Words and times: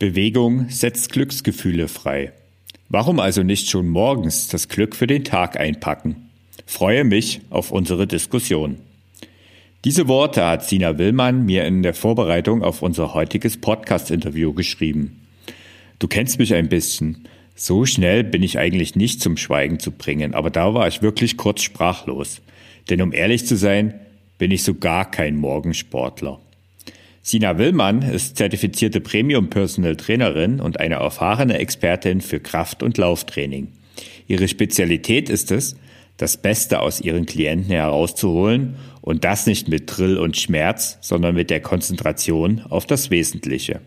Bewegung 0.00 0.70
setzt 0.70 1.12
Glücksgefühle 1.12 1.86
frei. 1.86 2.32
Warum 2.88 3.20
also 3.20 3.42
nicht 3.42 3.68
schon 3.68 3.86
morgens 3.86 4.48
das 4.48 4.68
Glück 4.68 4.96
für 4.96 5.06
den 5.06 5.24
Tag 5.24 5.60
einpacken? 5.60 6.30
Freue 6.64 7.04
mich 7.04 7.42
auf 7.50 7.70
unsere 7.70 8.06
Diskussion. 8.06 8.78
Diese 9.84 10.08
Worte 10.08 10.46
hat 10.46 10.66
Sina 10.66 10.96
Willmann 10.96 11.44
mir 11.44 11.66
in 11.66 11.82
der 11.82 11.92
Vorbereitung 11.92 12.62
auf 12.62 12.80
unser 12.80 13.12
heutiges 13.12 13.60
Podcast-Interview 13.60 14.54
geschrieben. 14.54 15.20
Du 15.98 16.08
kennst 16.08 16.38
mich 16.38 16.54
ein 16.54 16.70
bisschen. 16.70 17.28
So 17.54 17.84
schnell 17.84 18.24
bin 18.24 18.42
ich 18.42 18.58
eigentlich 18.58 18.96
nicht 18.96 19.20
zum 19.20 19.36
Schweigen 19.36 19.80
zu 19.80 19.90
bringen, 19.90 20.32
aber 20.32 20.48
da 20.48 20.72
war 20.72 20.88
ich 20.88 21.02
wirklich 21.02 21.36
kurz 21.36 21.60
sprachlos. 21.60 22.40
Denn 22.88 23.02
um 23.02 23.12
ehrlich 23.12 23.46
zu 23.46 23.54
sein, 23.54 24.00
bin 24.38 24.50
ich 24.50 24.62
so 24.62 24.72
gar 24.72 25.10
kein 25.10 25.36
Morgensportler. 25.36 26.40
Sina 27.22 27.58
Willmann 27.58 28.02
ist 28.02 28.38
zertifizierte 28.38 29.00
Premium 29.00 29.50
Personal 29.50 29.96
Trainerin 29.96 30.60
und 30.60 30.80
eine 30.80 30.96
erfahrene 30.96 31.58
Expertin 31.58 32.20
für 32.22 32.40
Kraft- 32.40 32.82
und 32.82 32.96
Lauftraining. 32.96 33.68
Ihre 34.26 34.48
Spezialität 34.48 35.28
ist 35.28 35.50
es, 35.50 35.76
das 36.16 36.36
Beste 36.36 36.80
aus 36.80 37.00
ihren 37.00 37.26
Klienten 37.26 37.70
herauszuholen 37.70 38.76
und 39.00 39.24
das 39.24 39.46
nicht 39.46 39.68
mit 39.68 39.84
Drill 39.86 40.18
und 40.18 40.36
Schmerz, 40.36 40.98
sondern 41.00 41.34
mit 41.34 41.50
der 41.50 41.60
Konzentration 41.60 42.62
auf 42.68 42.86
das 42.86 43.10
Wesentliche. 43.10 43.80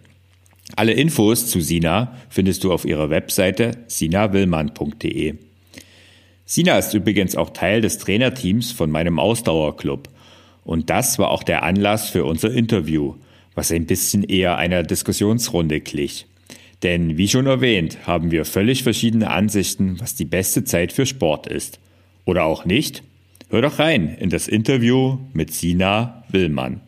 Alle 0.75 0.93
Infos 0.93 1.47
zu 1.47 1.59
Sina 1.59 2.17
findest 2.29 2.63
du 2.63 2.71
auf 2.71 2.85
ihrer 2.85 3.09
Webseite 3.09 3.71
sinawillmann.de. 3.87 5.35
Sina 6.45 6.77
ist 6.77 6.93
übrigens 6.93 7.35
auch 7.35 7.51
Teil 7.51 7.81
des 7.81 7.97
Trainerteams 7.99 8.71
von 8.71 8.91
meinem 8.91 9.19
Ausdauerclub. 9.19 10.09
Und 10.63 10.89
das 10.89 11.19
war 11.19 11.29
auch 11.29 11.43
der 11.43 11.63
Anlass 11.63 12.09
für 12.09 12.25
unser 12.25 12.51
Interview, 12.51 13.15
was 13.55 13.71
ein 13.71 13.85
bisschen 13.85 14.23
eher 14.23 14.57
einer 14.57 14.83
Diskussionsrunde 14.83 15.81
glich. 15.81 16.25
Denn 16.83 17.17
wie 17.17 17.27
schon 17.27 17.47
erwähnt, 17.47 18.05
haben 18.05 18.31
wir 18.31 18.45
völlig 18.45 18.83
verschiedene 18.83 19.29
Ansichten, 19.29 19.99
was 19.99 20.15
die 20.15 20.25
beste 20.25 20.63
Zeit 20.63 20.91
für 20.91 21.05
Sport 21.05 21.47
ist. 21.47 21.79
Oder 22.25 22.43
auch 22.43 22.65
nicht? 22.65 23.03
Hör 23.49 23.61
doch 23.61 23.79
rein 23.79 24.15
in 24.19 24.29
das 24.29 24.47
Interview 24.47 25.17
mit 25.33 25.53
Sina 25.53 26.23
Willmann. 26.29 26.81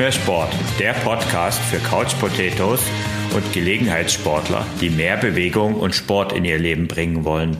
Mehr 0.00 0.12
Sport, 0.12 0.48
der 0.78 0.94
Podcast 0.94 1.60
für 1.60 1.76
Couch 1.76 2.18
Potatoes 2.18 2.88
und 3.36 3.52
Gelegenheitssportler, 3.52 4.64
die 4.80 4.88
mehr 4.88 5.18
Bewegung 5.18 5.74
und 5.74 5.94
Sport 5.94 6.32
in 6.32 6.46
ihr 6.46 6.58
Leben 6.58 6.88
bringen 6.88 7.26
wollen. 7.26 7.58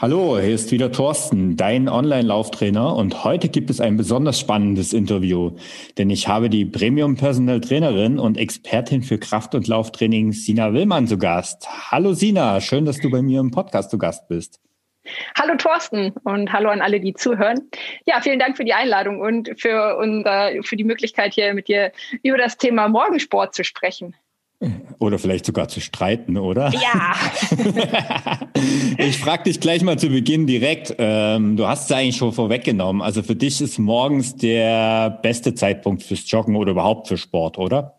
Hallo, 0.00 0.40
hier 0.40 0.56
ist 0.56 0.72
wieder 0.72 0.90
Thorsten, 0.90 1.56
dein 1.56 1.88
Online-Lauftrainer 1.88 2.96
und 2.96 3.22
heute 3.22 3.48
gibt 3.48 3.70
es 3.70 3.80
ein 3.80 3.96
besonders 3.96 4.40
spannendes 4.40 4.92
Interview, 4.92 5.52
denn 5.98 6.10
ich 6.10 6.26
habe 6.26 6.50
die 6.50 6.64
Premium-Personal-Trainerin 6.64 8.18
und 8.18 8.38
Expertin 8.38 9.04
für 9.04 9.18
Kraft- 9.18 9.54
und 9.54 9.68
Lauftraining 9.68 10.32
Sina 10.32 10.72
Willmann 10.72 11.06
zu 11.06 11.16
Gast. 11.16 11.68
Hallo 11.92 12.12
Sina, 12.12 12.60
schön, 12.60 12.86
dass 12.86 12.98
du 12.98 13.08
bei 13.08 13.22
mir 13.22 13.38
im 13.38 13.52
Podcast 13.52 13.92
zu 13.92 13.98
Gast 13.98 14.26
bist. 14.26 14.58
Hallo 15.38 15.56
Thorsten 15.56 16.12
und 16.24 16.52
hallo 16.52 16.70
an 16.70 16.80
alle, 16.80 17.00
die 17.00 17.14
zuhören. 17.14 17.68
Ja, 18.06 18.20
vielen 18.20 18.38
Dank 18.38 18.56
für 18.56 18.64
die 18.64 18.74
Einladung 18.74 19.20
und 19.20 19.50
für, 19.58 19.96
unser, 19.98 20.50
für 20.62 20.76
die 20.76 20.84
Möglichkeit, 20.84 21.34
hier 21.34 21.54
mit 21.54 21.68
dir 21.68 21.92
über 22.22 22.38
das 22.38 22.56
Thema 22.56 22.88
Morgensport 22.88 23.54
zu 23.54 23.64
sprechen. 23.64 24.14
Oder 24.98 25.18
vielleicht 25.18 25.44
sogar 25.44 25.68
zu 25.68 25.80
streiten, 25.80 26.38
oder? 26.38 26.72
Ja. 26.72 27.14
ich 28.98 29.18
frage 29.18 29.44
dich 29.44 29.60
gleich 29.60 29.82
mal 29.82 29.98
zu 29.98 30.08
Beginn 30.08 30.46
direkt. 30.46 30.94
Ähm, 30.96 31.58
du 31.58 31.66
hast 31.66 31.90
es 31.90 31.96
eigentlich 31.96 32.16
schon 32.16 32.32
vorweggenommen. 32.32 33.02
Also 33.02 33.22
für 33.22 33.36
dich 33.36 33.60
ist 33.60 33.78
morgens 33.78 34.34
der 34.36 35.10
beste 35.22 35.54
Zeitpunkt 35.54 36.02
fürs 36.02 36.30
Joggen 36.30 36.56
oder 36.56 36.70
überhaupt 36.70 37.08
für 37.08 37.18
Sport, 37.18 37.58
oder? 37.58 37.98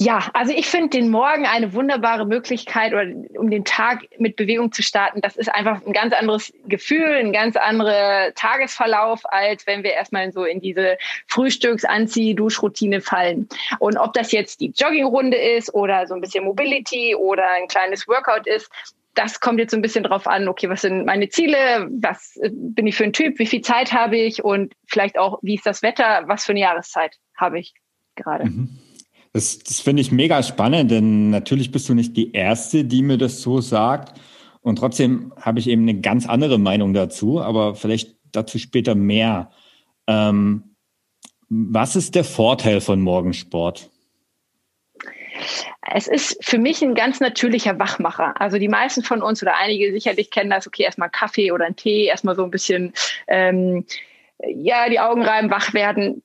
Ja, 0.00 0.30
also 0.32 0.52
ich 0.52 0.68
finde 0.68 0.90
den 0.90 1.10
Morgen 1.10 1.44
eine 1.44 1.72
wunderbare 1.72 2.24
Möglichkeit, 2.24 2.92
oder, 2.92 3.06
um 3.36 3.50
den 3.50 3.64
Tag 3.64 4.06
mit 4.18 4.36
Bewegung 4.36 4.70
zu 4.70 4.80
starten. 4.80 5.20
Das 5.20 5.36
ist 5.36 5.52
einfach 5.52 5.84
ein 5.84 5.92
ganz 5.92 6.14
anderes 6.14 6.52
Gefühl, 6.68 7.16
ein 7.16 7.32
ganz 7.32 7.56
anderer 7.56 8.32
Tagesverlauf, 8.34 9.22
als 9.24 9.66
wenn 9.66 9.82
wir 9.82 9.94
erstmal 9.94 10.30
so 10.30 10.44
in 10.44 10.60
diese 10.60 10.98
Frühstücks-Anzieh-Duschroutine 11.26 13.00
fallen. 13.00 13.48
Und 13.80 13.96
ob 13.96 14.12
das 14.12 14.30
jetzt 14.30 14.60
die 14.60 14.72
Joggingrunde 14.76 15.36
ist 15.36 15.74
oder 15.74 16.06
so 16.06 16.14
ein 16.14 16.20
bisschen 16.20 16.44
Mobility 16.44 17.16
oder 17.16 17.48
ein 17.56 17.66
kleines 17.66 18.06
Workout 18.06 18.46
ist, 18.46 18.70
das 19.14 19.40
kommt 19.40 19.58
jetzt 19.58 19.72
so 19.72 19.76
ein 19.76 19.82
bisschen 19.82 20.04
drauf 20.04 20.28
an, 20.28 20.46
okay, 20.46 20.70
was 20.70 20.82
sind 20.82 21.06
meine 21.06 21.28
Ziele, 21.28 21.88
was 21.90 22.38
bin 22.52 22.86
ich 22.86 22.94
für 22.94 23.02
ein 23.02 23.12
Typ, 23.12 23.40
wie 23.40 23.46
viel 23.46 23.62
Zeit 23.62 23.92
habe 23.92 24.16
ich 24.16 24.44
und 24.44 24.74
vielleicht 24.86 25.18
auch, 25.18 25.40
wie 25.42 25.56
ist 25.56 25.66
das 25.66 25.82
Wetter, 25.82 26.22
was 26.26 26.44
für 26.44 26.52
eine 26.52 26.60
Jahreszeit 26.60 27.16
habe 27.36 27.58
ich 27.58 27.74
gerade. 28.14 28.44
Mhm. 28.44 28.78
Das, 29.38 29.60
das 29.60 29.78
finde 29.78 30.02
ich 30.02 30.10
mega 30.10 30.42
spannend, 30.42 30.90
denn 30.90 31.30
natürlich 31.30 31.70
bist 31.70 31.88
du 31.88 31.94
nicht 31.94 32.16
die 32.16 32.32
Erste, 32.32 32.84
die 32.84 33.02
mir 33.02 33.18
das 33.18 33.40
so 33.40 33.60
sagt. 33.60 34.18
Und 34.62 34.80
trotzdem 34.80 35.32
habe 35.40 35.60
ich 35.60 35.68
eben 35.68 35.82
eine 35.82 36.00
ganz 36.00 36.28
andere 36.28 36.58
Meinung 36.58 36.92
dazu, 36.92 37.40
aber 37.40 37.76
vielleicht 37.76 38.16
dazu 38.32 38.58
später 38.58 38.96
mehr. 38.96 39.52
Ähm, 40.08 40.74
was 41.48 41.94
ist 41.94 42.16
der 42.16 42.24
Vorteil 42.24 42.80
von 42.80 43.00
Morgensport? 43.00 43.90
Es 45.94 46.08
ist 46.08 46.44
für 46.44 46.58
mich 46.58 46.82
ein 46.82 46.96
ganz 46.96 47.20
natürlicher 47.20 47.78
Wachmacher. 47.78 48.40
Also 48.40 48.58
die 48.58 48.66
meisten 48.66 49.04
von 49.04 49.22
uns 49.22 49.40
oder 49.40 49.56
einige 49.56 49.92
sicherlich 49.92 50.32
kennen 50.32 50.50
das, 50.50 50.66
okay, 50.66 50.82
erstmal 50.82 51.10
Kaffee 51.10 51.52
oder 51.52 51.64
ein 51.64 51.76
Tee, 51.76 52.06
erstmal 52.06 52.34
so 52.34 52.42
ein 52.42 52.50
bisschen, 52.50 52.92
ähm, 53.28 53.86
ja, 54.44 54.88
die 54.88 54.98
Augen 54.98 55.22
reiben, 55.22 55.48
wach 55.48 55.74
werden. 55.74 56.24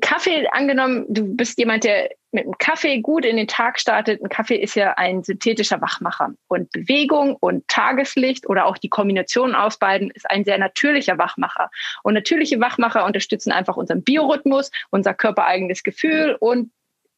Kaffee 0.00 0.46
angenommen, 0.52 1.06
du 1.08 1.34
bist 1.34 1.58
jemand, 1.58 1.84
der 1.84 2.10
mit 2.32 2.44
einem 2.44 2.58
Kaffee 2.58 3.00
gut 3.00 3.24
in 3.24 3.36
den 3.36 3.48
Tag 3.48 3.80
startet. 3.80 4.22
Ein 4.22 4.28
Kaffee 4.28 4.56
ist 4.56 4.74
ja 4.74 4.92
ein 4.92 5.22
synthetischer 5.22 5.80
Wachmacher. 5.80 6.32
Und 6.48 6.70
Bewegung 6.72 7.36
und 7.40 7.66
Tageslicht 7.68 8.48
oder 8.48 8.66
auch 8.66 8.76
die 8.76 8.90
Kombination 8.90 9.54
aus 9.54 9.78
beiden 9.78 10.10
ist 10.10 10.30
ein 10.30 10.44
sehr 10.44 10.58
natürlicher 10.58 11.16
Wachmacher. 11.16 11.70
Und 12.02 12.14
natürliche 12.14 12.60
Wachmacher 12.60 13.06
unterstützen 13.06 13.52
einfach 13.52 13.76
unseren 13.76 14.02
Biorhythmus, 14.02 14.70
unser 14.90 15.14
körpereigenes 15.14 15.82
Gefühl 15.82 16.36
und 16.38 16.70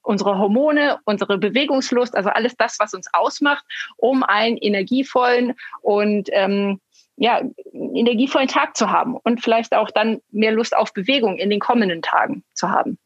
unsere 0.02 0.38
Hormone, 0.38 0.98
unsere 1.04 1.36
Bewegungslust, 1.36 2.16
also 2.16 2.30
alles 2.30 2.56
das, 2.56 2.78
was 2.78 2.94
uns 2.94 3.08
ausmacht, 3.12 3.64
um 3.96 4.22
einen 4.22 4.56
energievollen 4.56 5.54
und 5.82 6.28
ähm, 6.32 6.80
ja, 7.18 7.42
energievollen 7.72 8.48
Tag 8.48 8.76
zu 8.76 8.90
haben 8.90 9.16
und 9.16 9.42
vielleicht 9.42 9.74
auch 9.74 9.90
dann 9.90 10.20
mehr 10.30 10.52
Lust 10.52 10.76
auf 10.76 10.92
Bewegung 10.94 11.36
in 11.36 11.50
den 11.50 11.60
kommenden 11.60 12.02
Tagen 12.02 12.44
zu 12.54 12.70
haben. 12.70 12.98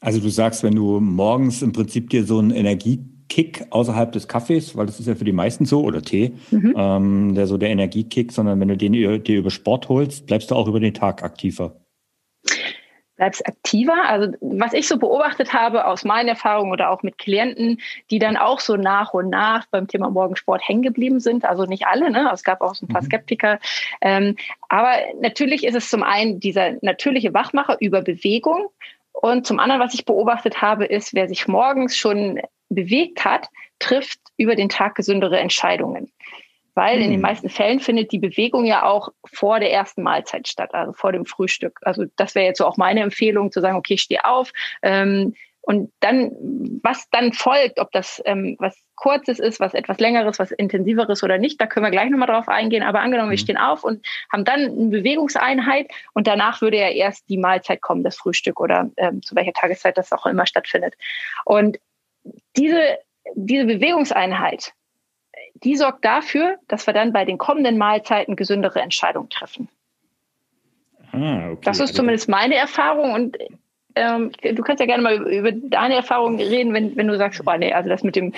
Also 0.00 0.20
du 0.20 0.28
sagst, 0.28 0.62
wenn 0.62 0.76
du 0.76 1.00
morgens 1.00 1.62
im 1.62 1.72
Prinzip 1.72 2.10
dir 2.10 2.24
so 2.24 2.38
einen 2.38 2.52
Energiekick 2.52 3.66
außerhalb 3.70 4.12
des 4.12 4.28
Kaffees, 4.28 4.76
weil 4.76 4.86
das 4.86 5.00
ist 5.00 5.06
ja 5.06 5.16
für 5.16 5.24
die 5.24 5.32
meisten 5.32 5.66
so, 5.66 5.82
oder 5.82 6.02
Tee, 6.02 6.32
mhm. 6.50 6.74
ähm, 6.76 7.34
der 7.34 7.48
so 7.48 7.58
der 7.58 7.70
Energiekick, 7.70 8.30
sondern 8.30 8.60
wenn 8.60 8.68
du 8.68 8.76
den 8.76 8.92
dir 8.92 9.38
über 9.38 9.50
Sport 9.50 9.88
holst, 9.88 10.26
bleibst 10.26 10.50
du 10.50 10.54
auch 10.54 10.68
über 10.68 10.78
den 10.78 10.94
Tag 10.94 11.24
aktiver. 11.24 11.80
Bleibst 13.18 13.46
aktiver. 13.46 14.08
Also 14.08 14.32
was 14.40 14.72
ich 14.72 14.88
so 14.88 14.98
beobachtet 14.98 15.52
habe 15.52 15.86
aus 15.86 16.04
meinen 16.04 16.28
Erfahrungen 16.28 16.72
oder 16.72 16.90
auch 16.90 17.02
mit 17.02 17.18
Klienten, 17.18 17.80
die 18.10 18.18
dann 18.18 18.38
auch 18.38 18.60
so 18.60 18.76
nach 18.76 19.12
und 19.12 19.28
nach 19.28 19.66
beim 19.66 19.86
Thema 19.86 20.08
Morgensport 20.08 20.66
hängen 20.66 20.82
geblieben 20.82 21.20
sind. 21.20 21.44
Also 21.44 21.64
nicht 21.64 21.86
alle, 21.86 22.10
ne? 22.10 22.30
Es 22.32 22.44
gab 22.44 22.62
auch 22.62 22.74
so 22.74 22.86
ein 22.86 22.88
paar 22.88 23.02
mhm. 23.02 23.06
Skeptiker. 23.06 23.58
Ähm, 24.00 24.36
aber 24.70 24.92
natürlich 25.20 25.64
ist 25.64 25.74
es 25.74 25.90
zum 25.90 26.02
einen 26.02 26.40
dieser 26.40 26.76
natürliche 26.80 27.34
Wachmacher 27.34 27.76
über 27.80 28.00
Bewegung, 28.00 28.68
und 29.20 29.46
zum 29.46 29.58
anderen, 29.58 29.80
was 29.80 29.94
ich 29.94 30.04
beobachtet 30.04 30.62
habe, 30.62 30.84
ist, 30.84 31.12
wer 31.12 31.28
sich 31.28 31.48
morgens 31.48 31.96
schon 31.96 32.40
bewegt 32.68 33.24
hat, 33.24 33.48
trifft 33.78 34.20
über 34.36 34.54
den 34.54 34.68
Tag 34.68 34.94
gesündere 34.94 35.38
Entscheidungen. 35.38 36.12
Weil 36.78 36.98
in 36.98 37.10
den 37.10 37.14
hm. 37.14 37.22
meisten 37.22 37.48
Fällen 37.48 37.80
findet 37.80 38.12
die 38.12 38.20
Bewegung 38.20 38.64
ja 38.64 38.84
auch 38.84 39.08
vor 39.24 39.58
der 39.58 39.72
ersten 39.72 40.04
Mahlzeit 40.04 40.46
statt, 40.46 40.72
also 40.74 40.92
vor 40.92 41.10
dem 41.10 41.26
Frühstück. 41.26 41.80
Also 41.82 42.04
das 42.14 42.36
wäre 42.36 42.46
jetzt 42.46 42.58
so 42.58 42.66
auch 42.66 42.76
meine 42.76 43.00
Empfehlung, 43.00 43.50
zu 43.50 43.60
sagen, 43.60 43.76
okay, 43.76 43.94
ich 43.94 44.02
stehe 44.02 44.24
auf, 44.24 44.52
ähm, 44.82 45.34
und 45.62 45.92
dann, 45.98 46.30
was 46.84 47.10
dann 47.10 47.32
folgt, 47.32 47.80
ob 47.80 47.90
das 47.90 48.22
ähm, 48.24 48.54
was 48.60 48.76
Kurzes 48.94 49.40
ist, 49.40 49.58
was 49.58 49.74
etwas 49.74 49.98
Längeres, 49.98 50.38
was 50.38 50.52
Intensiveres 50.52 51.24
oder 51.24 51.36
nicht, 51.36 51.60
da 51.60 51.66
können 51.66 51.84
wir 51.84 51.90
gleich 51.90 52.10
nochmal 52.10 52.28
drauf 52.28 52.48
eingehen. 52.48 52.84
Aber 52.84 53.00
angenommen, 53.00 53.28
mhm. 53.28 53.32
wir 53.32 53.38
stehen 53.38 53.58
auf 53.58 53.82
und 53.82 54.06
haben 54.32 54.44
dann 54.44 54.60
eine 54.60 54.88
Bewegungseinheit 54.90 55.90
und 56.14 56.28
danach 56.28 56.60
würde 56.60 56.78
ja 56.78 56.90
erst 56.90 57.28
die 57.28 57.38
Mahlzeit 57.38 57.82
kommen, 57.82 58.04
das 58.04 58.16
Frühstück 58.16 58.60
oder 58.60 58.88
ähm, 58.96 59.20
zu 59.20 59.34
welcher 59.34 59.52
Tageszeit 59.52 59.98
das 59.98 60.12
auch 60.12 60.26
immer 60.26 60.46
stattfindet. 60.46 60.94
Und 61.44 61.78
diese, 62.56 62.98
diese 63.34 63.64
Bewegungseinheit, 63.66 64.74
die 65.64 65.76
sorgt 65.76 66.04
dafür, 66.04 66.56
dass 66.68 66.86
wir 66.86 66.94
dann 66.94 67.12
bei 67.12 67.24
den 67.24 67.38
kommenden 67.38 67.78
Mahlzeiten 67.78 68.36
gesündere 68.36 68.80
Entscheidungen 68.80 69.28
treffen. 69.28 69.68
Ah, 71.12 71.50
okay. 71.50 71.58
Das 71.64 71.76
ist 71.76 71.82
also 71.82 71.94
zumindest 71.94 72.28
meine 72.28 72.54
Erfahrung 72.54 73.12
und 73.12 73.36
Ähm, 73.94 74.30
du 74.42 74.62
kannst 74.62 74.78
ja 74.78 74.86
gerne 74.86 75.02
mal 75.02 75.16
über 75.26 75.50
deine 75.50 75.96
Erfahrungen 75.96 76.38
reden, 76.38 76.72
wenn, 76.72 76.94
wenn 76.96 77.08
du 77.08 77.16
sagst, 77.16 77.42
oh 77.44 77.56
nee, 77.58 77.72
also 77.72 77.88
das 77.88 78.04
mit 78.04 78.14
dem 78.14 78.32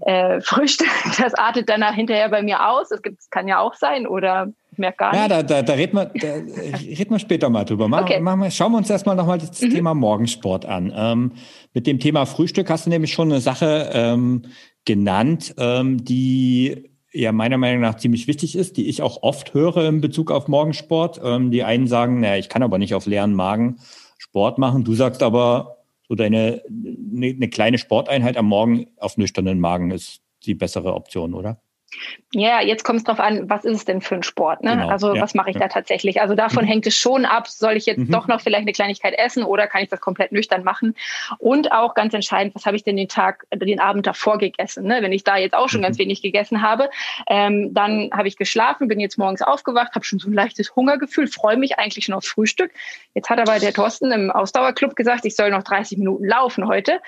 äh, 0.00 0.40
Frühstück, 0.42 0.90
das 1.18 1.34
artet 1.34 1.68
danach 1.68 1.94
hinterher 1.94 2.28
bei 2.28 2.42
mir 2.42 2.68
aus. 2.68 2.90
Das, 2.90 3.00
gibt, 3.00 3.18
das 3.18 3.30
kann 3.30 3.48
ja 3.48 3.58
auch 3.58 3.72
sein 3.72 4.06
oder 4.06 4.52
merke 4.78 4.98
gar 4.98 5.12
nicht. 5.12 5.20
Ja, 5.20 5.28
da, 5.28 5.42
da, 5.42 5.62
da 5.62 5.72
reden 5.74 5.96
wir, 5.96 6.06
da 6.06 6.34
reden 6.34 7.10
wir 7.10 7.18
später 7.18 7.50
mal 7.50 7.64
drüber. 7.64 7.88
Machen, 7.88 8.04
okay. 8.04 8.20
wir, 8.20 8.50
schauen 8.50 8.72
wir 8.72 8.78
uns 8.78 8.90
erstmal 8.90 9.16
nochmal 9.16 9.38
das 9.38 9.60
mhm. 9.60 9.70
Thema 9.70 9.94
Morgensport 9.94 10.66
an. 10.66 10.92
Ähm, 10.94 11.32
mit 11.74 11.86
dem 11.86 11.98
Thema 11.98 12.26
Frühstück 12.26 12.70
hast 12.70 12.86
du 12.86 12.90
nämlich 12.90 13.12
schon 13.12 13.30
eine 13.30 13.40
Sache 13.40 13.90
ähm, 13.92 14.42
genannt, 14.84 15.54
ähm, 15.58 16.04
die 16.04 16.90
ja 17.12 17.32
meiner 17.32 17.58
Meinung 17.58 17.80
nach 17.80 17.96
ziemlich 17.96 18.26
wichtig 18.26 18.56
ist, 18.56 18.76
die 18.76 18.88
ich 18.88 19.02
auch 19.02 19.22
oft 19.22 19.54
höre 19.54 19.88
in 19.88 20.00
Bezug 20.00 20.30
auf 20.30 20.48
Morgensport. 20.48 21.20
Ähm, 21.22 21.50
die 21.50 21.64
einen 21.64 21.86
sagen, 21.86 22.20
naja, 22.20 22.36
ich 22.36 22.48
kann 22.48 22.62
aber 22.62 22.78
nicht 22.78 22.94
auf 22.94 23.06
leeren 23.06 23.34
Magen 23.34 23.78
Sport 24.18 24.58
machen. 24.58 24.84
Du 24.84 24.94
sagst 24.94 25.22
aber, 25.22 25.78
so 26.08 26.14
deine 26.14 26.62
eine, 26.68 27.26
eine 27.26 27.48
kleine 27.48 27.78
Sporteinheit 27.78 28.36
am 28.36 28.46
Morgen 28.46 28.86
auf 28.96 29.16
nüchternen 29.16 29.60
Magen 29.60 29.90
ist 29.90 30.22
die 30.44 30.54
bessere 30.54 30.94
Option, 30.94 31.34
oder? 31.34 31.60
Ja, 32.34 32.60
jetzt 32.60 32.84
kommt 32.84 32.98
es 32.98 33.04
darauf 33.04 33.20
an, 33.20 33.48
was 33.48 33.64
ist 33.64 33.74
es 33.74 33.84
denn 33.86 34.02
für 34.02 34.14
ein 34.14 34.22
Sport? 34.22 34.62
Ne? 34.62 34.72
Genau, 34.72 34.88
also 34.88 35.14
ja, 35.14 35.22
was 35.22 35.32
mache 35.32 35.48
ich 35.48 35.56
ja. 35.56 35.62
da 35.62 35.68
tatsächlich? 35.68 36.20
Also 36.20 36.34
davon 36.34 36.64
mhm. 36.64 36.68
hängt 36.68 36.86
es 36.86 36.94
schon 36.94 37.24
ab, 37.24 37.48
soll 37.48 37.74
ich 37.74 37.86
jetzt 37.86 38.00
mhm. 38.00 38.10
doch 38.10 38.28
noch 38.28 38.42
vielleicht 38.42 38.62
eine 38.62 38.72
Kleinigkeit 38.72 39.14
essen 39.18 39.42
oder 39.42 39.66
kann 39.66 39.82
ich 39.82 39.88
das 39.88 40.02
komplett 40.02 40.30
nüchtern 40.30 40.62
machen? 40.62 40.94
Und 41.38 41.72
auch 41.72 41.94
ganz 41.94 42.12
entscheidend, 42.12 42.54
was 42.54 42.66
habe 42.66 42.76
ich 42.76 42.84
denn 42.84 42.96
den 42.98 43.08
Tag, 43.08 43.46
den 43.54 43.80
Abend 43.80 44.06
davor 44.06 44.36
gegessen? 44.36 44.84
Ne? 44.84 44.98
Wenn 45.00 45.12
ich 45.12 45.24
da 45.24 45.38
jetzt 45.38 45.54
auch 45.54 45.70
schon 45.70 45.80
mhm. 45.80 45.84
ganz 45.84 45.98
wenig 45.98 46.20
gegessen 46.20 46.60
habe, 46.60 46.90
ähm, 47.28 47.72
dann 47.72 48.10
habe 48.12 48.28
ich 48.28 48.36
geschlafen, 48.36 48.88
bin 48.88 49.00
jetzt 49.00 49.16
morgens 49.16 49.40
aufgewacht, 49.40 49.94
habe 49.94 50.04
schon 50.04 50.18
so 50.18 50.28
ein 50.28 50.34
leichtes 50.34 50.76
Hungergefühl, 50.76 51.28
freue 51.28 51.56
mich 51.56 51.78
eigentlich 51.78 52.04
schon 52.04 52.14
aufs 52.14 52.28
Frühstück. 52.28 52.72
Jetzt 53.14 53.30
hat 53.30 53.40
aber 53.40 53.58
der 53.58 53.72
Thorsten 53.72 54.12
im 54.12 54.30
Ausdauerclub 54.30 54.96
gesagt, 54.96 55.24
ich 55.24 55.34
soll 55.34 55.50
noch 55.50 55.62
30 55.62 55.96
Minuten 55.96 56.26
laufen 56.26 56.68
heute. 56.68 57.00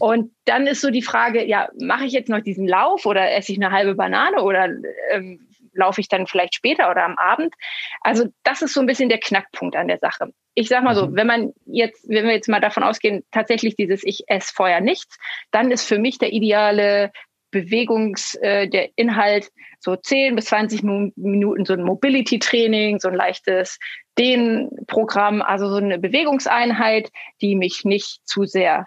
Und 0.00 0.32
dann 0.44 0.66
ist 0.66 0.80
so 0.80 0.90
die 0.90 1.02
Frage, 1.02 1.44
ja, 1.44 1.68
mache 1.80 2.04
ich 2.04 2.12
jetzt 2.12 2.28
noch 2.28 2.40
diesen 2.40 2.66
Lauf 2.66 3.06
oder 3.06 3.32
esse 3.32 3.52
ich 3.52 3.58
eine 3.58 3.70
halbe 3.70 3.94
Banane 3.94 4.15
oder 4.42 4.68
ähm, 5.10 5.48
laufe 5.72 6.00
ich 6.00 6.08
dann 6.08 6.26
vielleicht 6.26 6.54
später 6.54 6.90
oder 6.90 7.04
am 7.04 7.18
Abend? 7.18 7.54
Also 8.00 8.26
das 8.42 8.62
ist 8.62 8.74
so 8.74 8.80
ein 8.80 8.86
bisschen 8.86 9.08
der 9.08 9.20
Knackpunkt 9.20 9.76
an 9.76 9.88
der 9.88 9.98
Sache. 9.98 10.32
Ich 10.54 10.68
sag 10.68 10.82
mal 10.82 10.94
so, 10.94 11.08
mhm. 11.08 11.16
wenn 11.16 11.26
man 11.26 11.52
jetzt, 11.66 12.08
wenn 12.08 12.24
wir 12.24 12.32
jetzt 12.32 12.48
mal 12.48 12.60
davon 12.60 12.82
ausgehen, 12.82 13.24
tatsächlich 13.30 13.76
dieses 13.76 14.02
Ich 14.04 14.24
esse 14.26 14.52
vorher 14.54 14.80
nichts, 14.80 15.18
dann 15.50 15.70
ist 15.70 15.86
für 15.86 15.98
mich 15.98 16.18
der 16.18 16.32
ideale 16.32 17.12
Bewegungs, 17.50 18.34
äh, 18.36 18.68
der 18.68 18.90
Inhalt 18.96 19.50
so 19.78 19.96
10 19.96 20.34
bis 20.34 20.46
20 20.46 20.82
Minuten 20.82 21.64
so 21.64 21.74
ein 21.74 21.82
Mobility-Training, 21.82 22.98
so 22.98 23.08
ein 23.08 23.14
leichtes 23.14 23.78
Dehnprogramm, 24.18 25.42
also 25.42 25.68
so 25.68 25.76
eine 25.76 25.98
Bewegungseinheit, 25.98 27.10
die 27.40 27.54
mich 27.54 27.84
nicht 27.84 28.20
zu 28.26 28.44
sehr 28.44 28.86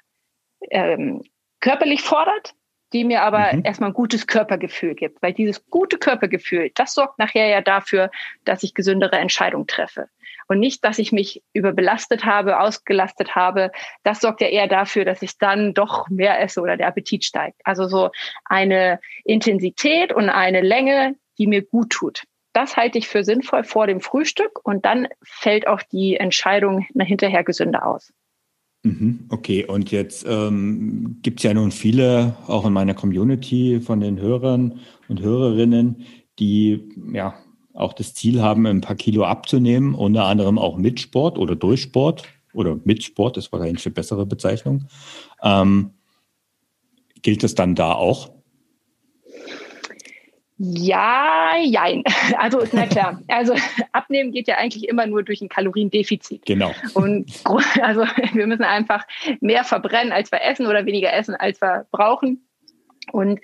ähm, 0.71 1.23
körperlich 1.61 2.01
fordert, 2.01 2.53
die 2.93 3.03
mir 3.03 3.21
aber 3.21 3.53
mhm. 3.53 3.61
erstmal 3.63 3.91
ein 3.91 3.93
gutes 3.93 4.27
Körpergefühl 4.27 4.95
gibt. 4.95 5.21
Weil 5.21 5.33
dieses 5.33 5.69
gute 5.69 5.97
Körpergefühl, 5.97 6.71
das 6.75 6.93
sorgt 6.93 7.19
nachher 7.19 7.47
ja 7.47 7.61
dafür, 7.61 8.11
dass 8.45 8.63
ich 8.63 8.73
gesündere 8.73 9.17
Entscheidungen 9.17 9.67
treffe. 9.67 10.09
Und 10.47 10.59
nicht, 10.59 10.83
dass 10.83 10.97
ich 10.97 11.11
mich 11.11 11.43
überbelastet 11.53 12.25
habe, 12.25 12.59
ausgelastet 12.59 13.35
habe. 13.35 13.71
Das 14.03 14.19
sorgt 14.19 14.41
ja 14.41 14.47
eher 14.47 14.67
dafür, 14.67 15.05
dass 15.05 15.21
ich 15.21 15.37
dann 15.37 15.75
doch 15.75 16.09
mehr 16.09 16.41
esse 16.41 16.61
oder 16.61 16.75
der 16.75 16.87
Appetit 16.87 17.23
steigt. 17.23 17.61
Also 17.63 17.87
so 17.87 18.09
eine 18.45 18.99
Intensität 19.23 20.11
und 20.11 20.29
eine 20.29 20.61
Länge, 20.61 21.15
die 21.37 21.45
mir 21.45 21.61
gut 21.61 21.91
tut. 21.91 22.23
Das 22.53 22.77
halte 22.77 22.97
ich 22.97 23.07
für 23.07 23.23
sinnvoll 23.23 23.63
vor 23.63 23.85
dem 23.85 24.01
Frühstück 24.01 24.59
und 24.63 24.85
dann 24.85 25.07
fällt 25.23 25.67
auch 25.67 25.83
die 25.83 26.17
Entscheidung 26.17 26.87
hinterher 26.99 27.43
gesünder 27.43 27.85
aus. 27.85 28.11
Mhm, 28.83 29.25
okay, 29.29 29.65
und 29.65 29.91
jetzt 29.91 30.25
ähm, 30.27 31.17
gibt 31.21 31.39
es 31.39 31.43
ja 31.43 31.53
nun 31.53 31.71
viele, 31.71 32.37
auch 32.47 32.65
in 32.65 32.71
meiner 32.71 32.93
Community 32.93 33.81
von 33.81 33.99
den 33.99 34.19
Hörern 34.19 34.79
und 35.09 35.19
Hörerinnen, 35.21 36.05
die 36.39 36.89
ja 37.11 37.35
auch 37.73 37.91
das 37.91 38.13
Ziel 38.13 38.41
haben, 38.41 38.65
ein 38.65 38.81
paar 38.81 38.95
Kilo 38.95 39.25
abzunehmen, 39.25 39.95
unter 39.95 40.25
anderem 40.25 40.57
auch 40.57 40.77
mit 40.77 40.99
Sport 41.01 41.37
oder 41.37 41.55
durch 41.55 41.81
Sport 41.81 42.23
oder 42.53 42.79
mit 42.85 43.03
Sport, 43.03 43.37
das 43.37 43.51
war 43.51 43.61
eigentlich 43.61 43.85
eine 43.85 43.93
bessere 43.93 44.25
Bezeichnung. 44.25 44.87
Ähm, 45.43 45.91
gilt 47.21 47.43
das 47.43 47.55
dann 47.55 47.75
da 47.75 47.93
auch? 47.93 48.31
Ja, 50.59 51.53
jein. 51.63 52.03
Also, 52.37 52.63
na 52.73 52.85
klar. 52.85 53.21
Also, 53.27 53.55
abnehmen 53.93 54.31
geht 54.31 54.47
ja 54.47 54.57
eigentlich 54.57 54.87
immer 54.87 55.07
nur 55.07 55.23
durch 55.23 55.41
ein 55.41 55.49
Kaloriendefizit. 55.49 56.45
Genau. 56.45 56.73
Und 56.93 57.31
also, 57.81 58.01
wir 58.33 58.45
müssen 58.45 58.63
einfach 58.63 59.07
mehr 59.39 59.63
verbrennen, 59.63 60.11
als 60.11 60.31
wir 60.31 60.41
essen 60.41 60.67
oder 60.67 60.85
weniger 60.85 61.13
essen, 61.13 61.35
als 61.35 61.61
wir 61.61 61.85
brauchen. 61.91 62.45
Und 63.11 63.39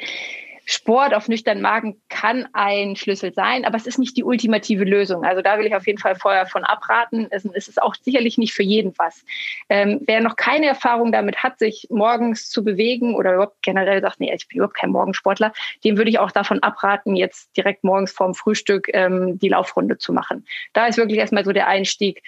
Sport 0.65 1.13
auf 1.13 1.27
nüchternen 1.27 1.61
Magen 1.61 2.01
kann 2.09 2.47
ein 2.53 2.95
Schlüssel 2.95 3.33
sein, 3.33 3.65
aber 3.65 3.77
es 3.77 3.85
ist 3.85 3.99
nicht 3.99 4.17
die 4.17 4.23
ultimative 4.23 4.83
Lösung. 4.83 5.23
Also 5.23 5.43
da 5.43 5.59
will 5.59 5.67
ich 5.67 5.75
auf 5.75 5.85
jeden 5.85 5.99
Fall 5.99 6.15
vorher 6.15 6.47
von 6.47 6.63
abraten. 6.63 7.27
Es, 7.29 7.45
ist 7.45 7.81
auch 7.81 7.93
sicherlich 7.95 8.37
nicht 8.39 8.53
für 8.53 8.63
jeden 8.63 8.93
was. 8.97 9.23
Ähm, 9.69 10.01
wer 10.07 10.21
noch 10.21 10.35
keine 10.35 10.65
Erfahrung 10.65 11.11
damit 11.11 11.43
hat, 11.43 11.59
sich 11.59 11.87
morgens 11.91 12.49
zu 12.49 12.63
bewegen 12.63 13.15
oder 13.15 13.33
überhaupt 13.33 13.61
generell 13.61 14.01
sagt, 14.01 14.19
nee, 14.19 14.33
ich 14.33 14.47
bin 14.47 14.57
überhaupt 14.57 14.75
kein 14.75 14.89
Morgensportler, 14.89 15.53
dem 15.83 15.97
würde 15.97 16.09
ich 16.09 16.19
auch 16.19 16.31
davon 16.31 16.61
abraten, 16.63 17.15
jetzt 17.15 17.55
direkt 17.55 17.83
morgens 17.83 18.11
vorm 18.11 18.33
Frühstück 18.33 18.89
ähm, 18.93 19.37
die 19.37 19.49
Laufrunde 19.49 19.99
zu 19.99 20.13
machen. 20.13 20.45
Da 20.73 20.87
ist 20.87 20.97
wirklich 20.97 21.19
erstmal 21.19 21.45
so 21.45 21.51
der 21.51 21.67
Einstieg 21.67 22.23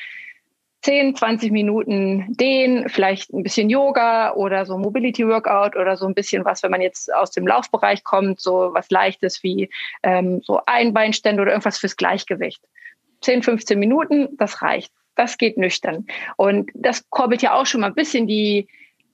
10, 0.81 1.15
20 1.15 1.51
Minuten 1.51 2.25
den, 2.29 2.88
vielleicht 2.88 3.33
ein 3.33 3.44
bisschen 3.44 3.69
Yoga 3.69 4.33
oder 4.33 4.65
so 4.65 4.77
Mobility 4.77 5.27
Workout 5.27 5.75
oder 5.75 5.97
so 5.97 6.06
ein 6.06 6.13
bisschen 6.13 6.45
was, 6.45 6.63
wenn 6.63 6.71
man 6.71 6.81
jetzt 6.81 7.13
aus 7.13 7.31
dem 7.31 7.47
Laufbereich 7.47 8.03
kommt, 8.03 8.39
so 8.39 8.69
was 8.74 8.89
Leichtes 8.89 9.44
wie 9.44 9.69
ähm, 10.03 10.41
so 10.44 10.62
Einbeinstände 10.65 11.41
oder 11.41 11.51
irgendwas 11.51 11.79
fürs 11.79 11.97
Gleichgewicht. 11.97 12.62
10, 13.21 13.44
15 13.44 13.79
Minuten, 13.79 14.29
das 14.38 14.62
reicht. 14.62 14.91
Das 15.15 15.38
geht 15.38 15.57
nüchtern. 15.57 16.06
Und 16.35 16.69
das 16.75 17.09
korbelt 17.09 17.41
ja 17.41 17.53
auch 17.53 17.65
schon 17.65 17.81
mal 17.81 17.88
ein 17.88 17.95
bisschen 17.95 18.27
die, 18.27 18.68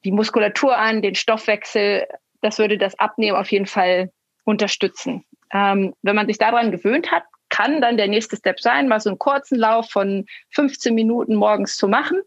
die 0.03 0.11
Muskulatur 0.11 0.77
an, 0.77 1.01
den 1.01 1.15
Stoffwechsel. 1.15 2.05
Das 2.41 2.59
würde 2.59 2.77
das 2.77 2.99
Abnehmen 2.99 3.37
auf 3.37 3.51
jeden 3.51 3.67
Fall 3.67 4.11
unterstützen. 4.43 5.23
Ähm, 5.53 5.93
wenn 6.01 6.15
man 6.15 6.27
sich 6.27 6.37
daran 6.37 6.71
gewöhnt 6.71 7.11
hat, 7.11 7.23
kann 7.53 7.81
dann 7.81 7.97
der 7.97 8.07
nächste 8.07 8.35
Step 8.35 8.59
sein, 8.59 8.87
mal 8.87 8.99
so 8.99 9.11
einen 9.11 9.19
kurzen 9.19 9.59
Lauf 9.59 9.91
von 9.91 10.25
15 10.55 10.95
Minuten 10.95 11.35
morgens 11.35 11.77
zu 11.77 11.87
machen 11.87 12.19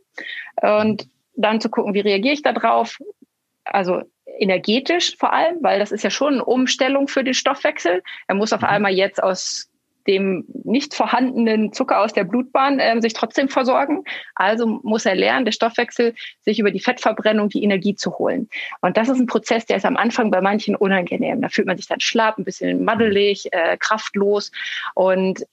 und 0.62 1.08
dann 1.34 1.60
zu 1.60 1.68
gucken, 1.68 1.94
wie 1.94 2.00
reagiere 2.00 2.34
ich 2.34 2.42
da 2.42 2.52
drauf. 2.52 2.98
Also 3.64 4.02
energetisch 4.38 5.16
vor 5.16 5.32
allem, 5.32 5.56
weil 5.62 5.80
das 5.80 5.90
ist 5.90 6.04
ja 6.04 6.10
schon 6.10 6.34
eine 6.34 6.44
Umstellung 6.44 7.08
für 7.08 7.24
den 7.24 7.34
Stoffwechsel. 7.34 8.04
Er 8.28 8.34
muss 8.36 8.52
auf 8.52 8.60
mhm. 8.60 8.68
einmal 8.68 8.92
jetzt 8.92 9.20
aus 9.20 9.68
dem 10.06 10.44
nicht 10.64 10.94
vorhandenen 10.94 11.72
Zucker 11.72 12.00
aus 12.00 12.12
der 12.12 12.24
Blutbahn 12.24 12.78
äh, 12.78 13.00
sich 13.00 13.12
trotzdem 13.12 13.48
versorgen. 13.48 14.04
Also 14.34 14.66
muss 14.82 15.06
er 15.06 15.14
lernen, 15.14 15.44
der 15.44 15.52
Stoffwechsel 15.52 16.14
sich 16.42 16.58
über 16.58 16.70
die 16.70 16.80
Fettverbrennung 16.80 17.48
die 17.48 17.62
Energie 17.62 17.94
zu 17.94 18.18
holen. 18.18 18.48
Und 18.80 18.96
das 18.96 19.08
ist 19.08 19.18
ein 19.18 19.26
Prozess, 19.26 19.66
der 19.66 19.76
ist 19.76 19.86
am 19.86 19.96
Anfang 19.96 20.30
bei 20.30 20.40
manchen 20.40 20.76
unangenehm. 20.76 21.40
Da 21.40 21.48
fühlt 21.48 21.66
man 21.66 21.76
sich 21.76 21.86
dann 21.86 22.00
schlapp, 22.00 22.38
ein 22.38 22.44
bisschen 22.44 22.84
maddelig, 22.84 23.48
äh, 23.52 23.76
kraftlos. 23.76 24.52
Und 24.94 25.44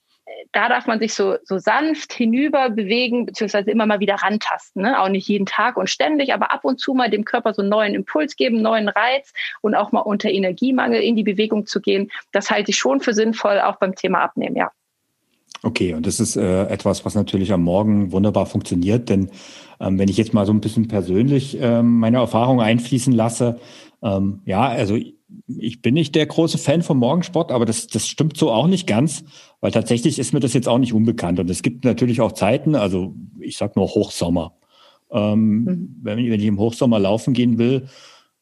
da 0.52 0.68
darf 0.68 0.86
man 0.86 0.98
sich 0.98 1.14
so, 1.14 1.36
so 1.44 1.58
sanft 1.58 2.12
hinüber 2.12 2.70
bewegen, 2.70 3.26
beziehungsweise 3.26 3.70
immer 3.70 3.86
mal 3.86 4.00
wieder 4.00 4.14
rantasten. 4.14 4.82
Ne? 4.82 5.00
Auch 5.00 5.08
nicht 5.08 5.28
jeden 5.28 5.46
Tag 5.46 5.76
und 5.76 5.90
ständig, 5.90 6.32
aber 6.32 6.52
ab 6.52 6.64
und 6.64 6.80
zu 6.80 6.94
mal 6.94 7.10
dem 7.10 7.24
Körper 7.24 7.54
so 7.54 7.62
einen 7.62 7.70
neuen 7.70 7.94
Impuls 7.94 8.36
geben, 8.36 8.62
neuen 8.62 8.88
Reiz 8.88 9.32
und 9.60 9.74
auch 9.74 9.92
mal 9.92 10.00
unter 10.00 10.30
Energiemangel 10.30 11.00
in 11.00 11.16
die 11.16 11.24
Bewegung 11.24 11.66
zu 11.66 11.80
gehen. 11.80 12.10
Das 12.32 12.50
halte 12.50 12.70
ich 12.70 12.78
schon 12.78 13.00
für 13.00 13.14
sinnvoll, 13.14 13.60
auch 13.60 13.76
beim 13.76 13.94
Thema 13.94 14.20
Abnehmen, 14.20 14.56
ja. 14.56 14.70
Okay, 15.62 15.94
und 15.94 16.06
das 16.06 16.20
ist 16.20 16.36
äh, 16.36 16.64
etwas, 16.66 17.06
was 17.06 17.14
natürlich 17.14 17.50
am 17.50 17.62
Morgen 17.62 18.12
wunderbar 18.12 18.44
funktioniert, 18.44 19.08
denn 19.08 19.30
ähm, 19.80 19.98
wenn 19.98 20.10
ich 20.10 20.18
jetzt 20.18 20.34
mal 20.34 20.44
so 20.44 20.52
ein 20.52 20.60
bisschen 20.60 20.88
persönlich 20.88 21.58
ähm, 21.58 21.98
meine 21.98 22.18
Erfahrung 22.18 22.60
einfließen 22.60 23.14
lasse, 23.14 23.58
ähm, 24.02 24.42
ja, 24.44 24.68
also 24.68 24.98
ich 25.46 25.82
bin 25.82 25.94
nicht 25.94 26.14
der 26.14 26.26
große 26.26 26.58
Fan 26.58 26.82
vom 26.82 26.98
Morgensport, 26.98 27.52
aber 27.52 27.64
das, 27.64 27.86
das 27.86 28.06
stimmt 28.06 28.36
so 28.36 28.50
auch 28.50 28.66
nicht 28.66 28.86
ganz, 28.86 29.24
weil 29.60 29.70
tatsächlich 29.70 30.18
ist 30.18 30.32
mir 30.32 30.40
das 30.40 30.54
jetzt 30.54 30.68
auch 30.68 30.78
nicht 30.78 30.92
unbekannt. 30.92 31.40
Und 31.40 31.50
es 31.50 31.62
gibt 31.62 31.84
natürlich 31.84 32.20
auch 32.20 32.32
Zeiten, 32.32 32.74
also 32.74 33.14
ich 33.40 33.56
sag 33.56 33.76
nur 33.76 33.86
Hochsommer. 33.86 34.54
Ähm, 35.10 35.64
mhm. 35.64 35.96
wenn, 36.02 36.30
wenn 36.30 36.40
ich 36.40 36.46
im 36.46 36.58
Hochsommer 36.58 36.98
laufen 36.98 37.34
gehen 37.34 37.58
will, 37.58 37.86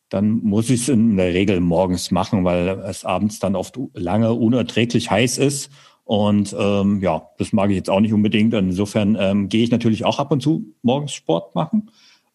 dann 0.08 0.40
muss 0.42 0.68
ich 0.70 0.82
es 0.82 0.88
in 0.88 1.16
der 1.16 1.32
Regel 1.32 1.60
morgens 1.60 2.10
machen, 2.10 2.44
weil 2.44 2.68
es 2.86 3.04
abends 3.04 3.38
dann 3.38 3.56
oft 3.56 3.78
lange 3.94 4.32
unerträglich 4.34 5.10
heiß 5.10 5.38
ist. 5.38 5.70
Und 6.04 6.54
ähm, 6.58 7.00
ja, 7.00 7.30
das 7.38 7.52
mag 7.52 7.70
ich 7.70 7.76
jetzt 7.76 7.88
auch 7.88 8.00
nicht 8.00 8.12
unbedingt. 8.12 8.52
Insofern 8.52 9.16
ähm, 9.18 9.48
gehe 9.48 9.64
ich 9.64 9.70
natürlich 9.70 10.04
auch 10.04 10.18
ab 10.18 10.30
und 10.30 10.42
zu 10.42 10.66
morgens 10.82 11.12
Sport 11.12 11.54
machen. 11.54 11.90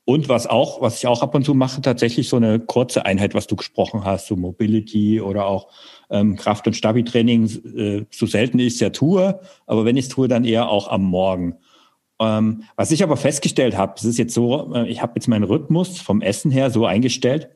Und 0.10 0.30
was 0.30 0.48
auch, 0.48 0.82
was 0.82 1.00
ich 1.00 1.08
auch 1.08 1.22
ab 1.22 1.36
und 1.36 1.44
zu 1.44 1.54
mache, 1.54 1.82
tatsächlich 1.82 2.30
so 2.30 2.38
eine 2.38 2.62
kurze 2.62 3.06
Einheit, 3.06 3.34
was 3.34 3.46
du 3.46 3.58
gesprochen 3.58 4.06
hast, 4.06 4.28
so 4.28 4.38
Mobility 4.38 5.20
oder 5.20 5.46
auch 5.48 5.68
ähm, 6.10 6.38
Kraft- 6.38 6.66
und 6.66 6.78
Stabi-Training, 6.78 7.46
äh, 7.76 8.06
so 8.10 8.26
selten 8.26 8.58
ich 8.58 8.76
es 8.76 8.80
ja 8.80 8.90
tue, 8.90 9.38
aber 9.66 9.84
wenn 9.84 9.98
ich 9.98 10.06
es 10.06 10.10
tue, 10.10 10.30
dann 10.30 10.46
eher 10.46 10.70
auch 10.70 10.88
am 10.88 11.04
Morgen. 11.04 11.58
Ähm, 12.22 12.64
was 12.78 12.92
ich 12.92 13.04
aber 13.04 13.18
festgestellt 13.18 13.76
habe, 13.76 13.96
es 13.98 14.06
ist 14.06 14.18
jetzt 14.18 14.34
so, 14.34 14.74
äh, 14.74 14.88
ich 14.88 15.02
habe 15.02 15.12
jetzt 15.16 15.28
meinen 15.28 15.44
Rhythmus 15.44 16.00
vom 16.00 16.22
Essen 16.22 16.52
her 16.52 16.72
so 16.72 16.86
eingestellt, 16.86 17.50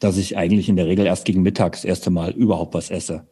dass 0.00 0.16
ich 0.16 0.38
eigentlich 0.38 0.70
in 0.70 0.76
der 0.76 0.86
Regel 0.86 1.04
erst 1.04 1.26
gegen 1.26 1.42
Mittag 1.42 1.72
das 1.72 1.84
erste 1.84 2.08
Mal 2.08 2.30
überhaupt 2.30 2.72
was 2.72 2.90
esse. 2.90 3.28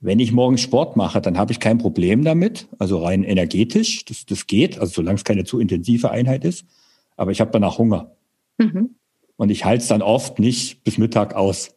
Wenn 0.00 0.18
ich 0.18 0.32
morgens 0.32 0.62
Sport 0.62 0.96
mache, 0.96 1.20
dann 1.20 1.36
habe 1.36 1.52
ich 1.52 1.60
kein 1.60 1.76
Problem 1.76 2.24
damit, 2.24 2.68
also 2.78 3.04
rein 3.04 3.22
energetisch, 3.22 4.06
das, 4.06 4.24
das 4.24 4.46
geht, 4.46 4.78
also 4.78 4.94
solange 4.94 5.16
es 5.16 5.24
keine 5.24 5.44
zu 5.44 5.60
intensive 5.60 6.10
Einheit 6.10 6.46
ist, 6.46 6.64
aber 7.20 7.32
ich 7.32 7.42
habe 7.42 7.50
danach 7.50 7.76
Hunger. 7.76 8.16
Mhm. 8.56 8.96
Und 9.36 9.50
ich 9.50 9.66
halte 9.66 9.82
es 9.82 9.88
dann 9.88 10.00
oft 10.00 10.38
nicht 10.38 10.84
bis 10.84 10.96
Mittag 10.96 11.34
aus. 11.34 11.76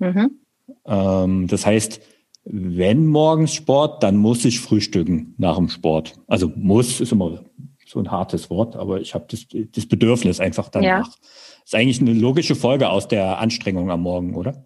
Mhm. 0.00 0.40
Ähm, 0.84 1.46
das 1.46 1.64
heißt, 1.64 2.00
wenn 2.42 3.06
morgens 3.06 3.54
Sport, 3.54 4.02
dann 4.02 4.16
muss 4.16 4.44
ich 4.44 4.58
frühstücken 4.58 5.34
nach 5.38 5.56
dem 5.56 5.68
Sport. 5.68 6.14
Also 6.26 6.50
muss 6.56 7.00
ist 7.00 7.12
immer 7.12 7.44
so 7.86 8.00
ein 8.00 8.10
hartes 8.10 8.50
Wort, 8.50 8.74
aber 8.74 9.00
ich 9.00 9.14
habe 9.14 9.26
das, 9.28 9.46
das 9.48 9.86
Bedürfnis 9.86 10.40
einfach 10.40 10.68
danach. 10.70 10.88
Ja. 10.88 10.98
Das 11.02 11.18
ist 11.66 11.74
eigentlich 11.76 12.00
eine 12.00 12.12
logische 12.12 12.56
Folge 12.56 12.90
aus 12.90 13.06
der 13.06 13.38
Anstrengung 13.38 13.92
am 13.92 14.02
Morgen, 14.02 14.34
oder? 14.34 14.64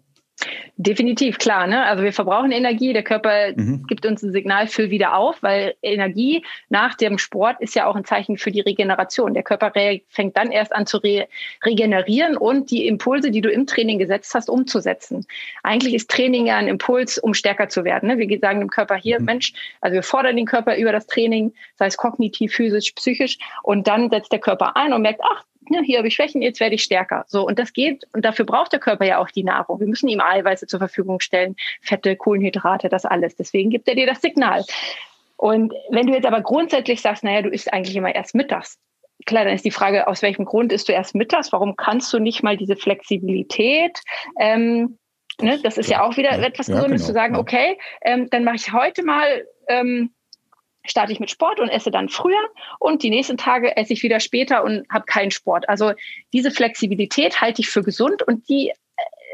Definitiv, 0.81 1.39
klar. 1.39 1.67
Ne? 1.67 1.83
Also 1.83 2.05
wir 2.05 2.13
verbrauchen 2.13 2.53
Energie, 2.53 2.93
der 2.93 3.03
Körper 3.03 3.51
mhm. 3.53 3.85
gibt 3.87 4.05
uns 4.05 4.23
ein 4.23 4.31
Signal 4.31 4.65
für 4.67 4.89
wieder 4.89 5.13
auf, 5.13 5.43
weil 5.43 5.75
Energie 5.81 6.45
nach 6.69 6.95
dem 6.95 7.17
Sport 7.17 7.59
ist 7.59 7.75
ja 7.75 7.85
auch 7.85 7.97
ein 7.97 8.05
Zeichen 8.05 8.37
für 8.37 8.49
die 8.49 8.61
Regeneration. 8.61 9.33
Der 9.33 9.43
Körper 9.43 9.73
fängt 10.07 10.37
dann 10.37 10.51
erst 10.51 10.73
an 10.73 10.85
zu 10.85 10.99
re 10.99 11.27
regenerieren 11.65 12.37
und 12.37 12.71
die 12.71 12.87
Impulse, 12.87 13.29
die 13.29 13.41
du 13.41 13.51
im 13.51 13.67
Training 13.67 13.99
gesetzt 13.99 14.33
hast, 14.33 14.49
umzusetzen. 14.49 15.27
Eigentlich 15.63 15.95
ist 15.95 16.09
Training 16.09 16.45
ja 16.45 16.55
ein 16.55 16.69
Impuls, 16.69 17.17
um 17.17 17.33
stärker 17.33 17.67
zu 17.67 17.83
werden. 17.83 18.07
Ne? 18.07 18.17
Wir 18.17 18.39
sagen 18.39 18.61
dem 18.61 18.69
Körper 18.69 18.95
hier, 18.95 19.19
mhm. 19.19 19.25
Mensch, 19.25 19.51
also 19.81 19.95
wir 19.95 20.03
fordern 20.03 20.37
den 20.37 20.45
Körper 20.45 20.77
über 20.77 20.93
das 20.93 21.07
Training, 21.07 21.51
sei 21.75 21.87
es 21.87 21.97
kognitiv, 21.97 22.53
physisch, 22.53 22.93
psychisch, 22.93 23.37
und 23.63 23.85
dann 23.87 24.09
setzt 24.09 24.31
der 24.31 24.39
Körper 24.39 24.77
ein 24.77 24.93
und 24.93 25.01
merkt, 25.01 25.19
ach, 25.25 25.43
ne, 25.69 25.81
hier 25.83 25.97
habe 25.97 26.07
ich 26.07 26.15
Schwächen, 26.15 26.41
jetzt 26.41 26.59
werde 26.59 26.75
ich 26.75 26.83
stärker. 26.83 27.25
So, 27.27 27.45
und 27.45 27.59
das 27.59 27.73
geht, 27.73 28.05
und 28.13 28.25
dafür 28.25 28.45
braucht 28.45 28.73
der 28.73 28.79
Körper 28.79 29.05
ja 29.05 29.19
auch 29.19 29.29
die 29.29 29.43
Nahrung. 29.43 29.79
Wir 29.79 29.87
müssen 29.87 30.07
ihm 30.07 30.21
Eiweiße 30.21 30.67
zur 30.67 30.79
Verfügung 30.79 31.19
stellen, 31.19 31.55
Fette, 31.81 32.15
Kohlenhydrate, 32.15 32.89
das 32.89 33.05
alles. 33.05 33.35
Deswegen 33.35 33.69
gibt 33.69 33.87
er 33.87 33.95
dir 33.95 34.07
das 34.07 34.21
Signal. 34.21 34.63
Und 35.37 35.73
wenn 35.89 36.07
du 36.07 36.13
jetzt 36.13 36.25
aber 36.25 36.41
grundsätzlich 36.41 37.01
sagst, 37.01 37.23
naja, 37.23 37.41
du 37.41 37.49
isst 37.49 37.71
eigentlich 37.71 37.95
immer 37.95 38.13
erst 38.13 38.35
mittags, 38.35 38.77
klar, 39.25 39.45
dann 39.45 39.53
ist 39.53 39.65
die 39.65 39.71
Frage, 39.71 40.07
aus 40.07 40.21
welchem 40.21 40.45
Grund 40.45 40.73
isst 40.73 40.89
du 40.89 40.93
erst 40.93 41.15
mittags? 41.15 41.51
Warum 41.51 41.75
kannst 41.75 42.11
du 42.13 42.19
nicht 42.19 42.43
mal 42.43 42.57
diese 42.57 42.75
Flexibilität 42.75 43.99
ähm, 44.39 44.97
Ne, 45.41 45.57
das 45.63 45.77
ist 45.77 45.89
ja 45.89 46.03
auch 46.03 46.17
wieder 46.17 46.31
etwas 46.31 46.67
Gesundes 46.67 46.83
ja, 46.83 46.87
genau, 46.87 47.05
zu 47.07 47.13
sagen, 47.13 47.35
okay, 47.37 47.77
ähm, 48.01 48.29
dann 48.29 48.43
mache 48.43 48.57
ich 48.57 48.73
heute 48.73 49.03
mal 49.03 49.45
ähm, 49.69 50.11
starte 50.85 51.11
ich 51.11 51.19
mit 51.19 51.29
Sport 51.29 51.59
und 51.59 51.69
esse 51.69 51.91
dann 51.91 52.09
früher 52.09 52.49
und 52.79 53.03
die 53.03 53.09
nächsten 53.09 53.37
Tage 53.37 53.75
esse 53.77 53.93
ich 53.93 54.03
wieder 54.03 54.19
später 54.19 54.63
und 54.63 54.87
habe 54.89 55.05
keinen 55.05 55.31
Sport. 55.31 55.67
Also 55.69 55.93
diese 56.33 56.51
Flexibilität 56.51 57.41
halte 57.41 57.61
ich 57.61 57.69
für 57.69 57.83
gesund 57.83 58.23
und 58.23 58.47
die 58.49 58.71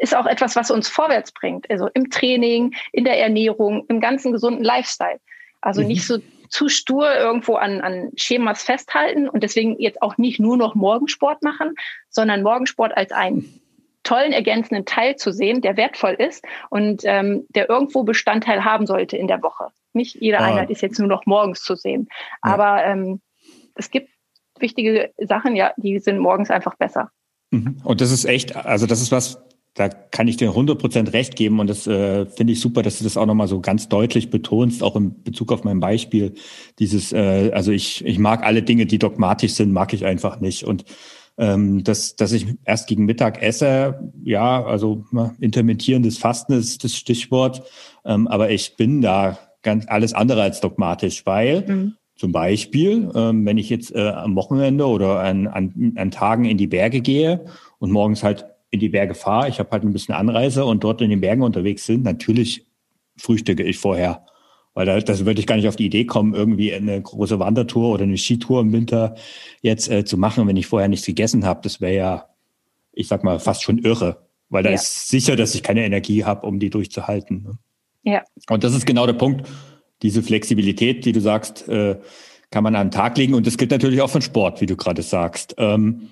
ist 0.02 0.16
auch 0.16 0.26
etwas, 0.26 0.56
was 0.56 0.72
uns 0.72 0.90
vorwärts 0.90 1.32
bringt. 1.32 1.70
Also 1.70 1.90
im 1.94 2.10
Training, 2.10 2.76
in 2.92 3.06
der 3.06 3.20
Ernährung, 3.20 3.86
im 3.88 4.02
ganzen 4.02 4.32
gesunden 4.32 4.64
Lifestyle. 4.64 5.20
Also 5.62 5.82
mhm. 5.82 5.88
nicht 5.88 6.06
so 6.06 6.18
zu 6.50 6.70
stur 6.70 7.14
irgendwo 7.16 7.56
an, 7.56 7.82
an 7.82 8.12
Schemas 8.16 8.64
festhalten 8.64 9.28
und 9.28 9.42
deswegen 9.44 9.80
jetzt 9.80 10.02
auch 10.02 10.18
nicht 10.18 10.40
nur 10.40 10.58
noch 10.58 10.76
Morgensport 10.76 11.42
machen, 11.42 11.76
sondern 12.10 12.44
Morgensport 12.44 12.96
als 12.96 13.12
einen 13.12 13.62
tollen 14.06 14.32
ergänzenden 14.32 14.86
Teil 14.86 15.18
zu 15.18 15.34
sehen, 15.34 15.62
der 15.62 15.76
wertvoll 15.76 16.14
ist 16.14 16.46
und 16.70 17.02
ähm, 17.04 17.46
der 17.50 17.70
irgendwo 17.70 18.04
Bestandteil 18.04 18.64
haben 18.64 18.86
sollte 18.88 19.18
in 19.18 19.28
der 19.28 19.44
Woche. 19.44 19.68
Nicht 19.92 20.16
jede 20.16 20.40
ah. 20.40 20.46
Einheit 20.46 20.70
ist 20.70 20.82
jetzt 20.82 21.00
nur 21.00 21.10
noch 21.10 21.26
morgens 21.26 21.62
zu 21.62 21.76
sehen. 21.76 22.08
Ja. 22.46 22.54
Aber 22.54 22.86
ähm, 22.86 23.20
es 23.76 23.92
gibt 23.92 24.10
wichtige 24.60 25.12
Sachen, 25.18 25.56
ja, 25.56 25.74
die 25.76 26.00
sind 26.00 26.20
morgens 26.20 26.50
einfach 26.50 26.76
besser. 26.76 27.10
Mhm. 27.52 27.78
Und 27.84 28.00
das 28.00 28.12
ist 28.12 28.26
echt, 28.26 28.56
also 28.56 28.86
das 28.86 29.02
ist 29.02 29.12
was, 29.12 29.44
da 29.74 29.90
kann 29.90 30.30
ich 30.30 30.38
dir 30.38 30.52
100% 30.52 31.12
recht 31.12 31.36
geben 31.36 31.60
und 31.60 31.70
das 31.70 31.86
äh, 31.86 32.26
finde 32.28 32.54
ich 32.54 32.62
super, 32.62 32.82
dass 32.82 32.98
du 32.98 33.04
das 33.04 33.18
auch 33.18 33.26
nochmal 33.26 33.50
so 33.50 33.60
ganz 33.60 33.90
deutlich 33.90 34.30
betonst, 34.30 34.82
auch 34.82 34.96
in 34.96 35.22
Bezug 35.24 35.52
auf 35.52 35.66
mein 35.66 35.82
Beispiel. 35.82 36.36
Dieses, 36.80 37.12
äh, 37.12 37.52
also 37.54 37.72
ich, 37.72 38.06
ich 38.06 38.18
mag 38.18 38.44
alle 38.44 38.64
Dinge, 38.64 38.86
die 38.86 39.00
dogmatisch 39.00 39.54
sind, 39.54 39.74
mag 39.74 39.94
ich 39.94 40.06
einfach 40.06 40.40
nicht. 40.40 40.64
Und 40.64 40.86
ähm, 41.38 41.84
dass, 41.84 42.16
dass 42.16 42.32
ich 42.32 42.48
erst 42.64 42.88
gegen 42.88 43.06
Mittag 43.06 43.42
esse, 43.42 44.12
ja, 44.24 44.64
also 44.64 45.06
intermittierendes 45.40 46.18
Fasten 46.18 46.54
ist 46.54 46.84
das 46.84 46.96
Stichwort, 46.96 47.64
ähm, 48.06 48.28
aber 48.28 48.52
ich 48.52 48.76
bin 48.78 49.02
da 49.02 49.38
ganz 49.62 49.86
alles 49.88 50.14
andere 50.14 50.44
als 50.44 50.62
dogmatisch, 50.62 51.26
weil 51.26 51.66
mhm. 51.68 51.96
zum 52.16 52.32
Beispiel, 52.32 53.10
ähm, 53.16 53.46
wenn 53.46 53.58
ich 53.58 53.70
jetzt 53.70 53.94
äh, 53.94 54.10
am 54.10 54.36
Wochenende 54.36 54.86
oder 54.86 55.20
an, 55.20 55.48
an, 55.48 55.94
an 55.98 56.12
Tagen 56.12 56.46
in 56.46 56.58
die 56.58 56.68
Berge 56.68 57.02
gehe 57.02 57.46
und 57.80 57.92
morgens 57.92 58.24
halt 58.24 58.46
in 58.72 58.80
die 58.80 58.90
Berge 58.90 59.16
fahre, 59.16 59.50
ich 59.50 59.60
habe 59.60 59.72
halt 59.72 59.84
ein 59.84 59.94
bisschen 59.94 60.16
Anreise 60.16 60.66
und 60.66 60.84
dort 60.84 61.02
in 61.02 61.10
den 61.10 61.22
Bergen 61.22 61.42
unterwegs 61.42 61.86
sind, 61.86 62.04
natürlich 62.04 62.66
frühstücke 63.18 63.64
ich 63.64 63.78
vorher. 63.78 64.26
Weil 64.76 64.86
da, 64.86 65.00
das 65.00 65.26
würde 65.26 65.40
ich 65.40 65.48
gar 65.48 65.56
nicht 65.56 65.70
auf 65.70 65.78
die 65.78 65.86
Idee 65.86 66.06
kommen, 66.06 66.36
irgendwie 66.36 66.74
eine 66.74 67.02
große 67.02 67.40
Wandertour 67.40 67.94
oder 67.94 68.04
eine 68.04 68.18
Skitour 68.18 68.62
im 68.62 68.74
Winter 68.74 69.16
jetzt 69.62 69.90
äh, 69.90 70.04
zu 70.04 70.18
machen, 70.18 70.46
wenn 70.48 70.58
ich 70.58 70.68
vorher 70.68 70.90
nichts 70.90 71.06
gegessen 71.06 71.46
habe. 71.46 71.62
Das 71.64 71.82
wäre 71.82 71.96
ja, 71.96 72.30
ich 72.92 73.08
sag 73.08 73.24
mal, 73.24 73.40
fast 73.40 73.64
schon 73.64 73.80
irre. 73.80 74.28
Weil 74.50 74.64
da 74.64 74.70
ja. 74.70 74.76
ist 74.76 75.08
sicher, 75.08 75.38
dass 75.38 75.56
ich 75.56 75.64
keine 75.64 75.86
Energie 75.86 76.26
habe, 76.26 76.46
um 76.46 76.60
die 76.60 76.70
durchzuhalten. 76.70 77.44
Ne? 77.44 77.58
Ja. 78.04 78.24
Und 78.50 78.64
das 78.66 78.76
ist 78.76 78.86
genau 78.86 79.06
der 79.06 79.14
Punkt. 79.14 79.48
Diese 80.02 80.22
Flexibilität, 80.22 81.06
die 81.06 81.14
du 81.14 81.22
sagst, 81.22 81.68
äh, 81.70 81.98
kann 82.52 82.64
man 82.64 82.76
an 82.76 82.88
den 82.88 82.92
Tag 82.92 83.18
legen. 83.18 83.34
Und 83.34 83.48
das 83.48 83.58
gilt 83.58 83.72
natürlich 83.72 84.02
auch 84.02 84.10
von 84.10 84.22
Sport, 84.22 84.60
wie 84.60 84.66
du 84.66 84.76
gerade 84.76 85.02
sagst. 85.02 85.56
Ähm, 85.58 86.10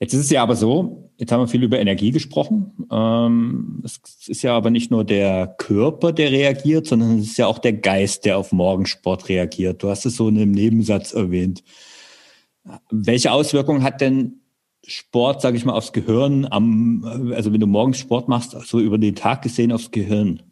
jetzt 0.00 0.14
ist 0.14 0.20
es 0.20 0.30
ja 0.30 0.42
aber 0.42 0.56
so, 0.56 1.10
jetzt 1.18 1.32
haben 1.32 1.40
wir 1.40 1.48
viel 1.48 1.62
über 1.62 1.78
Energie 1.78 2.10
gesprochen. 2.10 2.86
Ähm, 2.90 3.82
es 3.84 4.00
ist 4.28 4.42
ja 4.42 4.56
aber 4.56 4.70
nicht 4.70 4.90
nur 4.90 5.04
der 5.04 5.46
Körper, 5.58 6.12
der 6.12 6.30
reagiert, 6.30 6.86
sondern 6.86 7.18
es 7.18 7.30
ist 7.30 7.38
ja 7.38 7.46
auch 7.46 7.58
der 7.58 7.74
Geist, 7.74 8.24
der 8.24 8.38
auf 8.38 8.52
Morgensport 8.52 9.28
reagiert. 9.28 9.82
Du 9.82 9.90
hast 9.90 10.06
es 10.06 10.16
so 10.16 10.28
in 10.28 10.36
einem 10.36 10.52
Nebensatz 10.52 11.12
erwähnt. 11.12 11.62
Welche 12.90 13.32
Auswirkungen 13.32 13.82
hat 13.82 14.00
denn 14.00 14.40
Sport, 14.86 15.42
sage 15.42 15.56
ich 15.56 15.64
mal, 15.64 15.74
aufs 15.74 15.92
Gehirn, 15.92 16.46
am, 16.46 17.32
also 17.34 17.52
wenn 17.52 17.60
du 17.60 17.66
morgens 17.66 17.98
Sport 17.98 18.28
machst, 18.28 18.52
so 18.66 18.80
über 18.80 18.98
den 18.98 19.16
Tag 19.16 19.42
gesehen 19.42 19.72
aufs 19.72 19.90
Gehirn? 19.90 20.42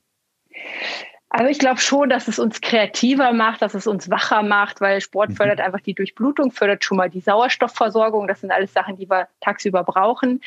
Also 1.29 1.51
ich 1.51 1.59
glaube 1.59 1.81
schon, 1.81 2.09
dass 2.09 2.29
es 2.29 2.39
uns 2.39 2.61
kreativer 2.61 3.33
macht, 3.33 3.61
dass 3.61 3.75
es 3.75 3.89
uns 3.89 4.09
wacher 4.09 4.43
macht, 4.43 4.81
weil 4.81 5.01
Sport 5.01 5.31
mhm. 5.31 5.35
fördert 5.35 5.61
einfach 5.61 5.81
die 5.81 5.93
Durchblutung, 5.93 6.53
fördert 6.53 6.85
schon 6.85 6.97
mal 6.97 7.11
die 7.11 7.21
Sauerstoffversorgung. 7.21 8.29
Das 8.29 8.41
sind 8.41 8.53
alles 8.53 8.73
Sachen, 8.73 8.97
die 8.97 9.11
wir 9.11 9.29
tagsüber 9.41 9.83
brauchen. 9.83 10.41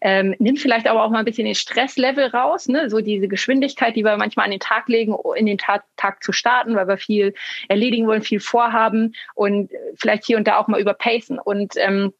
Ähm, 0.00 0.34
nimmt 0.40 0.58
vielleicht 0.58 0.88
aber 0.88 1.04
auch 1.04 1.10
mal 1.10 1.20
ein 1.20 1.24
bisschen 1.24 1.46
den 1.46 1.54
Stresslevel 1.54 2.26
raus, 2.26 2.66
ne? 2.68 2.90
so 2.90 3.00
diese 3.00 3.28
Geschwindigkeit, 3.28 3.94
die 3.94 4.04
wir 4.04 4.16
manchmal 4.16 4.46
an 4.46 4.50
den 4.50 4.60
Tag 4.60 4.88
legen, 4.88 5.16
in 5.36 5.46
den 5.46 5.58
Tag, 5.58 5.84
Tag 5.96 6.22
zu 6.22 6.32
starten, 6.32 6.74
weil 6.74 6.88
wir 6.88 6.98
viel 6.98 7.34
erledigen 7.68 8.08
wollen, 8.08 8.22
viel 8.22 8.40
vorhaben 8.40 9.14
und 9.34 9.70
vielleicht 9.96 10.24
hier 10.26 10.36
und 10.36 10.48
da 10.48 10.58
auch 10.58 10.66
mal 10.66 10.80
überpacen. 10.80 11.38
Und 11.38 11.74
ähm, 11.76 12.12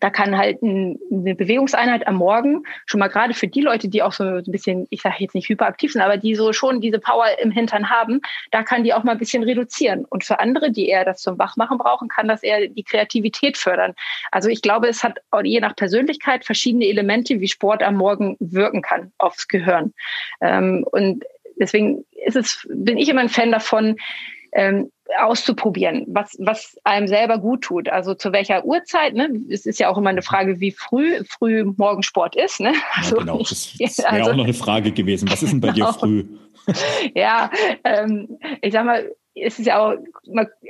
da 0.00 0.10
kann 0.10 0.36
halt 0.36 0.62
ein, 0.62 0.98
eine 1.10 1.34
Bewegungseinheit 1.34 2.06
am 2.06 2.16
Morgen 2.16 2.62
schon 2.86 3.00
mal 3.00 3.08
gerade 3.08 3.34
für 3.34 3.48
die 3.48 3.60
Leute, 3.60 3.88
die 3.88 4.02
auch 4.02 4.12
so 4.12 4.24
ein 4.24 4.44
bisschen, 4.46 4.86
ich 4.90 5.02
sage 5.02 5.16
jetzt 5.18 5.34
nicht 5.34 5.48
hyperaktiv 5.48 5.92
sind, 5.92 6.02
aber 6.02 6.16
die 6.16 6.34
so 6.34 6.52
schon 6.52 6.80
diese 6.80 6.98
Power 6.98 7.26
im 7.40 7.50
Hintern 7.50 7.90
haben, 7.90 8.20
da 8.50 8.62
kann 8.62 8.84
die 8.84 8.94
auch 8.94 9.02
mal 9.02 9.12
ein 9.12 9.18
bisschen 9.18 9.42
reduzieren. 9.42 10.04
Und 10.04 10.24
für 10.24 10.38
andere, 10.38 10.70
die 10.70 10.88
eher 10.88 11.04
das 11.04 11.22
zum 11.22 11.38
Wachmachen 11.38 11.78
brauchen, 11.78 12.08
kann 12.08 12.28
das 12.28 12.42
eher 12.42 12.68
die 12.68 12.84
Kreativität 12.84 13.56
fördern. 13.56 13.94
Also 14.30 14.48
ich 14.48 14.62
glaube, 14.62 14.88
es 14.88 15.02
hat 15.02 15.18
je 15.42 15.60
nach 15.60 15.74
Persönlichkeit 15.74 16.44
verschiedene 16.44 16.86
Elemente, 16.86 17.40
wie 17.40 17.48
Sport 17.48 17.82
am 17.82 17.96
Morgen 17.96 18.36
wirken 18.40 18.82
kann 18.82 19.12
aufs 19.18 19.48
Gehirn. 19.48 19.94
Ähm, 20.40 20.84
und 20.90 21.24
deswegen 21.56 22.04
ist 22.24 22.36
es, 22.36 22.66
bin 22.70 22.98
ich 22.98 23.08
immer 23.08 23.20
ein 23.20 23.28
Fan 23.28 23.50
davon, 23.50 23.96
ähm, 24.52 24.90
auszuprobieren, 25.16 26.04
was, 26.08 26.36
was 26.38 26.76
einem 26.84 27.06
selber 27.06 27.38
gut 27.38 27.62
tut. 27.62 27.88
Also 27.88 28.14
zu 28.14 28.32
welcher 28.32 28.64
Uhrzeit, 28.64 29.14
ne? 29.14 29.30
Es 29.50 29.66
ist 29.66 29.80
ja 29.80 29.88
auch 29.88 29.96
immer 29.96 30.10
eine 30.10 30.22
Frage, 30.22 30.60
wie 30.60 30.70
früh, 30.70 31.24
früh 31.24 31.64
Morgensport 31.64 32.36
ist. 32.36 32.60
Ne? 32.60 32.74
Also, 32.94 33.16
ja, 33.16 33.22
genau, 33.22 33.38
das 33.38 33.78
wäre 33.78 34.08
also, 34.10 34.30
auch 34.30 34.36
noch 34.36 34.44
eine 34.44 34.54
Frage 34.54 34.92
gewesen. 34.92 35.30
Was 35.30 35.42
ist 35.42 35.52
denn 35.52 35.60
bei 35.60 35.72
genau. 35.72 35.92
dir 35.92 35.98
früh? 35.98 36.24
ja, 37.14 37.50
ähm, 37.84 38.38
ich 38.60 38.72
sag 38.72 38.84
mal, 38.84 39.10
es 39.34 39.58
ist 39.58 39.66
ja 39.66 39.78
auch, 39.78 39.94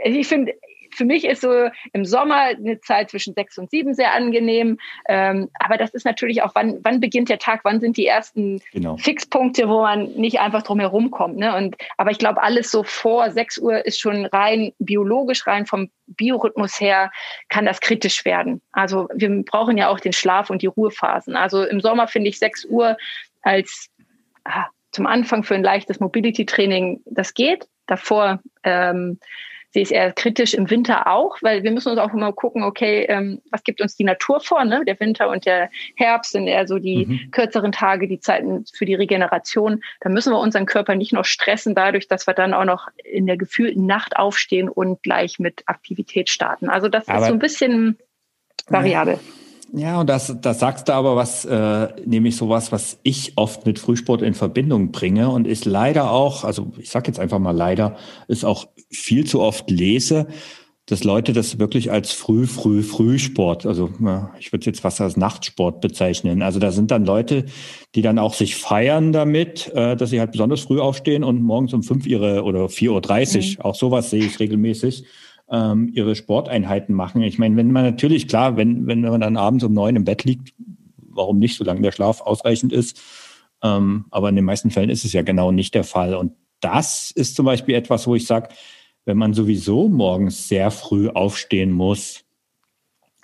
ich 0.04 0.28
finde, 0.28 0.52
für 0.98 1.04
mich 1.04 1.24
ist 1.24 1.42
so 1.42 1.68
im 1.92 2.04
Sommer 2.04 2.40
eine 2.40 2.80
Zeit 2.80 3.10
zwischen 3.10 3.32
sechs 3.32 3.56
und 3.56 3.70
sieben 3.70 3.94
sehr 3.94 4.12
angenehm. 4.14 4.78
Ähm, 5.08 5.48
aber 5.54 5.76
das 5.76 5.90
ist 5.90 6.04
natürlich 6.04 6.42
auch, 6.42 6.54
wann, 6.54 6.80
wann 6.82 7.00
beginnt 7.00 7.28
der 7.28 7.38
Tag, 7.38 7.60
wann 7.62 7.80
sind 7.80 7.96
die 7.96 8.06
ersten 8.06 8.60
genau. 8.72 8.96
Fixpunkte, 8.96 9.68
wo 9.68 9.82
man 9.82 10.12
nicht 10.14 10.40
einfach 10.40 10.64
drum 10.64 10.80
herum 10.80 11.12
kommt. 11.12 11.36
Ne? 11.36 11.56
Und, 11.56 11.76
aber 11.96 12.10
ich 12.10 12.18
glaube, 12.18 12.42
alles 12.42 12.72
so 12.72 12.82
vor 12.82 13.30
sechs 13.30 13.58
Uhr 13.58 13.86
ist 13.86 14.00
schon 14.00 14.26
rein 14.26 14.72
biologisch, 14.80 15.46
rein 15.46 15.66
vom 15.66 15.88
Biorhythmus 16.08 16.80
her, 16.80 17.12
kann 17.48 17.64
das 17.64 17.80
kritisch 17.80 18.24
werden. 18.24 18.60
Also 18.72 19.08
wir 19.14 19.30
brauchen 19.44 19.78
ja 19.78 19.88
auch 19.88 20.00
den 20.00 20.12
Schlaf 20.12 20.50
und 20.50 20.62
die 20.62 20.66
Ruhephasen. 20.66 21.36
Also 21.36 21.62
im 21.62 21.80
Sommer 21.80 22.08
finde 22.08 22.28
ich 22.28 22.40
sechs 22.40 22.64
Uhr 22.64 22.96
als 23.42 23.88
ah, 24.44 24.66
zum 24.90 25.06
Anfang 25.06 25.44
für 25.44 25.54
ein 25.54 25.62
leichtes 25.62 26.00
Mobility-Training, 26.00 27.02
das 27.06 27.34
geht. 27.34 27.68
Davor 27.86 28.40
ähm, 28.64 29.20
sehe 29.70 29.82
es 29.82 29.90
eher 29.90 30.12
kritisch 30.12 30.54
im 30.54 30.70
Winter 30.70 31.06
auch, 31.06 31.36
weil 31.42 31.62
wir 31.62 31.70
müssen 31.70 31.90
uns 31.90 31.98
auch 31.98 32.12
immer 32.12 32.32
gucken, 32.32 32.62
okay, 32.62 33.04
ähm, 33.08 33.42
was 33.50 33.64
gibt 33.64 33.80
uns 33.80 33.96
die 33.96 34.04
Natur 34.04 34.40
vor? 34.40 34.64
Ne? 34.64 34.82
Der 34.86 34.98
Winter 34.98 35.28
und 35.28 35.44
der 35.44 35.70
Herbst 35.96 36.32
sind 36.32 36.46
eher 36.46 36.66
so 36.66 36.78
die 36.78 37.06
mhm. 37.06 37.30
kürzeren 37.30 37.72
Tage, 37.72 38.08
die 38.08 38.20
Zeiten 38.20 38.64
für 38.72 38.86
die 38.86 38.94
Regeneration. 38.94 39.82
Da 40.00 40.08
müssen 40.08 40.32
wir 40.32 40.38
unseren 40.38 40.66
Körper 40.66 40.94
nicht 40.94 41.12
noch 41.12 41.24
stressen 41.24 41.74
dadurch, 41.74 42.08
dass 42.08 42.26
wir 42.26 42.34
dann 42.34 42.54
auch 42.54 42.64
noch 42.64 42.88
in 43.04 43.26
der 43.26 43.36
gefühlten 43.36 43.86
Nacht 43.86 44.16
aufstehen 44.16 44.68
und 44.68 45.02
gleich 45.02 45.38
mit 45.38 45.62
Aktivität 45.66 46.30
starten. 46.30 46.70
Also 46.70 46.88
das 46.88 47.08
Aber 47.08 47.20
ist 47.20 47.26
so 47.26 47.32
ein 47.32 47.38
bisschen 47.38 47.98
variabel. 48.68 49.14
Ja, 49.14 49.20
und 50.00 50.08
das, 50.08 50.34
das 50.40 50.60
sagst 50.60 50.88
du 50.88 50.94
aber 50.94 51.14
was, 51.14 51.44
äh, 51.44 51.88
nämlich 52.06 52.36
sowas, 52.36 52.72
was 52.72 52.98
ich 53.02 53.34
oft 53.36 53.66
mit 53.66 53.78
Frühsport 53.78 54.22
in 54.22 54.34
Verbindung 54.34 54.92
bringe 54.92 55.28
und 55.28 55.46
ist 55.46 55.66
leider 55.66 56.10
auch, 56.10 56.44
also 56.44 56.72
ich 56.78 56.90
sag 56.90 57.06
jetzt 57.06 57.20
einfach 57.20 57.38
mal 57.38 57.56
leider, 57.56 57.96
ist 58.28 58.44
auch 58.44 58.68
viel 58.90 59.26
zu 59.26 59.40
oft 59.40 59.70
lese, 59.70 60.26
dass 60.88 61.04
Leute 61.04 61.34
das 61.34 61.58
wirklich 61.58 61.92
als 61.92 62.12
früh, 62.12 62.46
früh, 62.46 62.82
Frühsport, 62.82 63.66
also 63.66 63.90
ich 64.38 64.52
würde 64.52 64.60
es 64.60 64.66
jetzt 64.66 64.80
fast 64.80 65.02
als 65.02 65.18
Nachtsport 65.18 65.82
bezeichnen. 65.82 66.40
Also 66.40 66.60
da 66.60 66.72
sind 66.72 66.90
dann 66.90 67.04
Leute, 67.04 67.44
die 67.94 68.00
dann 68.00 68.18
auch 68.18 68.32
sich 68.32 68.56
feiern 68.56 69.12
damit, 69.12 69.70
äh, 69.74 69.96
dass 69.96 70.08
sie 70.10 70.18
halt 70.18 70.32
besonders 70.32 70.60
früh 70.60 70.80
aufstehen 70.80 71.24
und 71.24 71.42
morgens 71.42 71.74
um 71.74 71.82
fünf 71.82 72.06
ihre 72.06 72.42
oder 72.42 72.66
4.30 72.66 72.88
Uhr, 72.88 73.64
mhm. 73.64 73.70
auch 73.70 73.74
sowas 73.74 74.08
sehe 74.08 74.24
ich 74.24 74.40
regelmäßig, 74.40 75.04
ähm, 75.50 75.90
ihre 75.94 76.14
Sporteinheiten 76.14 76.94
machen. 76.94 77.22
Ich 77.22 77.38
meine, 77.38 77.56
wenn 77.56 77.72
man 77.72 77.84
natürlich, 77.84 78.28
klar, 78.28 78.56
wenn, 78.56 78.86
wenn 78.86 79.00
man 79.00 79.20
dann 79.20 79.36
abends 79.36 79.64
um 79.64 79.72
neun 79.72 79.96
im 79.96 80.04
Bett 80.04 80.24
liegt, 80.24 80.54
warum 80.96 81.38
nicht, 81.38 81.56
solange 81.56 81.80
der 81.80 81.92
Schlaf 81.92 82.20
ausreichend 82.20 82.72
ist. 82.72 83.00
Ähm, 83.62 84.06
aber 84.10 84.28
in 84.28 84.36
den 84.36 84.44
meisten 84.44 84.70
Fällen 84.70 84.90
ist 84.90 85.04
es 85.04 85.12
ja 85.12 85.22
genau 85.22 85.50
nicht 85.50 85.74
der 85.74 85.84
Fall. 85.84 86.14
Und 86.14 86.32
das 86.60 87.10
ist 87.10 87.36
zum 87.36 87.46
Beispiel 87.46 87.74
etwas, 87.74 88.06
wo 88.06 88.14
ich 88.14 88.26
sage, 88.26 88.48
wenn 89.04 89.16
man 89.16 89.34
sowieso 89.34 89.88
morgens 89.88 90.48
sehr 90.48 90.70
früh 90.70 91.08
aufstehen 91.08 91.72
muss, 91.72 92.24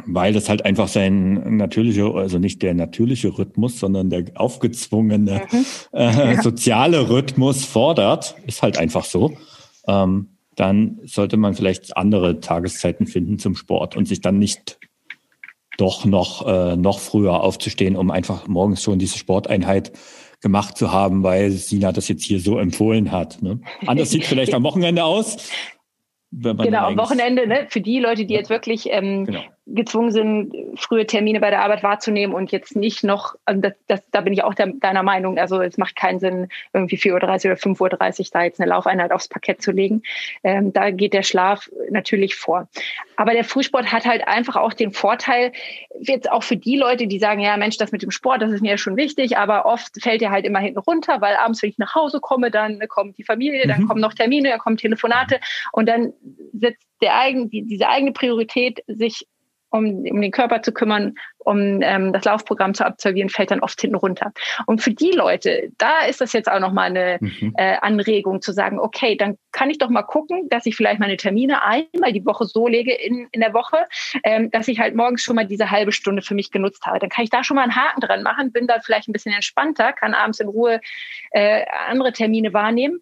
weil 0.06 0.32
das 0.32 0.48
halt 0.48 0.64
einfach 0.64 0.88
sein 0.88 1.56
natürlicher, 1.56 2.14
also 2.14 2.38
nicht 2.38 2.62
der 2.62 2.74
natürliche 2.74 3.38
Rhythmus, 3.38 3.78
sondern 3.78 4.10
der 4.10 4.24
aufgezwungene 4.34 5.42
mhm. 5.50 5.64
äh, 5.92 6.34
ja. 6.34 6.42
soziale 6.42 7.08
Rhythmus 7.10 7.64
fordert, 7.64 8.34
ist 8.46 8.62
halt 8.62 8.78
einfach 8.78 9.04
so. 9.04 9.36
Ähm, 9.86 10.33
dann 10.56 11.00
sollte 11.04 11.36
man 11.36 11.54
vielleicht 11.54 11.96
andere 11.96 12.40
Tageszeiten 12.40 13.06
finden 13.06 13.38
zum 13.38 13.56
Sport 13.56 13.96
und 13.96 14.06
sich 14.06 14.20
dann 14.20 14.38
nicht 14.38 14.78
doch 15.76 16.04
noch, 16.04 16.46
äh, 16.46 16.76
noch 16.76 17.00
früher 17.00 17.40
aufzustehen, 17.42 17.96
um 17.96 18.10
einfach 18.10 18.46
morgens 18.46 18.82
schon 18.82 18.98
diese 18.98 19.18
Sporteinheit 19.18 19.92
gemacht 20.40 20.76
zu 20.76 20.92
haben, 20.92 21.22
weil 21.22 21.50
Sina 21.50 21.90
das 21.90 22.08
jetzt 22.08 22.24
hier 22.24 22.38
so 22.38 22.58
empfohlen 22.58 23.10
hat. 23.10 23.42
Ne? 23.42 23.60
Anders 23.86 24.10
sieht 24.10 24.24
vielleicht 24.24 24.54
am 24.54 24.62
Wochenende 24.62 25.04
aus, 25.04 25.50
genau, 26.30 26.86
am 26.86 26.96
Wochenende, 26.96 27.46
ne, 27.46 27.66
für 27.68 27.80
die 27.80 27.98
Leute, 27.98 28.26
die 28.26 28.34
jetzt 28.34 28.50
wirklich 28.50 28.88
ähm, 28.90 29.24
genau. 29.24 29.42
Gezwungen 29.66 30.10
sind, 30.10 30.54
frühe 30.78 31.06
Termine 31.06 31.40
bei 31.40 31.48
der 31.48 31.62
Arbeit 31.62 31.82
wahrzunehmen 31.82 32.34
und 32.34 32.52
jetzt 32.52 32.76
nicht 32.76 33.02
noch, 33.02 33.34
also 33.46 33.62
das, 33.62 33.72
das, 33.86 34.02
da 34.10 34.20
bin 34.20 34.34
ich 34.34 34.44
auch 34.44 34.52
der, 34.52 34.66
deiner 34.66 35.02
Meinung, 35.02 35.38
also 35.38 35.62
es 35.62 35.78
macht 35.78 35.96
keinen 35.96 36.20
Sinn, 36.20 36.48
irgendwie 36.74 36.96
4.30 36.96 37.10
Uhr 37.10 37.16
oder 37.16 37.28
5.30 37.54 38.20
Uhr 38.20 38.26
da 38.32 38.42
jetzt 38.42 38.60
eine 38.60 38.68
Laufeinheit 38.68 39.10
aufs 39.10 39.28
Parkett 39.28 39.62
zu 39.62 39.72
legen. 39.72 40.02
Ähm, 40.42 40.72
da 40.74 40.90
geht 40.90 41.14
der 41.14 41.22
Schlaf 41.22 41.70
natürlich 41.90 42.36
vor. 42.36 42.68
Aber 43.16 43.32
der 43.32 43.44
Frühsport 43.44 43.90
hat 43.90 44.04
halt 44.04 44.28
einfach 44.28 44.56
auch 44.56 44.74
den 44.74 44.92
Vorteil, 44.92 45.52
jetzt 45.98 46.30
auch 46.30 46.42
für 46.42 46.56
die 46.56 46.76
Leute, 46.76 47.06
die 47.06 47.18
sagen, 47.18 47.40
ja 47.40 47.56
Mensch, 47.56 47.78
das 47.78 47.92
mit 47.92 48.02
dem 48.02 48.10
Sport, 48.10 48.42
das 48.42 48.52
ist 48.52 48.60
mir 48.60 48.72
ja 48.72 48.78
schon 48.78 48.96
wichtig, 48.96 49.38
aber 49.38 49.64
oft 49.64 50.02
fällt 50.02 50.20
er 50.20 50.30
halt 50.30 50.44
immer 50.44 50.58
hinten 50.58 50.78
runter, 50.78 51.22
weil 51.22 51.36
abends, 51.36 51.62
wenn 51.62 51.70
ich 51.70 51.78
nach 51.78 51.94
Hause 51.94 52.20
komme, 52.20 52.50
dann 52.50 52.80
kommt 52.88 53.16
die 53.16 53.24
Familie, 53.24 53.66
dann 53.66 53.82
mhm. 53.82 53.88
kommen 53.88 54.00
noch 54.02 54.12
Termine, 54.12 54.50
dann 54.50 54.58
kommen 54.58 54.76
Telefonate 54.76 55.40
und 55.72 55.88
dann 55.88 56.12
setzt 56.52 56.86
der 57.00 57.18
eigen, 57.18 57.48
die, 57.50 57.62
diese 57.62 57.88
eigene 57.88 58.12
Priorität, 58.12 58.82
sich 58.86 59.26
um, 59.74 60.04
um 60.08 60.20
den 60.20 60.30
Körper 60.30 60.62
zu 60.62 60.72
kümmern, 60.72 61.16
um 61.38 61.82
ähm, 61.82 62.12
das 62.12 62.24
Laufprogramm 62.24 62.74
zu 62.74 62.86
absolvieren, 62.86 63.28
fällt 63.28 63.50
dann 63.50 63.60
oft 63.60 63.80
hinten 63.80 63.96
runter. 63.96 64.32
Und 64.66 64.80
für 64.80 64.92
die 64.92 65.10
Leute, 65.10 65.70
da 65.78 66.04
ist 66.04 66.20
das 66.20 66.32
jetzt 66.32 66.50
auch 66.50 66.60
nochmal 66.60 66.86
eine 66.86 67.18
mhm. 67.20 67.52
äh, 67.56 67.76
Anregung 67.80 68.40
zu 68.40 68.52
sagen, 68.52 68.78
okay, 68.78 69.16
dann 69.16 69.36
kann 69.50 69.70
ich 69.70 69.78
doch 69.78 69.90
mal 69.90 70.02
gucken, 70.02 70.48
dass 70.48 70.64
ich 70.64 70.76
vielleicht 70.76 71.00
meine 71.00 71.16
Termine 71.16 71.64
einmal 71.64 72.12
die 72.12 72.24
Woche 72.24 72.44
so 72.44 72.68
lege 72.68 72.94
in, 72.94 73.26
in 73.32 73.40
der 73.40 73.52
Woche, 73.52 73.84
ähm, 74.22 74.50
dass 74.52 74.68
ich 74.68 74.78
halt 74.78 74.94
morgens 74.94 75.22
schon 75.22 75.34
mal 75.34 75.46
diese 75.46 75.70
halbe 75.70 75.90
Stunde 75.90 76.22
für 76.22 76.34
mich 76.34 76.52
genutzt 76.52 76.86
habe. 76.86 77.00
Dann 77.00 77.10
kann 77.10 77.24
ich 77.24 77.30
da 77.30 77.42
schon 77.42 77.56
mal 77.56 77.64
einen 77.64 77.76
Haken 77.76 78.00
dran 78.00 78.22
machen, 78.22 78.52
bin 78.52 78.68
da 78.68 78.78
vielleicht 78.80 79.08
ein 79.08 79.12
bisschen 79.12 79.34
entspannter, 79.34 79.92
kann 79.92 80.14
abends 80.14 80.38
in 80.38 80.48
Ruhe 80.48 80.80
äh, 81.32 81.64
andere 81.88 82.12
Termine 82.12 82.52
wahrnehmen 82.52 83.00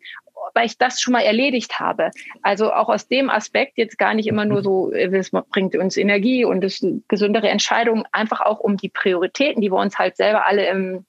weil 0.55 0.66
ich 0.66 0.78
das 0.78 1.00
schon 1.00 1.12
mal 1.12 1.22
erledigt 1.22 1.78
habe. 1.81 2.11
Also 2.42 2.72
auch 2.72 2.88
aus 2.88 3.09
dem 3.09 3.31
Aspekt 3.31 3.78
jetzt 3.78 3.98
gar 3.98 4.14
nicht 4.14 4.26
immer 4.26 4.44
nur 4.44 4.62
so, 4.62 4.92
es 4.92 5.31
bringt 5.31 5.76
uns 5.76 5.96
Energie 5.96 6.44
und 6.44 6.64
es 6.64 6.85
gesündere 7.09 7.48
Entscheidungen, 7.48 8.05
einfach 8.12 8.40
auch 8.40 8.61
um 8.61 8.76
die 8.76 8.88
Prioritäten, 8.88 9.61
die 9.61 9.70
wir 9.70 9.78
uns 9.78 9.98
halt 9.98 10.16
selber 10.16 10.46
alle 10.46 10.66
im 10.66 11.05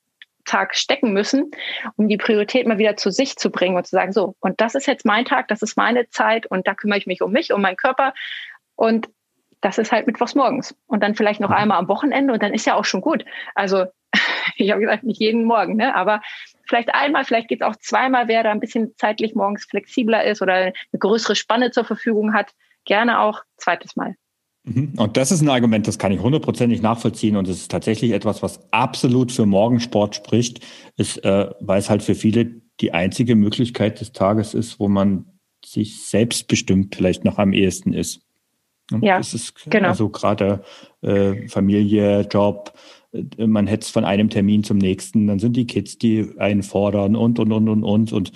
Tag 0.45 0.75
stecken 0.75 1.13
müssen, 1.13 1.51
um 1.95 2.07
die 2.07 2.17
Priorität 2.17 2.67
mal 2.67 2.77
wieder 2.77 2.97
zu 2.97 3.11
sich 3.11 3.37
zu 3.37 3.49
bringen 3.49 3.77
und 3.77 3.87
zu 3.87 3.91
sagen, 3.91 4.11
so, 4.11 4.35
und 4.39 4.59
das 4.59 4.75
ist 4.75 4.87
jetzt 4.87 5.05
mein 5.05 5.25
Tag, 5.25 5.47
das 5.47 5.61
ist 5.61 5.77
meine 5.77 6.09
Zeit 6.09 6.45
und 6.45 6.67
da 6.67 6.73
kümmere 6.73 6.99
ich 6.99 7.07
mich 7.07 7.21
um 7.21 7.31
mich, 7.31 7.53
um 7.53 7.61
meinen 7.61 7.77
Körper 7.77 8.13
und 8.75 9.09
das 9.61 9.77
ist 9.77 9.93
halt 9.93 10.07
mittwochs 10.07 10.35
morgens 10.35 10.75
und 10.87 11.01
dann 11.01 11.15
vielleicht 11.15 11.39
noch 11.39 11.51
einmal 11.51 11.77
am 11.77 11.87
Wochenende 11.87 12.33
und 12.33 12.43
dann 12.43 12.53
ist 12.53 12.67
ja 12.67 12.75
auch 12.75 12.85
schon 12.85 13.01
gut. 13.01 13.23
Also 13.55 13.85
ich 14.57 14.71
habe 14.71 14.81
gesagt, 14.81 15.03
nicht 15.03 15.19
jeden 15.19 15.45
Morgen, 15.45 15.77
ne? 15.77 15.95
aber 15.95 16.21
vielleicht 16.65 16.93
einmal, 16.93 17.25
vielleicht 17.25 17.47
geht 17.47 17.61
es 17.61 17.67
auch 17.67 17.75
zweimal, 17.75 18.27
wer 18.27 18.43
da 18.43 18.51
ein 18.51 18.59
bisschen 18.59 18.93
zeitlich 18.97 19.35
morgens 19.35 19.65
flexibler 19.65 20.23
ist 20.23 20.41
oder 20.41 20.53
eine 20.53 20.73
größere 20.97 21.35
Spanne 21.35 21.71
zur 21.71 21.85
Verfügung 21.85 22.33
hat, 22.33 22.53
gerne 22.85 23.19
auch 23.19 23.41
zweites 23.57 23.95
Mal. 23.95 24.15
Mhm. 24.63 24.93
Und 24.97 25.17
das 25.17 25.31
ist 25.31 25.41
ein 25.41 25.49
Argument, 25.49 25.87
das 25.87 25.99
kann 25.99 26.11
ich 26.11 26.21
hundertprozentig 26.21 26.81
nachvollziehen 26.81 27.35
und 27.35 27.47
es 27.47 27.57
ist 27.57 27.71
tatsächlich 27.71 28.11
etwas, 28.11 28.41
was 28.41 28.71
absolut 28.71 29.31
für 29.31 29.45
Morgensport 29.45 30.15
spricht, 30.15 30.65
ist, 30.95 31.23
äh, 31.25 31.49
weil 31.59 31.79
es 31.79 31.89
halt 31.89 32.03
für 32.03 32.15
viele 32.15 32.61
die 32.79 32.93
einzige 32.93 33.35
Möglichkeit 33.35 33.99
des 33.99 34.13
Tages 34.13 34.53
ist, 34.53 34.79
wo 34.79 34.87
man 34.87 35.25
sich 35.65 36.05
selbstbestimmt 36.05 36.95
vielleicht 36.95 37.23
noch 37.25 37.39
am 37.39 37.53
ehesten 37.53 37.93
ist. 37.93 38.21
Ja, 39.01 39.17
das 39.17 39.33
ist 39.33 39.55
genau. 39.69 39.89
Also 39.89 40.09
gerade 40.09 40.63
äh, 41.01 41.47
Familie, 41.47 42.21
Job, 42.21 42.73
man 43.37 43.67
hetzt 43.67 43.91
von 43.91 44.05
einem 44.05 44.29
Termin 44.29 44.63
zum 44.63 44.77
nächsten, 44.77 45.27
dann 45.27 45.39
sind 45.39 45.55
die 45.55 45.67
Kids, 45.67 45.97
die 45.97 46.31
einen 46.37 46.63
fordern 46.63 47.15
und, 47.15 47.39
und, 47.39 47.51
und, 47.51 47.69
und, 47.69 47.83
und. 47.83 48.13
Und 48.13 48.31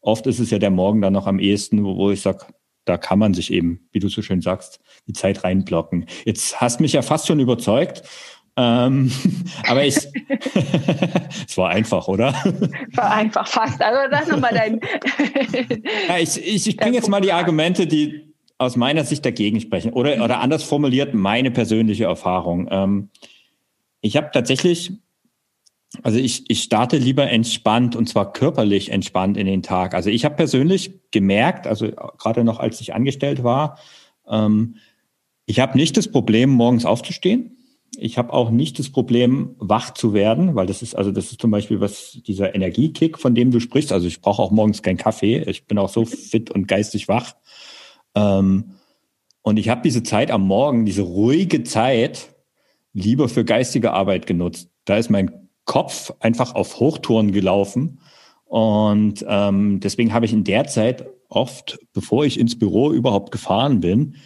oft 0.00 0.26
ist 0.26 0.38
es 0.38 0.50
ja 0.50 0.58
der 0.58 0.70
Morgen 0.70 1.02
dann 1.02 1.12
noch 1.12 1.26
am 1.26 1.38
ehesten, 1.38 1.84
wo, 1.84 1.96
wo 1.96 2.10
ich 2.10 2.22
sage, 2.22 2.46
da 2.84 2.96
kann 2.96 3.18
man 3.18 3.34
sich 3.34 3.52
eben, 3.52 3.88
wie 3.92 4.00
du 4.00 4.08
so 4.08 4.22
schön 4.22 4.40
sagst, 4.40 4.80
die 5.06 5.12
Zeit 5.12 5.44
reinblocken. 5.44 6.06
Jetzt 6.24 6.60
hast 6.60 6.80
mich 6.80 6.92
ja 6.94 7.02
fast 7.02 7.26
schon 7.26 7.40
überzeugt. 7.40 8.02
Ähm, 8.56 9.10
aber 9.68 9.84
ich, 9.84 9.96
es 11.46 11.56
war 11.56 11.70
einfach, 11.70 12.08
oder? 12.08 12.34
War 12.94 13.12
einfach, 13.12 13.46
fast. 13.46 13.80
Also 13.80 14.10
das 14.10 14.28
nochmal 14.28 14.52
dein. 14.52 14.80
ja, 16.08 16.18
ich 16.18 16.38
ich, 16.38 16.66
ich 16.66 16.76
bringe 16.76 16.96
jetzt 16.96 17.08
mal 17.08 17.20
die 17.20 17.32
Argumente, 17.32 17.86
die 17.86 18.34
aus 18.58 18.76
meiner 18.76 19.04
Sicht 19.04 19.24
dagegen 19.24 19.60
sprechen. 19.60 19.92
Oder, 19.92 20.22
oder 20.22 20.40
anders 20.40 20.62
formuliert, 20.62 21.14
meine 21.14 21.50
persönliche 21.50 22.04
Erfahrung. 22.04 22.68
Ähm, 22.70 23.10
ich 24.02 24.16
habe 24.16 24.30
tatsächlich, 24.32 24.92
also 26.02 26.18
ich, 26.18 26.44
ich 26.50 26.62
starte 26.62 26.98
lieber 26.98 27.30
entspannt 27.30 27.96
und 27.96 28.08
zwar 28.08 28.32
körperlich 28.32 28.90
entspannt 28.90 29.36
in 29.36 29.46
den 29.46 29.62
Tag. 29.62 29.94
Also 29.94 30.10
ich 30.10 30.24
habe 30.24 30.34
persönlich 30.34 31.00
gemerkt, 31.12 31.66
also 31.66 31.90
gerade 32.18 32.44
noch 32.44 32.58
als 32.58 32.80
ich 32.80 32.94
angestellt 32.94 33.42
war, 33.42 33.78
ähm, 34.28 34.76
ich 35.46 35.60
habe 35.60 35.76
nicht 35.76 35.96
das 35.96 36.08
Problem, 36.08 36.50
morgens 36.50 36.84
aufzustehen. 36.84 37.56
Ich 37.98 38.16
habe 38.16 38.32
auch 38.32 38.50
nicht 38.50 38.78
das 38.78 38.88
Problem, 38.90 39.54
wach 39.58 39.92
zu 39.92 40.14
werden, 40.14 40.54
weil 40.54 40.66
das 40.66 40.82
ist, 40.82 40.94
also 40.94 41.12
das 41.12 41.30
ist 41.30 41.40
zum 41.40 41.50
Beispiel 41.50 41.80
was, 41.80 42.18
dieser 42.26 42.54
Energiekick, 42.54 43.18
von 43.18 43.34
dem 43.34 43.50
du 43.50 43.60
sprichst. 43.60 43.92
Also 43.92 44.06
ich 44.06 44.20
brauche 44.20 44.40
auch 44.40 44.50
morgens 44.50 44.82
keinen 44.82 44.96
Kaffee. 44.96 45.42
Ich 45.42 45.66
bin 45.66 45.78
auch 45.78 45.90
so 45.90 46.04
fit 46.04 46.50
und 46.50 46.68
geistig 46.68 47.08
wach. 47.08 47.34
Ähm, 48.14 48.76
und 49.42 49.58
ich 49.58 49.68
habe 49.68 49.82
diese 49.82 50.02
Zeit 50.02 50.30
am 50.30 50.46
Morgen, 50.46 50.86
diese 50.86 51.02
ruhige 51.02 51.64
Zeit, 51.64 52.34
lieber 52.92 53.28
für 53.28 53.44
geistige 53.44 53.92
Arbeit 53.92 54.26
genutzt. 54.26 54.70
Da 54.84 54.96
ist 54.96 55.10
mein 55.10 55.48
Kopf 55.64 56.12
einfach 56.20 56.54
auf 56.54 56.80
Hochtouren 56.80 57.32
gelaufen. 57.32 58.00
Und 58.44 59.24
ähm, 59.28 59.80
deswegen 59.80 60.12
habe 60.12 60.26
ich 60.26 60.32
in 60.32 60.44
der 60.44 60.66
Zeit 60.66 61.06
oft, 61.28 61.78
bevor 61.92 62.24
ich 62.24 62.38
ins 62.38 62.58
Büro 62.58 62.92
überhaupt 62.92 63.30
gefahren 63.30 63.80
bin, 63.80 64.16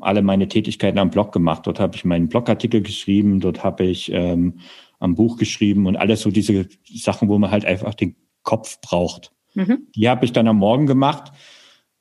alle 0.00 0.22
meine 0.22 0.48
Tätigkeiten 0.48 0.98
am 0.98 1.10
Blog 1.10 1.32
gemacht. 1.32 1.66
Dort 1.66 1.80
habe 1.80 1.96
ich 1.96 2.04
meinen 2.04 2.28
Blogartikel 2.28 2.82
geschrieben, 2.82 3.40
dort 3.40 3.64
habe 3.64 3.84
ich 3.84 4.10
ähm, 4.12 4.60
am 4.98 5.14
Buch 5.14 5.36
geschrieben 5.36 5.86
und 5.86 5.96
alles 5.96 6.20
so 6.20 6.30
diese 6.30 6.68
Sachen, 6.84 7.28
wo 7.28 7.38
man 7.38 7.50
halt 7.50 7.64
einfach 7.64 7.94
den 7.94 8.16
Kopf 8.42 8.80
braucht. 8.80 9.32
Mhm. 9.54 9.88
Die 9.94 10.08
habe 10.08 10.24
ich 10.24 10.32
dann 10.32 10.48
am 10.48 10.58
Morgen 10.58 10.86
gemacht, 10.86 11.32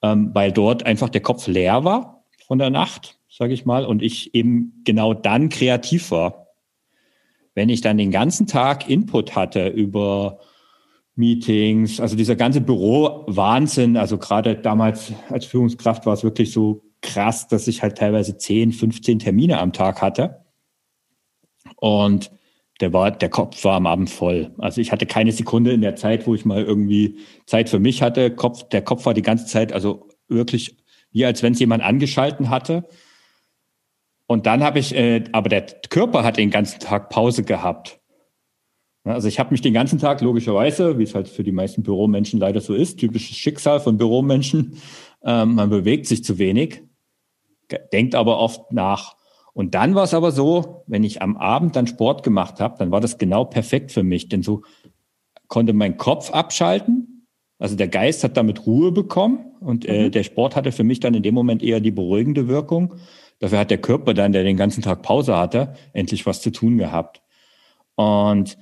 ähm, 0.01 0.31
weil 0.33 0.51
dort 0.51 0.85
einfach 0.85 1.09
der 1.09 1.21
Kopf 1.21 1.47
leer 1.47 1.83
war 1.83 2.23
von 2.47 2.59
der 2.59 2.69
Nacht 2.69 3.18
sage 3.39 3.53
ich 3.53 3.65
mal, 3.65 3.85
und 3.85 4.03
ich 4.03 4.35
eben 4.35 4.81
genau 4.83 5.13
dann 5.13 5.47
kreativ 5.47 6.11
war. 6.11 6.47
Wenn 7.55 7.69
ich 7.69 7.79
dann 7.79 7.97
den 7.97 8.11
ganzen 8.11 8.47
Tag 8.47 8.89
Input 8.89 9.33
hatte 9.33 9.69
über 9.69 10.39
Meetings, 11.15 12.01
also 12.01 12.17
dieser 12.17 12.35
ganze 12.35 12.59
Büro-Wahnsinn, 12.59 13.95
also 13.95 14.17
gerade 14.17 14.55
damals 14.55 15.13
als 15.29 15.45
Führungskraft 15.45 16.05
war 16.05 16.13
es 16.13 16.23
wirklich 16.23 16.51
so 16.51 16.83
krass, 17.01 17.47
dass 17.47 17.69
ich 17.69 17.81
halt 17.81 17.97
teilweise 17.97 18.37
10, 18.37 18.73
15 18.73 19.19
Termine 19.19 19.59
am 19.59 19.71
Tag 19.71 20.01
hatte. 20.01 20.43
Und 21.77 22.31
der 22.81 22.91
war, 22.91 23.11
der 23.11 23.29
Kopf 23.29 23.63
war 23.63 23.77
am 23.77 23.87
Abend 23.87 24.09
voll. 24.09 24.53
Also 24.57 24.81
ich 24.81 24.91
hatte 24.91 25.05
keine 25.05 25.31
Sekunde 25.31 25.71
in 25.71 25.81
der 25.81 25.95
Zeit, 25.95 26.27
wo 26.27 26.35
ich 26.35 26.43
mal 26.43 26.61
irgendwie 26.61 27.19
Zeit 27.45 27.69
für 27.69 27.79
mich 27.79 28.01
hatte. 28.01 28.31
Kopf, 28.35 28.67
der 28.67 28.81
Kopf 28.81 29.05
war 29.05 29.13
die 29.13 29.21
ganze 29.21 29.45
Zeit, 29.45 29.71
also 29.71 30.09
wirklich 30.27 30.75
wie 31.11 31.25
als 31.25 31.41
wenn 31.41 31.53
es 31.53 31.59
jemand 31.59 31.83
angeschalten 31.83 32.49
hatte. 32.49 32.85
Und 34.29 34.45
dann 34.45 34.63
habe 34.63 34.77
ich, 34.77 34.93
äh, 34.93 35.23
aber 35.31 35.49
der 35.49 35.65
Körper 35.89 36.23
hat 36.23 36.37
den 36.37 36.51
ganzen 36.51 36.79
Tag 36.79 37.09
Pause 37.09 37.41
gehabt. 37.41 37.99
Also 39.03 39.27
ich 39.27 39.39
habe 39.39 39.49
mich 39.49 39.61
den 39.61 39.73
ganzen 39.73 39.97
Tag 39.97 40.21
logischerweise, 40.21 40.99
wie 40.99 41.03
es 41.03 41.15
halt 41.15 41.27
für 41.27 41.43
die 41.43 41.51
meisten 41.51 41.81
Büromenschen 41.81 42.39
leider 42.39 42.61
so 42.61 42.75
ist, 42.75 42.99
typisches 42.99 43.35
Schicksal 43.37 43.79
von 43.79 43.97
Büromenschen, 43.97 44.75
ähm, 45.23 45.55
man 45.55 45.71
bewegt 45.71 46.05
sich 46.05 46.23
zu 46.23 46.37
wenig, 46.37 46.83
denkt 47.91 48.13
aber 48.13 48.37
oft 48.37 48.71
nach. 48.71 49.15
Und 49.53 49.73
dann 49.73 49.95
war 49.95 50.03
es 50.03 50.13
aber 50.13 50.31
so, 50.31 50.83
wenn 50.85 51.03
ich 51.03 51.23
am 51.23 51.35
Abend 51.35 51.75
dann 51.75 51.87
Sport 51.87 52.21
gemacht 52.21 52.59
habe, 52.59 52.75
dann 52.77 52.91
war 52.91 53.01
das 53.01 53.17
genau 53.17 53.45
perfekt 53.45 53.91
für 53.91 54.03
mich, 54.03 54.29
denn 54.29 54.43
so 54.43 54.61
konnte 55.47 55.73
mein 55.73 55.97
Kopf 55.97 56.29
abschalten. 56.29 57.25
Also 57.57 57.75
der 57.75 57.87
Geist 57.87 58.23
hat 58.23 58.37
damit 58.37 58.67
Ruhe 58.67 58.91
bekommen 58.91 59.55
und 59.59 59.85
äh, 59.85 60.05
mhm. 60.05 60.11
der 60.11 60.21
Sport 60.21 60.55
hatte 60.55 60.71
für 60.71 60.83
mich 60.83 60.99
dann 60.99 61.15
in 61.15 61.23
dem 61.23 61.33
Moment 61.33 61.63
eher 61.63 61.79
die 61.79 61.89
beruhigende 61.89 62.47
Wirkung. 62.47 62.93
Dafür 63.39 63.59
hat 63.59 63.71
der 63.71 63.79
Körper 63.79 64.13
dann, 64.13 64.33
der 64.33 64.43
den 64.43 64.57
ganzen 64.57 64.83
Tag 64.83 65.01
Pause 65.01 65.35
hatte, 65.37 65.73
endlich 65.93 66.25
was 66.25 66.41
zu 66.41 66.51
tun 66.51 66.77
gehabt. 66.77 67.21
Und 67.95 68.57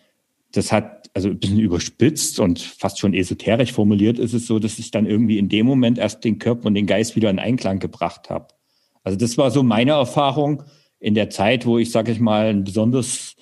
das 0.52 0.72
hat, 0.72 1.10
also 1.14 1.30
ein 1.30 1.40
bisschen 1.40 1.60
überspitzt 1.60 2.40
und 2.40 2.60
fast 2.60 3.00
schon 3.00 3.14
esoterisch 3.14 3.74
formuliert 3.74 4.20
ist 4.20 4.34
es 4.34 4.48
so, 4.48 4.60
dass 4.60 4.80
ich 4.80 4.92
dann 4.92 5.06
irgendwie 5.06 5.40
in 5.40 5.50
dem 5.50 5.66
Moment 5.66 5.98
erst 5.98 6.24
den 6.24 6.40
Körper 6.40 6.68
und 6.68 6.76
den 6.76 6.86
Geist 6.86 7.16
wieder 7.16 7.30
in 7.30 7.40
Einklang 7.40 7.80
gebracht 7.80 8.30
habe. 8.30 8.48
Also 9.04 9.18
das 9.18 9.38
war 9.38 9.52
so 9.52 9.64
meine 9.64 9.92
Erfahrung 9.92 10.64
in 11.00 11.16
der 11.16 11.30
Zeit, 11.30 11.66
wo 11.66 11.78
ich, 11.78 11.92
sage 11.92 12.12
ich 12.12 12.20
mal, 12.20 12.48
ein 12.48 12.64
besonders 12.64 13.36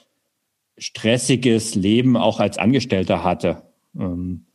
stressiges 0.78 1.76
Leben 1.76 2.18
auch 2.18 2.40
als 2.40 2.58
Angestellter 2.58 3.24
hatte. 3.24 3.64
Ähm, 3.98 4.46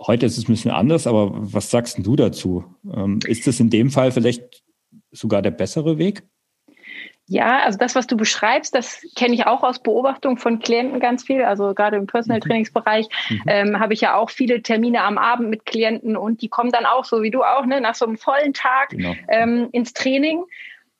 heute 0.00 0.26
ist 0.26 0.38
es 0.38 0.44
ein 0.44 0.52
bisschen 0.52 0.70
anders, 0.70 1.06
aber 1.06 1.30
was 1.34 1.70
sagst 1.70 1.98
du 2.02 2.16
dazu? 2.16 2.64
Ähm, 2.92 3.18
ist 3.26 3.46
das 3.46 3.60
in 3.60 3.70
dem 3.70 3.90
Fall 3.90 4.12
vielleicht 4.12 4.62
sogar 5.10 5.42
der 5.42 5.50
bessere 5.50 5.98
Weg? 5.98 6.22
Ja, 7.28 7.58
also 7.64 7.76
das, 7.76 7.96
was 7.96 8.06
du 8.06 8.16
beschreibst, 8.16 8.72
das 8.74 9.04
kenne 9.16 9.34
ich 9.34 9.46
auch 9.46 9.64
aus 9.64 9.80
Beobachtung 9.80 10.36
von 10.36 10.60
Klienten 10.60 11.00
ganz 11.00 11.24
viel. 11.24 11.42
Also 11.42 11.74
gerade 11.74 11.96
im 11.96 12.06
Personal 12.06 12.38
mhm. 12.38 12.44
Trainingsbereich 12.44 13.08
mhm. 13.28 13.42
ähm, 13.48 13.80
habe 13.80 13.94
ich 13.94 14.00
ja 14.00 14.14
auch 14.14 14.30
viele 14.30 14.62
Termine 14.62 15.02
am 15.02 15.18
Abend 15.18 15.50
mit 15.50 15.66
Klienten 15.66 16.16
und 16.16 16.40
die 16.40 16.48
kommen 16.48 16.70
dann 16.70 16.86
auch, 16.86 17.04
so 17.04 17.22
wie 17.22 17.32
du 17.32 17.42
auch, 17.42 17.66
ne, 17.66 17.80
nach 17.80 17.96
so 17.96 18.06
einem 18.06 18.16
vollen 18.16 18.54
Tag 18.54 18.90
genau. 18.90 19.14
ähm, 19.28 19.68
ins 19.72 19.92
Training 19.92 20.44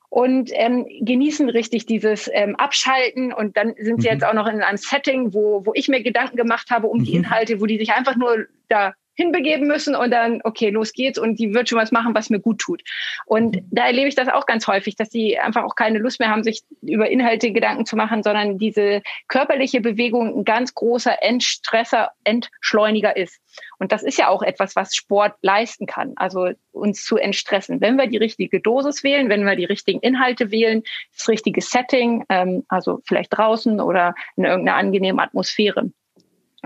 und 0.08 0.50
ähm, 0.52 0.86
genießen 1.00 1.48
richtig 1.48 1.86
dieses 1.86 2.28
ähm, 2.32 2.56
Abschalten. 2.56 3.32
Und 3.32 3.56
dann 3.56 3.74
sind 3.78 4.02
sie 4.02 4.08
mhm. 4.08 4.14
jetzt 4.14 4.24
auch 4.24 4.34
noch 4.34 4.48
in 4.48 4.62
einem 4.62 4.78
Setting, 4.78 5.32
wo, 5.32 5.64
wo 5.64 5.74
ich 5.74 5.86
mir 5.86 6.02
Gedanken 6.02 6.36
gemacht 6.36 6.70
habe 6.70 6.88
um 6.88 7.04
die 7.04 7.12
mhm. 7.12 7.24
Inhalte, 7.24 7.60
wo 7.60 7.66
die 7.66 7.78
sich 7.78 7.92
einfach 7.92 8.16
nur 8.16 8.46
da 8.68 8.94
hinbegeben 9.16 9.66
müssen 9.66 9.96
und 9.96 10.10
dann, 10.10 10.40
okay, 10.44 10.70
los 10.70 10.92
geht's 10.92 11.18
und 11.18 11.38
die 11.38 11.54
wird 11.54 11.68
schon 11.68 11.78
was 11.78 11.90
machen, 11.90 12.14
was 12.14 12.30
mir 12.30 12.38
gut 12.38 12.58
tut. 12.58 12.82
Und 13.24 13.58
da 13.70 13.86
erlebe 13.86 14.08
ich 14.08 14.14
das 14.14 14.28
auch 14.28 14.46
ganz 14.46 14.66
häufig, 14.66 14.94
dass 14.96 15.10
sie 15.10 15.38
einfach 15.38 15.64
auch 15.64 15.74
keine 15.74 15.98
Lust 15.98 16.20
mehr 16.20 16.30
haben, 16.30 16.44
sich 16.44 16.62
über 16.82 17.08
Inhalte 17.08 17.50
Gedanken 17.52 17.86
zu 17.86 17.96
machen, 17.96 18.22
sondern 18.22 18.58
diese 18.58 19.02
körperliche 19.28 19.80
Bewegung 19.80 20.38
ein 20.38 20.44
ganz 20.44 20.74
großer 20.74 21.22
Entstresser, 21.22 22.10
Entschleuniger 22.24 23.16
ist. 23.16 23.40
Und 23.78 23.92
das 23.92 24.02
ist 24.02 24.18
ja 24.18 24.28
auch 24.28 24.42
etwas, 24.42 24.76
was 24.76 24.94
Sport 24.94 25.34
leisten 25.42 25.86
kann, 25.86 26.12
also 26.16 26.50
uns 26.72 27.04
zu 27.04 27.16
entstressen. 27.16 27.80
Wenn 27.80 27.96
wir 27.96 28.06
die 28.06 28.18
richtige 28.18 28.60
Dosis 28.60 29.02
wählen, 29.02 29.28
wenn 29.28 29.44
wir 29.44 29.56
die 29.56 29.64
richtigen 29.64 30.00
Inhalte 30.00 30.50
wählen, 30.50 30.82
das 31.16 31.28
richtige 31.28 31.60
Setting, 31.60 32.24
ähm, 32.28 32.64
also 32.68 33.00
vielleicht 33.04 33.36
draußen 33.36 33.80
oder 33.80 34.14
in 34.36 34.44
irgendeiner 34.44 34.76
angenehmen 34.76 35.20
Atmosphäre. 35.20 35.90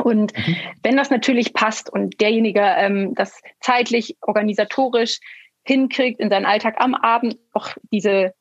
Und 0.01 0.37
mhm. 0.37 0.57
wenn 0.83 0.97
das 0.97 1.11
natürlich 1.11 1.53
passt 1.53 1.91
und 1.91 2.21
derjenige 2.21 2.61
ähm, 2.61 3.15
das 3.15 3.41
zeitlich, 3.61 4.17
organisatorisch 4.21 5.21
hinkriegt, 5.63 6.21
in 6.21 6.31
seinen 6.31 6.47
Alltag 6.47 6.77
am 6.79 6.95
Abend 6.95 7.39
auch 7.53 7.69
diese 7.93 8.35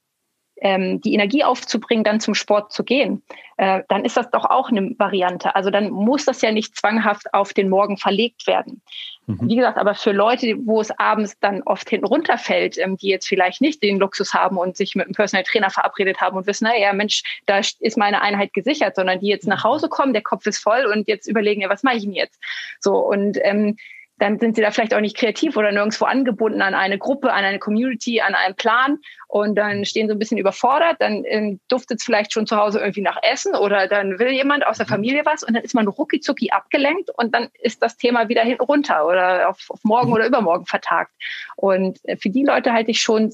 ähm, 0.61 1.01
die 1.01 1.13
Energie 1.13 1.43
aufzubringen, 1.43 2.03
dann 2.03 2.19
zum 2.19 2.35
Sport 2.35 2.71
zu 2.71 2.83
gehen, 2.83 3.23
äh, 3.57 3.83
dann 3.89 4.05
ist 4.05 4.17
das 4.17 4.29
doch 4.31 4.45
auch 4.45 4.69
eine 4.69 4.95
Variante. 4.97 5.55
Also 5.55 5.69
dann 5.69 5.89
muss 5.89 6.25
das 6.25 6.41
ja 6.41 6.51
nicht 6.51 6.75
zwanghaft 6.75 7.33
auf 7.33 7.53
den 7.53 7.69
Morgen 7.69 7.97
verlegt 7.97 8.47
werden. 8.47 8.81
Mhm. 9.25 9.49
Wie 9.49 9.55
gesagt, 9.55 9.77
aber 9.77 9.95
für 9.95 10.11
Leute, 10.11 10.55
wo 10.63 10.81
es 10.81 10.91
abends 10.97 11.37
dann 11.39 11.61
oft 11.63 11.89
hinten 11.89 12.05
runterfällt, 12.05 12.77
ähm, 12.77 12.97
die 12.97 13.07
jetzt 13.07 13.27
vielleicht 13.27 13.61
nicht 13.61 13.83
den 13.83 13.99
Luxus 13.99 14.33
haben 14.33 14.57
und 14.57 14.77
sich 14.77 14.95
mit 14.95 15.05
einem 15.05 15.15
Personal 15.15 15.43
Trainer 15.43 15.69
verabredet 15.69 16.21
haben 16.21 16.37
und 16.37 16.47
wissen, 16.47 16.65
naja, 16.65 16.93
Mensch, 16.93 17.23
da 17.45 17.59
ist 17.59 17.97
meine 17.97 18.21
Einheit 18.21 18.53
gesichert, 18.53 18.95
sondern 18.95 19.19
die 19.19 19.27
jetzt 19.27 19.47
nach 19.47 19.63
Hause 19.63 19.89
kommen, 19.89 20.13
der 20.13 20.23
Kopf 20.23 20.45
ist 20.45 20.59
voll 20.59 20.85
und 20.85 21.07
jetzt 21.07 21.27
überlegen, 21.27 21.61
ja, 21.61 21.69
was 21.69 21.83
mache 21.83 21.97
ich 21.97 22.03
denn 22.03 22.13
jetzt? 22.13 22.39
So 22.79 22.97
und 22.97 23.37
ähm, 23.43 23.77
dann 24.19 24.37
sind 24.37 24.55
sie 24.55 24.61
da 24.61 24.71
vielleicht 24.71 24.93
auch 24.93 24.99
nicht 24.99 25.17
kreativ 25.17 25.57
oder 25.57 25.71
nirgendwo 25.71 26.05
angebunden 26.05 26.61
an 26.61 26.73
eine 26.73 26.97
Gruppe, 26.97 27.33
an 27.33 27.43
eine 27.43 27.59
Community, 27.59 28.21
an 28.21 28.35
einen 28.35 28.55
Plan 28.55 28.99
und 29.27 29.55
dann 29.55 29.85
stehen 29.85 30.07
sie 30.07 30.13
ein 30.13 30.19
bisschen 30.19 30.37
überfordert, 30.37 30.97
dann 30.99 31.23
ähm, 31.25 31.59
duftet 31.69 31.99
es 31.99 32.03
vielleicht 32.03 32.33
schon 32.33 32.45
zu 32.45 32.57
Hause 32.57 32.79
irgendwie 32.79 33.01
nach 33.01 33.17
Essen 33.23 33.55
oder 33.55 33.87
dann 33.87 34.19
will 34.19 34.31
jemand 34.31 34.65
aus 34.65 34.77
der 34.77 34.85
mhm. 34.85 34.91
Familie 34.91 35.25
was 35.25 35.43
und 35.43 35.53
dann 35.53 35.63
ist 35.63 35.73
man 35.73 35.87
rucki 35.87 36.19
abgelenkt 36.51 37.09
und 37.17 37.33
dann 37.33 37.47
ist 37.61 37.81
das 37.81 37.97
Thema 37.97 38.29
wieder 38.29 38.43
hinten 38.43 38.63
runter 38.63 39.05
oder 39.07 39.49
auf, 39.49 39.65
auf 39.69 39.79
morgen 39.83 40.07
mhm. 40.07 40.13
oder 40.13 40.27
übermorgen 40.27 40.65
vertagt. 40.65 41.11
Und 41.55 41.99
äh, 42.03 42.17
für 42.17 42.29
die 42.29 42.43
Leute 42.43 42.73
halte 42.73 42.91
ich 42.91 43.01
schon 43.01 43.33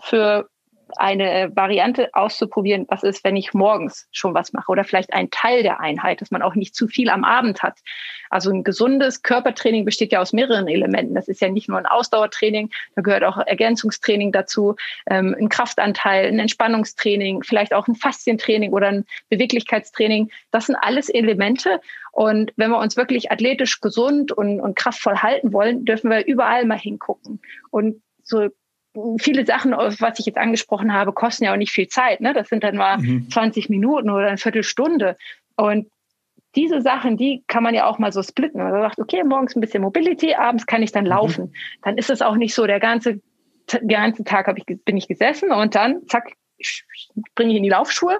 für 0.00 0.48
eine 0.96 1.50
Variante 1.54 2.10
auszuprobieren, 2.12 2.86
was 2.88 3.02
ist, 3.02 3.24
wenn 3.24 3.36
ich 3.36 3.54
morgens 3.54 4.08
schon 4.12 4.34
was 4.34 4.52
mache 4.52 4.70
oder 4.70 4.84
vielleicht 4.84 5.12
ein 5.12 5.30
Teil 5.30 5.62
der 5.62 5.80
Einheit, 5.80 6.20
dass 6.20 6.30
man 6.30 6.42
auch 6.42 6.54
nicht 6.54 6.74
zu 6.74 6.88
viel 6.88 7.10
am 7.10 7.24
Abend 7.24 7.62
hat. 7.62 7.78
Also 8.30 8.50
ein 8.50 8.64
gesundes 8.64 9.22
Körpertraining 9.22 9.84
besteht 9.84 10.12
ja 10.12 10.20
aus 10.20 10.32
mehreren 10.32 10.68
Elementen. 10.68 11.14
Das 11.14 11.28
ist 11.28 11.40
ja 11.40 11.48
nicht 11.48 11.68
nur 11.68 11.78
ein 11.78 11.86
Ausdauertraining, 11.86 12.70
da 12.94 13.02
gehört 13.02 13.24
auch 13.24 13.38
Ergänzungstraining 13.38 14.32
dazu, 14.32 14.76
ähm, 15.08 15.36
ein 15.38 15.48
Kraftanteil, 15.48 16.26
ein 16.26 16.38
Entspannungstraining, 16.38 17.42
vielleicht 17.42 17.74
auch 17.74 17.88
ein 17.88 17.94
Faszientraining 17.94 18.72
oder 18.72 18.88
ein 18.88 19.04
Beweglichkeitstraining. 19.28 20.30
Das 20.50 20.66
sind 20.66 20.76
alles 20.76 21.08
Elemente. 21.08 21.80
Und 22.12 22.52
wenn 22.56 22.70
wir 22.70 22.78
uns 22.78 22.96
wirklich 22.96 23.30
athletisch 23.30 23.80
gesund 23.80 24.32
und, 24.32 24.60
und 24.60 24.76
kraftvoll 24.76 25.16
halten 25.16 25.52
wollen, 25.52 25.84
dürfen 25.84 26.10
wir 26.10 26.26
überall 26.26 26.64
mal 26.64 26.78
hingucken. 26.78 27.40
Und 27.70 28.02
so 28.22 28.48
viele 29.18 29.46
Sachen, 29.46 29.72
was 29.72 30.18
ich 30.18 30.26
jetzt 30.26 30.38
angesprochen 30.38 30.92
habe, 30.92 31.12
kosten 31.12 31.44
ja 31.44 31.52
auch 31.52 31.56
nicht 31.56 31.72
viel 31.72 31.88
Zeit. 31.88 32.20
Ne? 32.20 32.32
Das 32.32 32.48
sind 32.48 32.64
dann 32.64 32.76
mal 32.76 32.98
mhm. 32.98 33.30
20 33.30 33.68
Minuten 33.68 34.10
oder 34.10 34.28
eine 34.28 34.38
Viertelstunde. 34.38 35.16
Und 35.56 35.90
diese 36.56 36.82
Sachen, 36.82 37.16
die 37.16 37.44
kann 37.46 37.62
man 37.62 37.74
ja 37.74 37.86
auch 37.86 37.98
mal 37.98 38.12
so 38.12 38.22
splitten. 38.22 38.62
Man 38.62 38.72
sagt, 38.72 38.98
okay, 38.98 39.22
morgens 39.22 39.54
ein 39.54 39.60
bisschen 39.60 39.82
Mobility, 39.82 40.34
abends 40.34 40.66
kann 40.66 40.82
ich 40.82 40.92
dann 40.92 41.04
mhm. 41.04 41.10
laufen. 41.10 41.44
Mhm. 41.44 41.52
Dann 41.82 41.98
ist 41.98 42.10
es 42.10 42.22
auch 42.22 42.36
nicht 42.36 42.54
so, 42.54 42.66
der 42.66 42.80
ganze, 42.80 43.20
der 43.72 44.00
ganze 44.00 44.24
Tag 44.24 44.52
ich, 44.56 44.64
bin 44.84 44.96
ich 44.96 45.06
gesessen 45.06 45.52
und 45.52 45.74
dann, 45.74 46.06
zack, 46.08 46.32
bringe 47.34 47.52
ich 47.52 47.56
in 47.56 47.62
die 47.62 47.70
Laufschuhe, 47.70 48.18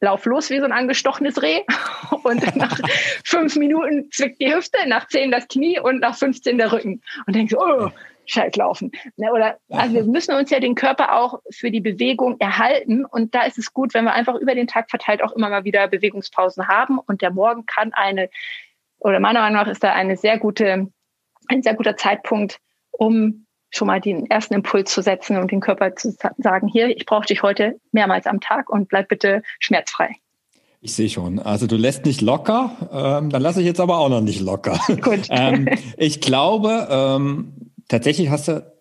lauf 0.00 0.24
los 0.26 0.50
wie 0.50 0.58
so 0.58 0.64
ein 0.64 0.72
angestochenes 0.72 1.42
Reh 1.42 1.62
und 2.22 2.56
nach 2.56 2.78
fünf 3.24 3.56
Minuten 3.56 4.10
zwickt 4.12 4.40
die 4.40 4.54
Hüfte, 4.54 4.78
nach 4.86 5.08
zehn 5.08 5.32
das 5.32 5.48
Knie 5.48 5.80
und 5.80 6.00
nach 6.00 6.16
15 6.16 6.58
der 6.58 6.72
Rücken. 6.72 7.02
Und 7.26 7.34
denkst, 7.34 7.54
oh, 7.54 7.90
Schaltlaufen. 8.26 8.92
Ne, 9.16 9.32
oder, 9.32 9.58
also 9.70 9.94
wir 9.94 10.04
müssen 10.04 10.34
uns 10.34 10.50
ja 10.50 10.60
den 10.60 10.74
Körper 10.74 11.20
auch 11.20 11.40
für 11.50 11.70
die 11.70 11.80
Bewegung 11.80 12.38
erhalten. 12.40 13.04
Und 13.04 13.34
da 13.34 13.42
ist 13.42 13.58
es 13.58 13.72
gut, 13.72 13.94
wenn 13.94 14.04
wir 14.04 14.14
einfach 14.14 14.34
über 14.34 14.54
den 14.54 14.66
Tag 14.66 14.90
verteilt 14.90 15.22
auch 15.22 15.32
immer 15.32 15.50
mal 15.50 15.64
wieder 15.64 15.88
Bewegungspausen 15.88 16.68
haben. 16.68 16.98
Und 16.98 17.22
der 17.22 17.30
Morgen 17.30 17.66
kann 17.66 17.92
eine, 17.92 18.30
oder 18.98 19.20
meiner 19.20 19.40
Meinung 19.40 19.62
nach 19.62 19.68
ist 19.68 19.84
da 19.84 19.92
eine 19.92 20.16
sehr 20.16 20.38
gute, 20.38 20.88
ein 21.48 21.62
sehr 21.62 21.74
guter 21.74 21.96
Zeitpunkt, 21.96 22.58
um 22.90 23.46
schon 23.70 23.88
mal 23.88 24.00
den 24.00 24.26
ersten 24.30 24.54
Impuls 24.54 24.92
zu 24.92 25.02
setzen 25.02 25.36
und 25.36 25.50
den 25.50 25.60
Körper 25.60 25.96
zu 25.96 26.14
sagen, 26.38 26.68
hier, 26.68 26.96
ich 26.96 27.06
brauche 27.06 27.26
dich 27.26 27.42
heute 27.42 27.80
mehrmals 27.92 28.26
am 28.26 28.40
Tag 28.40 28.70
und 28.70 28.88
bleib 28.88 29.08
bitte 29.08 29.42
schmerzfrei. 29.58 30.16
Ich 30.80 30.94
sehe 30.94 31.08
schon. 31.08 31.38
Also 31.38 31.66
du 31.66 31.76
lässt 31.76 32.04
nicht 32.04 32.20
locker, 32.20 32.76
ähm, 32.92 33.30
dann 33.30 33.40
lasse 33.40 33.60
ich 33.60 33.66
jetzt 33.66 33.80
aber 33.80 33.98
auch 33.98 34.10
noch 34.10 34.20
nicht 34.20 34.40
locker. 34.40 34.78
Gut. 35.00 35.22
ähm, 35.30 35.66
ich 35.96 36.20
glaube, 36.20 36.86
ähm, 36.90 37.63
tatsächlich 37.88 38.30
hast 38.30 38.48
du 38.48 38.74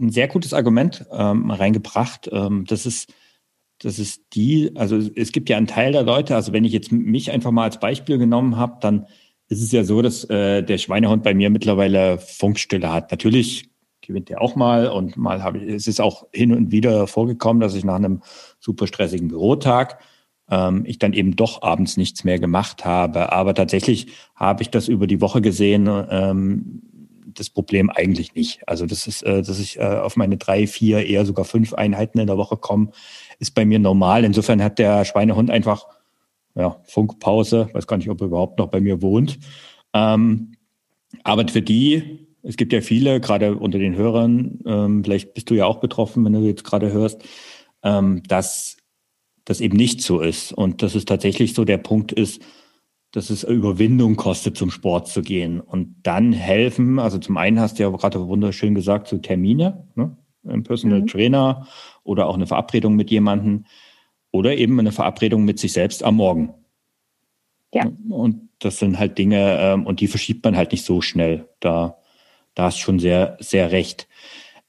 ein 0.00 0.10
sehr 0.10 0.28
gutes 0.28 0.54
Argument 0.54 1.06
ähm, 1.10 1.50
reingebracht. 1.50 2.28
Ähm, 2.32 2.64
das 2.66 2.86
ist, 2.86 3.12
das 3.78 3.98
ist 3.98 4.22
die, 4.34 4.72
also 4.76 4.96
es 4.96 5.32
gibt 5.32 5.48
ja 5.48 5.56
einen 5.56 5.66
Teil 5.66 5.92
der 5.92 6.02
Leute, 6.02 6.34
also 6.34 6.52
wenn 6.52 6.64
ich 6.64 6.72
jetzt 6.72 6.92
mich 6.92 7.30
einfach 7.30 7.50
mal 7.50 7.64
als 7.64 7.80
Beispiel 7.80 8.18
genommen 8.18 8.56
habe, 8.56 8.78
dann 8.80 9.06
ist 9.48 9.62
es 9.62 9.72
ja 9.72 9.84
so, 9.84 10.02
dass 10.02 10.24
äh, 10.24 10.62
der 10.62 10.78
Schweinehund 10.78 11.22
bei 11.22 11.34
mir 11.34 11.50
mittlerweile 11.50 12.18
Funkstille 12.18 12.92
hat. 12.92 13.10
Natürlich 13.10 13.70
gewinnt 14.02 14.30
er 14.30 14.40
auch 14.40 14.56
mal 14.56 14.88
und 14.88 15.16
mal 15.16 15.42
habe 15.42 15.58
ich, 15.58 15.74
es 15.74 15.86
ist 15.86 16.00
auch 16.00 16.26
hin 16.32 16.52
und 16.52 16.70
wieder 16.70 17.06
vorgekommen, 17.06 17.60
dass 17.60 17.74
ich 17.74 17.84
nach 17.84 17.96
einem 17.96 18.22
super 18.58 18.86
stressigen 18.86 19.28
Bürotag 19.28 19.98
ähm, 20.50 20.84
ich 20.86 20.98
dann 20.98 21.12
eben 21.12 21.36
doch 21.36 21.62
abends 21.62 21.96
nichts 21.96 22.24
mehr 22.24 22.38
gemacht 22.38 22.84
habe. 22.84 23.32
Aber 23.32 23.54
tatsächlich 23.54 24.08
habe 24.34 24.62
ich 24.62 24.70
das 24.70 24.88
über 24.88 25.06
die 25.06 25.20
Woche 25.20 25.40
gesehen, 25.40 25.88
ähm, 26.10 26.82
das 27.38 27.50
Problem 27.50 27.90
eigentlich 27.90 28.34
nicht. 28.34 28.60
Also 28.66 28.86
das 28.86 29.06
ist, 29.06 29.22
äh, 29.22 29.42
dass 29.42 29.58
ich 29.58 29.78
äh, 29.78 29.82
auf 29.82 30.16
meine 30.16 30.36
drei, 30.36 30.66
vier, 30.66 31.06
eher 31.06 31.24
sogar 31.24 31.44
fünf 31.44 31.74
Einheiten 31.74 32.18
in 32.18 32.26
der 32.26 32.36
Woche 32.38 32.56
komme, 32.56 32.90
ist 33.38 33.54
bei 33.54 33.64
mir 33.64 33.78
normal. 33.78 34.24
Insofern 34.24 34.62
hat 34.62 34.78
der 34.78 35.04
Schweinehund 35.04 35.50
einfach 35.50 35.86
ja, 36.54 36.80
Funkpause, 36.84 37.68
weiß 37.72 37.86
gar 37.86 37.96
nicht, 37.96 38.10
ob 38.10 38.20
er 38.20 38.26
überhaupt 38.26 38.58
noch 38.58 38.68
bei 38.68 38.80
mir 38.80 39.00
wohnt. 39.00 39.38
Ähm, 39.94 40.52
aber 41.24 41.46
für 41.48 41.62
die, 41.62 42.26
es 42.42 42.56
gibt 42.56 42.72
ja 42.72 42.80
viele, 42.80 43.20
gerade 43.20 43.56
unter 43.56 43.78
den 43.78 43.96
Hörern, 43.96 44.60
ähm, 44.66 45.04
vielleicht 45.04 45.34
bist 45.34 45.50
du 45.50 45.54
ja 45.54 45.66
auch 45.66 45.80
betroffen, 45.80 46.24
wenn 46.24 46.32
du 46.32 46.40
jetzt 46.40 46.64
gerade 46.64 46.92
hörst, 46.92 47.22
ähm, 47.82 48.22
dass 48.26 48.76
das 49.44 49.60
eben 49.60 49.76
nicht 49.76 50.02
so 50.02 50.20
ist. 50.20 50.52
Und 50.52 50.82
dass 50.82 50.94
es 50.94 51.04
tatsächlich 51.04 51.54
so 51.54 51.64
der 51.64 51.78
Punkt 51.78 52.12
ist, 52.12 52.42
dass 53.12 53.30
es 53.30 53.44
Überwindung 53.44 54.16
kostet, 54.16 54.56
zum 54.56 54.70
Sport 54.70 55.08
zu 55.08 55.22
gehen. 55.22 55.60
Und 55.60 55.96
dann 56.02 56.32
helfen, 56.32 56.98
also 56.98 57.18
zum 57.18 57.36
einen 57.36 57.60
hast 57.60 57.78
du 57.78 57.82
ja 57.82 57.90
gerade 57.90 58.26
wunderschön 58.26 58.74
gesagt, 58.74 59.08
so 59.08 59.18
Termine, 59.18 59.86
ne? 59.94 60.16
ein 60.46 60.62
Personal 60.62 61.02
mhm. 61.02 61.06
Trainer 61.06 61.66
oder 62.04 62.26
auch 62.26 62.34
eine 62.34 62.46
Verabredung 62.46 62.96
mit 62.96 63.10
jemandem 63.10 63.64
oder 64.30 64.56
eben 64.56 64.78
eine 64.78 64.92
Verabredung 64.92 65.44
mit 65.44 65.58
sich 65.58 65.72
selbst 65.72 66.02
am 66.02 66.16
Morgen. 66.16 66.54
Ja. 67.72 67.90
Und 68.08 68.48
das 68.58 68.78
sind 68.78 68.98
halt 68.98 69.18
Dinge, 69.18 69.58
ähm, 69.60 69.86
und 69.86 70.00
die 70.00 70.06
verschiebt 70.06 70.44
man 70.44 70.56
halt 70.56 70.72
nicht 70.72 70.84
so 70.84 71.00
schnell. 71.00 71.48
Da, 71.60 71.98
da 72.54 72.64
hast 72.64 72.78
du 72.78 72.82
schon 72.82 72.98
sehr, 72.98 73.36
sehr 73.40 73.72
recht. 73.72 74.08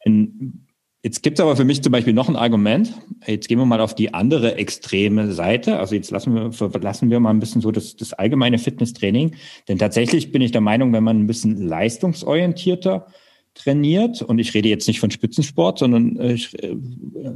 In, 0.03 0.67
Jetzt 1.01 1.23
gibt 1.23 1.39
es 1.39 1.43
aber 1.43 1.55
für 1.55 1.63
mich 1.63 1.81
zum 1.81 1.93
Beispiel 1.93 2.13
noch 2.13 2.27
ein 2.27 2.35
Argument. 2.35 2.93
Jetzt 3.25 3.47
gehen 3.47 3.57
wir 3.57 3.65
mal 3.65 3.79
auf 3.79 3.95
die 3.95 4.13
andere 4.13 4.55
extreme 4.55 5.31
Seite. 5.31 5.79
Also 5.79 5.95
jetzt 5.95 6.11
lassen 6.11 6.35
wir, 6.35 6.51
verlassen 6.51 7.09
wir 7.09 7.21
mal 7.21 7.29
ein 7.29 7.39
bisschen 7.39 7.61
so 7.61 7.71
das, 7.71 7.95
das 7.95 8.11
allgemeine 8.11 8.57
Fitnesstraining. 8.57 9.35
Denn 9.69 9.77
tatsächlich 9.77 10.33
bin 10.33 10.41
ich 10.41 10.51
der 10.51 10.59
Meinung, 10.59 10.91
wenn 10.91 11.05
man 11.05 11.21
ein 11.21 11.27
bisschen 11.27 11.55
leistungsorientierter 11.65 13.07
trainiert, 13.53 14.21
und 14.21 14.39
ich 14.39 14.53
rede 14.53 14.67
jetzt 14.67 14.87
nicht 14.87 14.99
von 14.99 15.09
Spitzensport, 15.09 15.79
sondern 15.79 16.17
äh, 16.17 16.33
ich, 16.33 16.61
äh, 16.61 16.75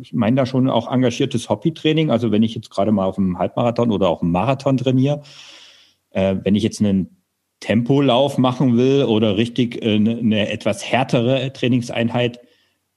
ich 0.02 0.14
meine 0.14 0.36
da 0.36 0.46
schon 0.46 0.70
auch 0.70 0.92
engagiertes 0.92 1.50
Hobbytraining. 1.50 2.12
Also 2.12 2.32
wenn 2.32 2.44
ich 2.44 2.56
jetzt 2.56 2.70
gerade 2.70 2.92
mal 2.92 3.06
auf 3.06 3.18
einem 3.18 3.40
Halbmarathon 3.40 3.92
oder 3.92 4.10
auf 4.10 4.22
einem 4.22 4.32
Marathon 4.32 4.76
trainiere, 4.76 5.22
äh, 6.12 6.36
wenn 6.44 6.56
ich 6.56 6.64
jetzt 6.64 6.82
einen 6.82 7.24
Tempolauf 7.62 8.38
machen 8.38 8.76
will 8.76 9.04
oder 9.04 9.38
richtig 9.38 9.82
äh, 9.82 9.96
eine, 9.96 10.18
eine 10.18 10.50
etwas 10.50 10.84
härtere 10.84 11.54
Trainingseinheit, 11.54 12.40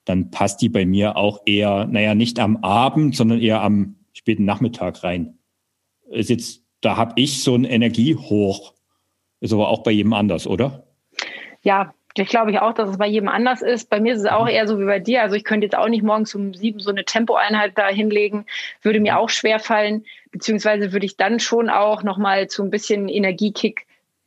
dann 0.06 0.30
passt 0.30 0.62
die 0.62 0.68
bei 0.70 0.86
mir 0.86 1.16
auch 1.16 1.42
eher, 1.44 1.86
naja, 1.86 2.14
nicht 2.14 2.38
am 2.38 2.58
Abend, 2.58 3.14
sondern 3.14 3.40
eher 3.40 3.60
am 3.60 3.96
späten 4.12 4.46
Nachmittag 4.46 5.04
rein. 5.04 5.38
Ist 6.08 6.30
jetzt, 6.30 6.62
da 6.80 6.96
habe 6.96 7.12
ich 7.16 7.42
so 7.42 7.54
ein 7.54 7.64
Energiehoch. 7.64 8.72
Ist 9.40 9.52
aber 9.52 9.68
auch 9.68 9.82
bei 9.82 9.90
jedem 9.90 10.14
anders, 10.14 10.46
oder? 10.46 10.86
Ja, 11.62 11.92
ich 12.16 12.28
glaube 12.28 12.52
ich 12.52 12.60
auch, 12.60 12.72
dass 12.72 12.88
es 12.88 12.98
bei 12.98 13.06
jedem 13.06 13.28
anders 13.28 13.60
ist. 13.62 13.90
Bei 13.90 14.00
mir 14.00 14.14
ist 14.14 14.20
es 14.20 14.26
auch 14.26 14.44
mhm. 14.44 14.50
eher 14.50 14.68
so 14.68 14.78
wie 14.80 14.86
bei 14.86 15.00
dir. 15.00 15.22
Also 15.22 15.34
ich 15.34 15.44
könnte 15.44 15.66
jetzt 15.66 15.76
auch 15.76 15.88
nicht 15.88 16.04
morgens 16.04 16.34
um 16.34 16.54
sieben 16.54 16.78
so 16.78 16.90
eine 16.90 17.04
Tempoeinheit 17.04 17.72
da 17.76 17.88
hinlegen. 17.88 18.46
Würde 18.82 19.00
mir 19.00 19.18
auch 19.18 19.28
schwer 19.28 19.58
fallen. 19.58 20.04
Beziehungsweise 20.30 20.92
würde 20.92 21.04
ich 21.04 21.16
dann 21.16 21.40
schon 21.40 21.68
auch 21.68 22.04
nochmal 22.04 22.46
zu 22.46 22.62
ein 22.62 22.70
bisschen 22.70 23.08
Energiekick 23.08 23.86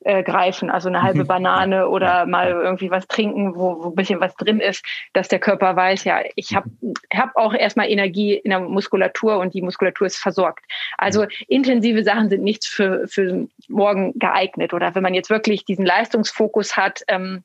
äh, 0.10 0.24
greifen, 0.24 0.70
also 0.70 0.90
eine 0.90 1.04
halbe. 1.04 1.20
Banane 1.30 1.88
oder 1.88 2.26
mal 2.26 2.50
irgendwie 2.50 2.90
was 2.90 3.08
trinken, 3.08 3.56
wo, 3.56 3.84
wo 3.84 3.90
ein 3.90 3.96
bisschen 3.96 4.20
was 4.20 4.36
drin 4.36 4.60
ist, 4.60 4.84
dass 5.14 5.28
der 5.28 5.40
Körper 5.40 5.76
weiß, 5.76 6.04
ja, 6.06 6.22
ich 6.36 6.56
habe 6.56 6.70
hab 7.14 7.36
auch 7.36 7.54
erstmal 7.54 7.90
Energie 7.90 8.34
in 8.34 8.50
der 8.50 8.60
Muskulatur 8.60 9.38
und 9.38 9.54
die 9.54 9.62
Muskulatur 9.62 10.08
ist 10.08 10.18
versorgt. 10.18 10.66
Also 10.98 11.26
intensive 11.48 12.04
Sachen 12.04 12.30
sind 12.30 12.44
nichts 12.44 12.68
für, 12.68 13.08
für 13.08 13.48
morgen 13.68 14.18
geeignet. 14.18 14.74
Oder 14.74 14.96
wenn 14.96 15.04
man 15.04 15.14
jetzt 15.14 15.30
wirklich 15.30 15.66
diesen 15.66 15.86
Leistungsfokus 15.86 16.76
hat, 16.76 17.04
ähm, 17.08 17.44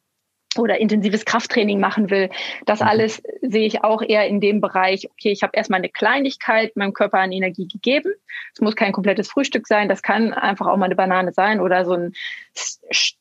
oder 0.59 0.81
intensives 0.81 1.25
Krafttraining 1.25 1.81
machen 1.81 2.11
will. 2.11 2.31
Das 2.67 2.81
mhm. 2.81 2.87
alles 2.87 3.23
sehe 3.43 3.67
ich 3.67 3.85
auch 3.85 4.03
eher 4.03 4.27
in 4.27 4.41
dem 4.41 4.61
Bereich, 4.61 5.09
okay, 5.11 5.31
ich 5.31 5.43
habe 5.43 5.57
erstmal 5.57 5.79
eine 5.79 5.89
Kleinigkeit 5.89 6.77
meinem 6.77 6.93
Körper 6.93 7.19
an 7.19 7.33
Energie 7.33 7.69
gegeben. 7.69 8.13
Es 8.53 8.61
muss 8.61 8.77
kein 8.77 8.93
komplettes 8.93 9.29
Frühstück 9.29 9.67
sein, 9.67 9.89
das 9.89 10.03
kann 10.03 10.33
einfach 10.33 10.67
auch 10.67 10.77
mal 10.77 10.87
eine 10.87 10.97
Banane 10.97 11.33
sein 11.33 11.61
oder 11.61 11.85
so 11.85 11.93
ein 11.93 12.13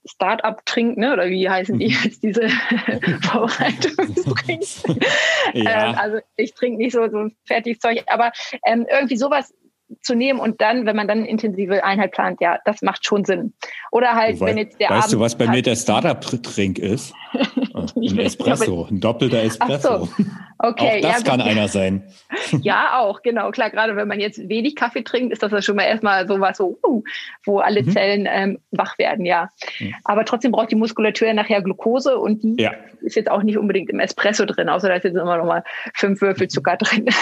Start-up-Trink, 0.05 0.97
ne? 0.97 1.13
oder 1.13 1.29
wie 1.29 1.49
heißen 1.49 1.79
die 1.79 1.89
mhm. 1.89 1.97
jetzt, 2.03 2.23
diese 2.23 2.49
Vorbereitungstrinks? 3.21 4.83
ja. 5.53 5.89
ähm, 5.89 5.95
also 5.97 6.17
ich 6.35 6.53
trinke 6.53 6.77
nicht 6.77 6.93
so, 6.93 7.07
so 7.09 7.17
ein 7.17 7.35
fertiges 7.45 7.79
Zeug, 7.79 8.03
aber 8.07 8.31
ähm, 8.65 8.85
irgendwie 8.89 9.17
sowas 9.17 9.53
zu 10.01 10.15
nehmen 10.15 10.39
und 10.39 10.61
dann, 10.61 10.85
wenn 10.85 10.95
man 10.95 11.07
dann 11.07 11.19
eine 11.19 11.27
intensive 11.27 11.83
Einheit 11.83 12.11
plant, 12.11 12.41
ja, 12.41 12.59
das 12.65 12.81
macht 12.81 13.05
schon 13.05 13.25
Sinn. 13.25 13.53
Oder 13.91 14.13
halt, 14.13 14.39
Wobei, 14.39 14.51
wenn 14.51 14.57
jetzt 14.57 14.79
der 14.79 14.89
Weißt 14.89 15.05
Abend 15.05 15.13
du, 15.13 15.19
was 15.19 15.37
bei 15.37 15.47
mir 15.47 15.61
der 15.61 15.75
Startup-Trink 15.75 16.79
ist? 16.79 17.13
ein 17.95 18.19
Espresso, 18.19 18.87
ein 18.89 18.99
doppelter 18.99 19.43
Espresso. 19.43 20.05
So. 20.05 20.23
Okay, 20.59 20.97
auch 20.97 21.01
das 21.01 21.23
ja, 21.23 21.29
kann 21.29 21.41
einer 21.41 21.67
sein. 21.67 22.03
Ja, 22.61 22.99
auch, 22.99 23.21
genau. 23.23 23.51
Klar, 23.51 23.69
gerade 23.71 23.95
wenn 23.95 24.07
man 24.07 24.19
jetzt 24.19 24.47
wenig 24.47 24.75
Kaffee 24.75 25.03
trinkt, 25.03 25.33
ist 25.33 25.41
das 25.41 25.51
ja 25.51 25.61
schon 25.61 25.75
mal 25.75 25.83
erstmal 25.83 26.27
so 26.27 26.39
was, 26.39 26.57
so, 26.57 26.77
uh, 26.85 27.03
wo 27.45 27.59
alle 27.59 27.81
mhm. 27.81 27.89
Zellen 27.89 28.27
ähm, 28.29 28.59
wach 28.71 28.97
werden, 28.99 29.25
ja. 29.25 29.49
Mhm. 29.79 29.95
Aber 30.03 30.23
trotzdem 30.23 30.51
braucht 30.51 30.71
die 30.71 30.75
Muskulatur 30.75 31.27
ja 31.27 31.33
nachher 31.33 31.61
Glucose 31.61 32.17
und 32.17 32.43
die 32.43 32.61
ja. 32.61 32.71
ist 33.01 33.15
jetzt 33.15 33.31
auch 33.31 33.43
nicht 33.43 33.57
unbedingt 33.57 33.89
im 33.89 33.99
Espresso 33.99 34.45
drin, 34.45 34.69
außer 34.69 34.87
da 34.87 34.95
ist 34.95 35.03
jetzt 35.03 35.15
immer 35.15 35.37
noch 35.37 35.45
mal 35.45 35.63
fünf 35.95 36.21
Würfel 36.21 36.47
Zucker 36.47 36.77
drin. 36.77 37.07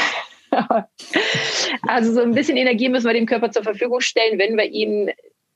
also 1.87 2.13
so 2.13 2.21
ein 2.21 2.33
bisschen 2.33 2.57
Energie 2.57 2.89
müssen 2.89 3.07
wir 3.07 3.13
dem 3.13 3.25
Körper 3.25 3.51
zur 3.51 3.63
Verfügung 3.63 4.01
stellen, 4.01 4.39
wenn 4.39 4.57
wir 4.57 4.65
ihn 4.65 5.11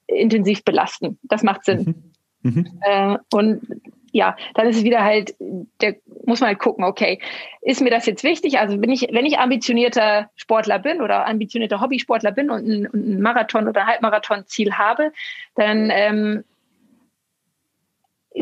intensiv 0.08 0.64
belasten. 0.64 1.20
Das 1.24 1.44
macht 1.44 1.66
Sinn. 1.66 2.14
Mhm. 2.42 2.52
Mhm. 2.52 2.80
Äh, 2.82 3.18
und 3.34 3.62
ja, 4.12 4.38
dann 4.54 4.68
ist 4.68 4.78
es 4.78 4.84
wieder 4.86 5.04
halt, 5.04 5.36
der 5.82 5.98
muss 6.26 6.40
man 6.40 6.50
halt 6.50 6.60
gucken, 6.60 6.86
okay, 6.86 7.20
ist 7.62 7.82
mir 7.82 7.90
das 7.90 8.06
jetzt 8.06 8.24
wichtig? 8.24 8.60
Also 8.60 8.78
bin 8.78 8.90
ich, 8.90 9.10
wenn 9.12 9.26
ich 9.26 9.40
ambitionierter 9.40 10.30
Sportler 10.36 10.80
bin 10.80 11.02
oder 11.02 11.28
ambitionierter 11.28 11.82
Hobbysportler 11.82 12.32
bin 12.32 12.50
und 12.50 12.66
ein, 12.66 12.88
ein 12.94 13.22
Marathon 13.22 13.68
oder 13.68 13.86
Halbmarathon-Ziel 13.86 14.74
habe, 14.74 15.12
dann 15.56 15.90
ähm, 15.92 16.44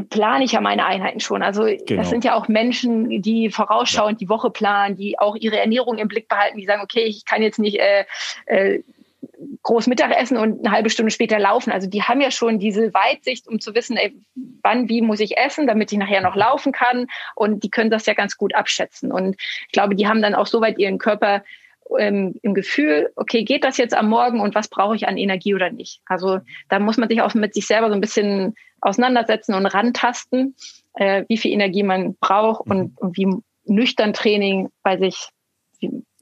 plane 0.09 0.43
ich 0.43 0.53
ja 0.53 0.61
meine 0.61 0.85
Einheiten 0.85 1.19
schon. 1.19 1.43
Also 1.43 1.63
genau. 1.63 2.01
das 2.01 2.09
sind 2.09 2.23
ja 2.23 2.35
auch 2.35 2.47
Menschen, 2.47 3.21
die 3.21 3.49
vorausschauend 3.49 4.19
ja. 4.19 4.25
die 4.25 4.29
Woche 4.29 4.49
planen, 4.49 4.95
die 4.95 5.19
auch 5.19 5.35
ihre 5.35 5.59
Ernährung 5.59 5.97
im 5.97 6.07
Blick 6.07 6.27
behalten, 6.27 6.57
die 6.57 6.65
sagen, 6.65 6.81
okay, 6.81 7.03
ich 7.03 7.25
kann 7.25 7.41
jetzt 7.41 7.59
nicht 7.59 7.79
äh, 7.79 8.05
äh, 8.45 8.81
groß 9.61 9.87
Mittag 9.87 10.11
essen 10.15 10.37
und 10.37 10.65
eine 10.65 10.75
halbe 10.75 10.89
Stunde 10.89 11.11
später 11.11 11.39
laufen. 11.39 11.71
Also 11.71 11.87
die 11.87 12.03
haben 12.03 12.21
ja 12.21 12.31
schon 12.31 12.59
diese 12.59 12.93
Weitsicht, 12.93 13.47
um 13.47 13.59
zu 13.59 13.75
wissen, 13.75 13.97
ey, 13.97 14.15
wann, 14.61 14.89
wie 14.89 15.01
muss 15.01 15.19
ich 15.19 15.37
essen, 15.37 15.67
damit 15.67 15.91
ich 15.91 15.97
nachher 15.97 16.21
noch 16.21 16.35
laufen 16.35 16.71
kann. 16.71 17.07
Und 17.35 17.63
die 17.63 17.69
können 17.69 17.91
das 17.91 18.05
ja 18.05 18.13
ganz 18.13 18.37
gut 18.37 18.55
abschätzen. 18.55 19.11
Und 19.11 19.35
ich 19.39 19.71
glaube, 19.71 19.95
die 19.95 20.07
haben 20.07 20.21
dann 20.21 20.35
auch 20.35 20.47
soweit 20.47 20.79
ihren 20.79 20.97
Körper 20.97 21.43
ähm, 21.97 22.35
im 22.41 22.53
Gefühl, 22.53 23.11
okay, 23.15 23.43
geht 23.43 23.63
das 23.63 23.77
jetzt 23.77 23.95
am 23.95 24.09
Morgen 24.09 24.39
und 24.39 24.55
was 24.55 24.67
brauche 24.67 24.95
ich 24.95 25.07
an 25.07 25.17
Energie 25.17 25.55
oder 25.55 25.71
nicht? 25.71 26.01
Also 26.05 26.39
da 26.69 26.79
muss 26.79 26.97
man 26.97 27.09
sich 27.09 27.21
auch 27.21 27.33
mit 27.33 27.53
sich 27.53 27.67
selber 27.67 27.87
so 27.89 27.93
ein 27.93 28.01
bisschen 28.01 28.55
auseinandersetzen 28.81 29.53
und 29.53 29.65
rantasten, 29.65 30.55
äh, 30.95 31.23
wie 31.27 31.37
viel 31.37 31.51
Energie 31.51 31.83
man 31.83 32.15
braucht 32.15 32.65
und, 32.67 32.77
mhm. 32.77 32.97
und 32.97 33.17
wie 33.17 33.27
nüchtern 33.65 34.13
Training 34.13 34.69
bei 34.83 34.97
sich 34.97 35.29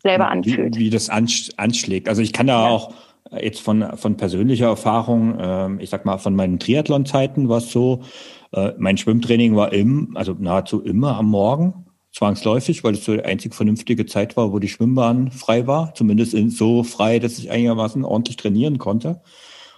selber 0.01 0.29
anfühlt. 0.29 0.75
Wie, 0.75 0.85
wie 0.85 0.89
das 0.89 1.09
anschlägt. 1.09 2.09
Also 2.09 2.21
ich 2.21 2.33
kann 2.33 2.47
da 2.47 2.67
ja. 2.67 2.69
auch 2.69 2.93
jetzt 3.39 3.61
von, 3.61 3.97
von 3.97 4.17
persönlicher 4.17 4.67
Erfahrung, 4.67 5.39
äh, 5.39 5.83
ich 5.83 5.89
sag 5.89 6.05
mal, 6.05 6.17
von 6.17 6.35
meinen 6.35 6.59
Triathlon-Zeiten 6.59 7.49
war 7.49 7.57
es 7.57 7.71
so, 7.71 8.03
äh, 8.51 8.73
mein 8.77 8.97
Schwimmtraining 8.97 9.55
war 9.55 9.71
im, 9.73 10.15
also 10.15 10.35
nahezu 10.37 10.81
immer 10.81 11.17
am 11.17 11.27
Morgen 11.27 11.85
zwangsläufig, 12.11 12.83
weil 12.83 12.93
es 12.93 13.05
so 13.05 13.13
die 13.13 13.23
einzig 13.23 13.55
vernünftige 13.55 14.05
Zeit 14.05 14.35
war, 14.35 14.51
wo 14.51 14.59
die 14.59 14.67
Schwimmbahn 14.67 15.31
frei 15.31 15.67
war, 15.67 15.93
zumindest 15.95 16.35
so 16.57 16.83
frei, 16.83 17.19
dass 17.19 17.39
ich 17.39 17.49
einigermaßen 17.51 18.03
ordentlich 18.03 18.37
trainieren 18.37 18.77
konnte. 18.77 19.21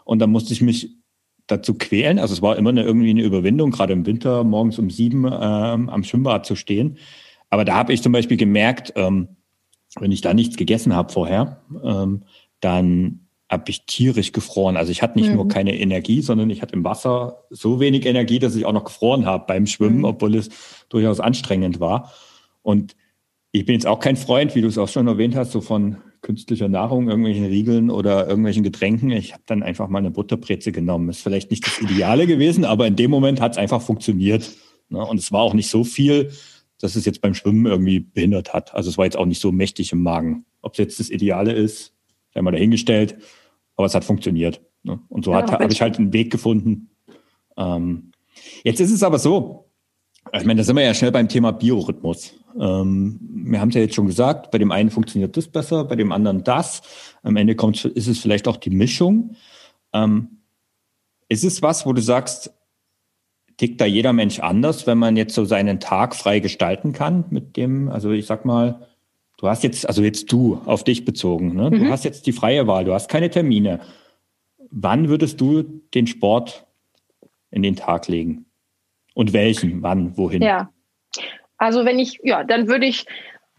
Und 0.03 0.19
dann 0.19 0.31
musste 0.31 0.53
ich 0.53 0.61
mich 0.61 0.97
dazu 1.47 1.75
quälen. 1.75 2.19
Also 2.19 2.33
es 2.33 2.41
war 2.41 2.57
immer 2.57 2.71
eine, 2.71 2.83
irgendwie 2.83 3.11
eine 3.11 3.23
Überwindung, 3.23 3.71
gerade 3.71 3.93
im 3.93 4.05
Winter 4.05 4.43
morgens 4.43 4.79
um 4.79 4.89
sieben 4.89 5.25
ähm, 5.25 5.89
am 5.89 6.03
Schwimmbad 6.03 6.45
zu 6.45 6.55
stehen. 6.55 6.97
Aber 7.49 7.65
da 7.65 7.75
habe 7.75 7.93
ich 7.93 8.01
zum 8.01 8.11
Beispiel 8.11 8.37
gemerkt, 8.37 8.93
ähm, 8.95 9.29
wenn 9.99 10.11
ich 10.11 10.21
da 10.21 10.33
nichts 10.33 10.57
gegessen 10.57 10.95
habe 10.95 11.13
vorher, 11.13 11.61
ähm, 11.83 12.23
dann 12.61 13.22
habe 13.53 13.69
ich 13.69 13.85
tierisch 13.85 14.33
gefroren. 14.33 14.75
Also 14.75 14.91
ich 14.91 15.01
hatte 15.01 15.17
nicht 15.17 15.29
mhm. 15.29 15.35
nur 15.35 15.47
keine 15.47 15.77
Energie, 15.77 16.21
sondern 16.21 16.49
ich 16.49 16.61
hatte 16.61 16.73
im 16.73 16.83
Wasser 16.83 17.45
so 17.49 17.79
wenig 17.79 18.05
Energie, 18.05 18.39
dass 18.39 18.55
ich 18.55 18.65
auch 18.65 18.73
noch 18.73 18.83
gefroren 18.83 19.25
habe 19.25 19.45
beim 19.47 19.65
Schwimmen, 19.65 19.99
mhm. 19.99 20.05
obwohl 20.05 20.35
es 20.35 20.49
durchaus 20.89 21.19
anstrengend 21.19 21.79
war. 21.79 22.11
Und 22.61 22.95
ich 23.51 23.65
bin 23.65 23.73
jetzt 23.73 23.87
auch 23.87 23.99
kein 23.99 24.17
Freund, 24.17 24.55
wie 24.55 24.61
du 24.61 24.67
es 24.67 24.77
auch 24.77 24.89
schon 24.89 25.07
erwähnt 25.07 25.35
hast, 25.35 25.51
so 25.51 25.61
von 25.61 25.97
künstlicher 26.21 26.67
Nahrung, 26.67 27.09
irgendwelchen 27.09 27.45
Riegeln 27.45 27.89
oder 27.89 28.27
irgendwelchen 28.27 28.63
Getränken. 28.63 29.11
Ich 29.11 29.33
habe 29.33 29.43
dann 29.45 29.61
einfach 29.61 29.87
mal 29.87 29.99
eine 29.99 30.09
Butterbreze 30.09 30.71
genommen. 30.71 31.09
Ist 31.09 31.21
vielleicht 31.21 31.51
nicht 31.51 31.67
das 31.67 31.79
Ideale 31.79 32.25
gewesen, 32.25 32.65
aber 32.65 32.87
in 32.87 32.95
dem 32.95 33.11
Moment 33.11 33.41
hat 33.41 33.53
es 33.53 33.57
einfach 33.57 33.81
funktioniert. 33.81 34.51
Ne? 34.89 35.05
Und 35.05 35.19
es 35.19 35.31
war 35.31 35.41
auch 35.41 35.53
nicht 35.53 35.69
so 35.69 35.83
viel, 35.83 36.31
dass 36.79 36.95
es 36.95 37.05
jetzt 37.05 37.21
beim 37.21 37.33
Schwimmen 37.33 37.65
irgendwie 37.65 37.99
behindert 37.99 38.53
hat. 38.53 38.73
Also 38.73 38.89
es 38.89 38.97
war 38.97 39.05
jetzt 39.05 39.17
auch 39.17 39.25
nicht 39.25 39.41
so 39.41 39.51
mächtig 39.51 39.91
im 39.91 40.01
Magen. 40.01 40.45
Ob 40.61 40.73
es 40.73 40.79
jetzt 40.79 40.99
das 40.99 41.09
Ideale 41.09 41.51
ist, 41.53 41.93
sei 42.33 42.41
mal 42.41 42.51
dahingestellt, 42.51 43.17
aber 43.75 43.87
es 43.87 43.95
hat 43.95 44.03
funktioniert. 44.03 44.61
Ne? 44.83 44.99
Und 45.09 45.25
so 45.25 45.31
ja, 45.31 45.49
habe 45.49 45.71
ich 45.71 45.81
halt 45.81 45.97
einen 45.97 46.13
Weg 46.13 46.31
gefunden. 46.31 46.89
Ähm, 47.57 48.11
jetzt 48.63 48.79
ist 48.79 48.91
es 48.91 49.03
aber 49.03 49.19
so, 49.19 49.69
ich 50.31 50.45
meine, 50.45 50.59
da 50.59 50.63
sind 50.63 50.75
wir 50.75 50.83
ja 50.83 50.93
schnell 50.93 51.11
beim 51.11 51.27
Thema 51.27 51.51
Biorhythmus. 51.51 52.33
Ähm, 52.59 53.19
wir 53.45 53.59
haben 53.59 53.69
es 53.69 53.75
ja 53.75 53.81
jetzt 53.81 53.95
schon 53.95 54.07
gesagt, 54.07 54.51
bei 54.51 54.57
dem 54.57 54.71
einen 54.71 54.89
funktioniert 54.89 55.35
das 55.35 55.47
besser, 55.47 55.85
bei 55.85 55.95
dem 55.95 56.11
anderen 56.11 56.43
das. 56.43 56.81
Am 57.23 57.35
Ende 57.35 57.55
kommt, 57.55 57.83
ist 57.85 58.07
es 58.07 58.19
vielleicht 58.19 58.47
auch 58.47 58.57
die 58.57 58.69
Mischung. 58.69 59.35
Ähm, 59.91 60.39
ist 61.29 61.43
es 61.43 61.61
was, 61.61 61.85
wo 61.85 61.93
du 61.93 62.01
sagst, 62.01 62.53
tickt 63.57 63.81
da 63.81 63.85
jeder 63.85 64.13
Mensch 64.13 64.39
anders, 64.39 64.87
wenn 64.87 64.97
man 64.97 65.17
jetzt 65.17 65.35
so 65.35 65.45
seinen 65.45 65.79
Tag 65.79 66.15
frei 66.15 66.39
gestalten 66.39 66.93
kann 66.93 67.25
mit 67.29 67.57
dem, 67.57 67.89
also 67.89 68.11
ich 68.11 68.25
sag 68.25 68.45
mal, 68.45 68.87
du 69.43 69.49
hast 69.49 69.61
jetzt, 69.61 69.85
also 69.85 70.01
jetzt 70.01 70.31
du 70.31 70.61
auf 70.65 70.85
dich 70.85 71.03
bezogen, 71.03 71.53
ne? 71.53 71.69
Mhm. 71.69 71.79
du 71.79 71.89
hast 71.89 72.05
jetzt 72.05 72.25
die 72.27 72.31
freie 72.31 72.65
Wahl, 72.65 72.85
du 72.85 72.93
hast 72.93 73.09
keine 73.09 73.29
Termine. 73.29 73.81
Wann 74.71 75.09
würdest 75.09 75.41
du 75.41 75.63
den 75.93 76.07
Sport 76.07 76.65
in 77.51 77.61
den 77.61 77.75
Tag 77.75 78.07
legen? 78.07 78.45
Und 79.13 79.33
welchen, 79.33 79.83
wann, 79.83 80.17
wohin? 80.17 80.41
Ja, 80.41 80.71
also 81.57 81.83
wenn 81.83 81.99
ich, 81.99 82.21
ja, 82.23 82.45
dann 82.45 82.69
würde 82.69 82.85
ich 82.85 83.05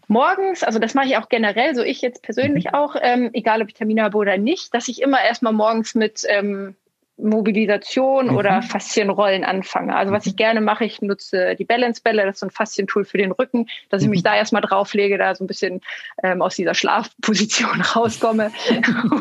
morgens, 0.07 0.63
also 0.63 0.79
das 0.79 0.95
mache 0.95 1.05
ich 1.05 1.17
auch 1.17 1.29
generell, 1.29 1.75
so 1.75 1.83
ich 1.83 2.01
jetzt 2.01 2.23
persönlich 2.23 2.65
mhm. 2.65 2.73
auch, 2.73 2.95
ähm, 2.99 3.29
egal 3.33 3.61
ob 3.61 3.67
ich 3.67 3.75
Termine 3.75 4.01
habe 4.01 4.17
oder 4.17 4.37
nicht, 4.37 4.73
dass 4.73 4.87
ich 4.87 5.03
immer 5.03 5.21
erstmal 5.21 5.53
morgens 5.53 5.93
mit 5.93 6.23
ähm, 6.27 6.75
Mobilisation 7.17 8.27
mhm. 8.27 8.37
oder 8.37 8.61
Faszienrollen 8.61 9.43
anfange. 9.43 9.95
Also 9.95 10.11
was 10.11 10.25
ich 10.25 10.33
mhm. 10.33 10.37
gerne 10.37 10.61
mache, 10.61 10.85
ich 10.85 11.01
nutze 11.01 11.55
die 11.55 11.63
Balance-Bälle, 11.63 12.25
das 12.25 12.35
ist 12.35 12.39
so 12.41 12.47
ein 12.47 12.51
Faszientool 12.51 13.05
für 13.05 13.17
den 13.17 13.31
Rücken, 13.31 13.67
dass 13.89 14.03
ich 14.03 14.09
mich 14.09 14.19
mhm. 14.19 14.25
da 14.25 14.35
erstmal 14.35 14.61
drauflege, 14.61 15.17
da 15.17 15.33
so 15.33 15.43
ein 15.43 15.47
bisschen 15.47 15.81
ähm, 16.23 16.41
aus 16.41 16.55
dieser 16.55 16.73
Schlafposition 16.73 17.81
rauskomme 17.95 18.51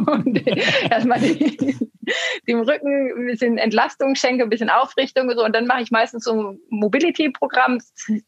und 0.06 0.44
erstmal 0.90 1.20
dem 2.48 2.60
Rücken 2.60 3.12
ein 3.16 3.26
bisschen 3.26 3.58
Entlastung 3.58 4.14
schenke, 4.16 4.42
ein 4.42 4.50
bisschen 4.50 4.70
Aufrichtung 4.70 5.28
und 5.28 5.36
so. 5.36 5.44
Und 5.44 5.54
dann 5.54 5.66
mache 5.66 5.82
ich 5.82 5.90
meistens 5.90 6.24
so 6.24 6.32
ein 6.32 6.58
Mobility-Programm, 6.70 7.78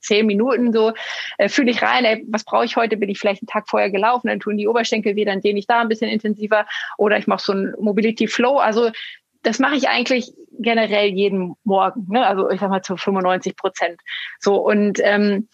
zehn 0.01 0.27
Minuten 0.27 0.73
so, 0.73 0.93
äh, 1.39 1.49
fühle 1.49 1.71
ich 1.71 1.83
rein, 1.83 2.05
ey, 2.05 2.25
was 2.29 2.45
brauche 2.45 2.65
ich 2.65 2.77
heute? 2.77 2.97
Bin 2.97 3.09
ich 3.09 3.19
vielleicht 3.19 3.43
einen 3.43 3.49
Tag 3.49 3.69
vorher 3.69 3.91
gelaufen, 3.91 4.29
dann 4.29 4.41
tun 4.41 4.57
die 4.57 4.69
Oberschenkel 4.69 5.17
weh, 5.17 5.25
dann 5.25 5.41
dehne 5.41 5.59
ich 5.59 5.67
da 5.67 5.81
ein 5.81 5.89
bisschen 5.89 6.11
intensiver 6.11 6.67
oder 6.99 7.19
ich 7.19 7.27
mache 7.27 7.43
so 7.43 7.53
ein 7.53 7.75
Mobility-Flow. 7.79 8.59
Also 8.59 8.91
das 9.47 9.61
mache 9.61 9.77
ich 9.77 9.89
eigentlich 9.89 10.33
generell 10.59 11.09
jeden 11.09 11.55
Morgen, 11.63 12.07
ne? 12.11 12.27
also 12.27 12.51
ich 12.51 12.59
sag 12.59 12.69
mal 12.69 12.83
zu 12.83 12.97
95 12.97 13.55
Prozent. 13.57 14.01
So 14.41 14.57
und 14.57 14.99
ähm, 15.03 15.49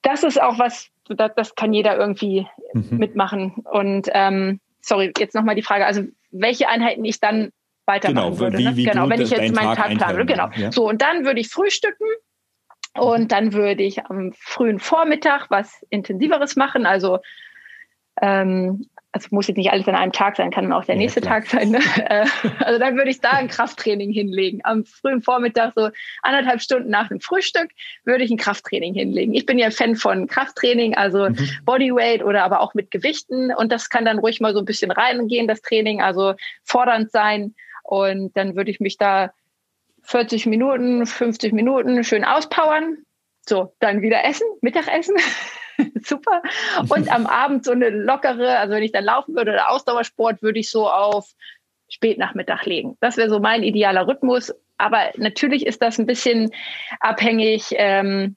das 0.00 0.24
ist 0.24 0.40
auch 0.40 0.58
was, 0.58 0.88
das, 1.08 1.32
das 1.36 1.54
kann 1.54 1.74
jeder 1.74 1.96
irgendwie 1.96 2.46
mhm. 2.72 2.96
mitmachen. 2.96 3.52
Und 3.70 4.08
ähm, 4.12 4.60
sorry, 4.80 5.12
jetzt 5.18 5.34
nochmal 5.34 5.56
die 5.56 5.62
Frage, 5.62 5.84
also 5.84 6.02
welche 6.30 6.68
Einheiten 6.68 7.04
ich 7.04 7.20
dann 7.20 7.50
weitermachen 7.84 8.30
genau, 8.30 8.38
würde. 8.38 8.58
Wie, 8.58 8.64
ne? 8.64 8.76
wie 8.76 8.84
genau, 8.84 9.10
wenn 9.10 9.20
ich 9.20 9.30
jetzt 9.30 9.54
meinen 9.54 9.76
Tag, 9.76 9.90
Tag 9.90 9.98
plane. 9.98 10.24
Genau. 10.24 10.48
Ja. 10.56 10.72
So, 10.72 10.88
und 10.88 11.02
dann 11.02 11.26
würde 11.26 11.40
ich 11.40 11.50
frühstücken 11.50 12.06
und 12.94 13.30
dann 13.30 13.52
würde 13.52 13.82
ich 13.82 14.06
am 14.06 14.32
frühen 14.32 14.78
Vormittag 14.78 15.50
was 15.50 15.84
Intensiveres 15.90 16.56
machen, 16.56 16.86
also 16.86 17.18
ähm, 18.22 18.86
also 19.12 19.28
muss 19.30 19.46
jetzt 19.46 19.58
nicht 19.58 19.70
alles 19.70 19.86
an 19.86 19.94
einem 19.94 20.12
Tag 20.12 20.36
sein, 20.36 20.50
kann 20.50 20.72
auch 20.72 20.86
der 20.86 20.94
ja, 20.94 21.02
nächste 21.02 21.20
klar. 21.20 21.40
Tag 21.40 21.46
sein. 21.46 21.70
Ne? 21.70 21.80
Äh, 22.02 22.26
also 22.58 22.78
dann 22.78 22.96
würde 22.96 23.10
ich 23.10 23.20
da 23.20 23.30
ein 23.32 23.48
Krafttraining 23.48 24.10
hinlegen. 24.10 24.60
Am 24.64 24.84
frühen 24.84 25.22
Vormittag, 25.22 25.72
so 25.76 25.90
anderthalb 26.22 26.60
Stunden 26.60 26.90
nach 26.90 27.08
dem 27.08 27.20
Frühstück, 27.20 27.70
würde 28.04 28.24
ich 28.24 28.30
ein 28.30 28.38
Krafttraining 28.38 28.94
hinlegen. 28.94 29.34
Ich 29.34 29.46
bin 29.46 29.58
ja 29.58 29.70
Fan 29.70 29.94
von 29.94 30.26
Krafttraining, 30.26 30.94
also 30.94 31.28
mhm. 31.28 31.50
Bodyweight 31.64 32.24
oder 32.24 32.44
aber 32.44 32.60
auch 32.60 32.74
mit 32.74 32.90
Gewichten. 32.90 33.54
Und 33.54 33.70
das 33.70 33.88
kann 33.88 34.04
dann 34.04 34.18
ruhig 34.18 34.40
mal 34.40 34.52
so 34.52 34.58
ein 34.58 34.64
bisschen 34.64 34.90
reingehen, 34.90 35.46
das 35.46 35.60
Training, 35.60 36.00
also 36.00 36.34
fordernd 36.64 37.12
sein. 37.12 37.54
Und 37.84 38.36
dann 38.36 38.56
würde 38.56 38.70
ich 38.70 38.80
mich 38.80 38.96
da 38.96 39.32
40 40.02 40.46
Minuten, 40.46 41.06
50 41.06 41.52
Minuten 41.52 42.02
schön 42.04 42.24
auspowern. 42.24 42.98
So, 43.46 43.74
dann 43.80 44.02
wieder 44.02 44.24
essen, 44.24 44.46
Mittagessen. 44.60 45.16
super. 46.02 46.42
Und 46.88 47.12
am 47.12 47.26
Abend 47.26 47.64
so 47.64 47.72
eine 47.72 47.90
lockere, 47.90 48.58
also 48.58 48.74
wenn 48.74 48.82
ich 48.82 48.92
dann 48.92 49.04
laufen 49.04 49.34
würde 49.34 49.52
oder 49.52 49.70
Ausdauersport, 49.70 50.42
würde 50.42 50.60
ich 50.60 50.70
so 50.70 50.88
auf 50.88 51.30
Spätnachmittag 51.88 52.64
legen. 52.64 52.96
Das 53.00 53.16
wäre 53.16 53.28
so 53.28 53.38
mein 53.38 53.62
idealer 53.62 54.06
Rhythmus. 54.06 54.54
Aber 54.78 55.10
natürlich 55.16 55.66
ist 55.66 55.82
das 55.82 55.98
ein 55.98 56.06
bisschen 56.06 56.50
abhängig 57.00 57.66
ähm, 57.72 58.36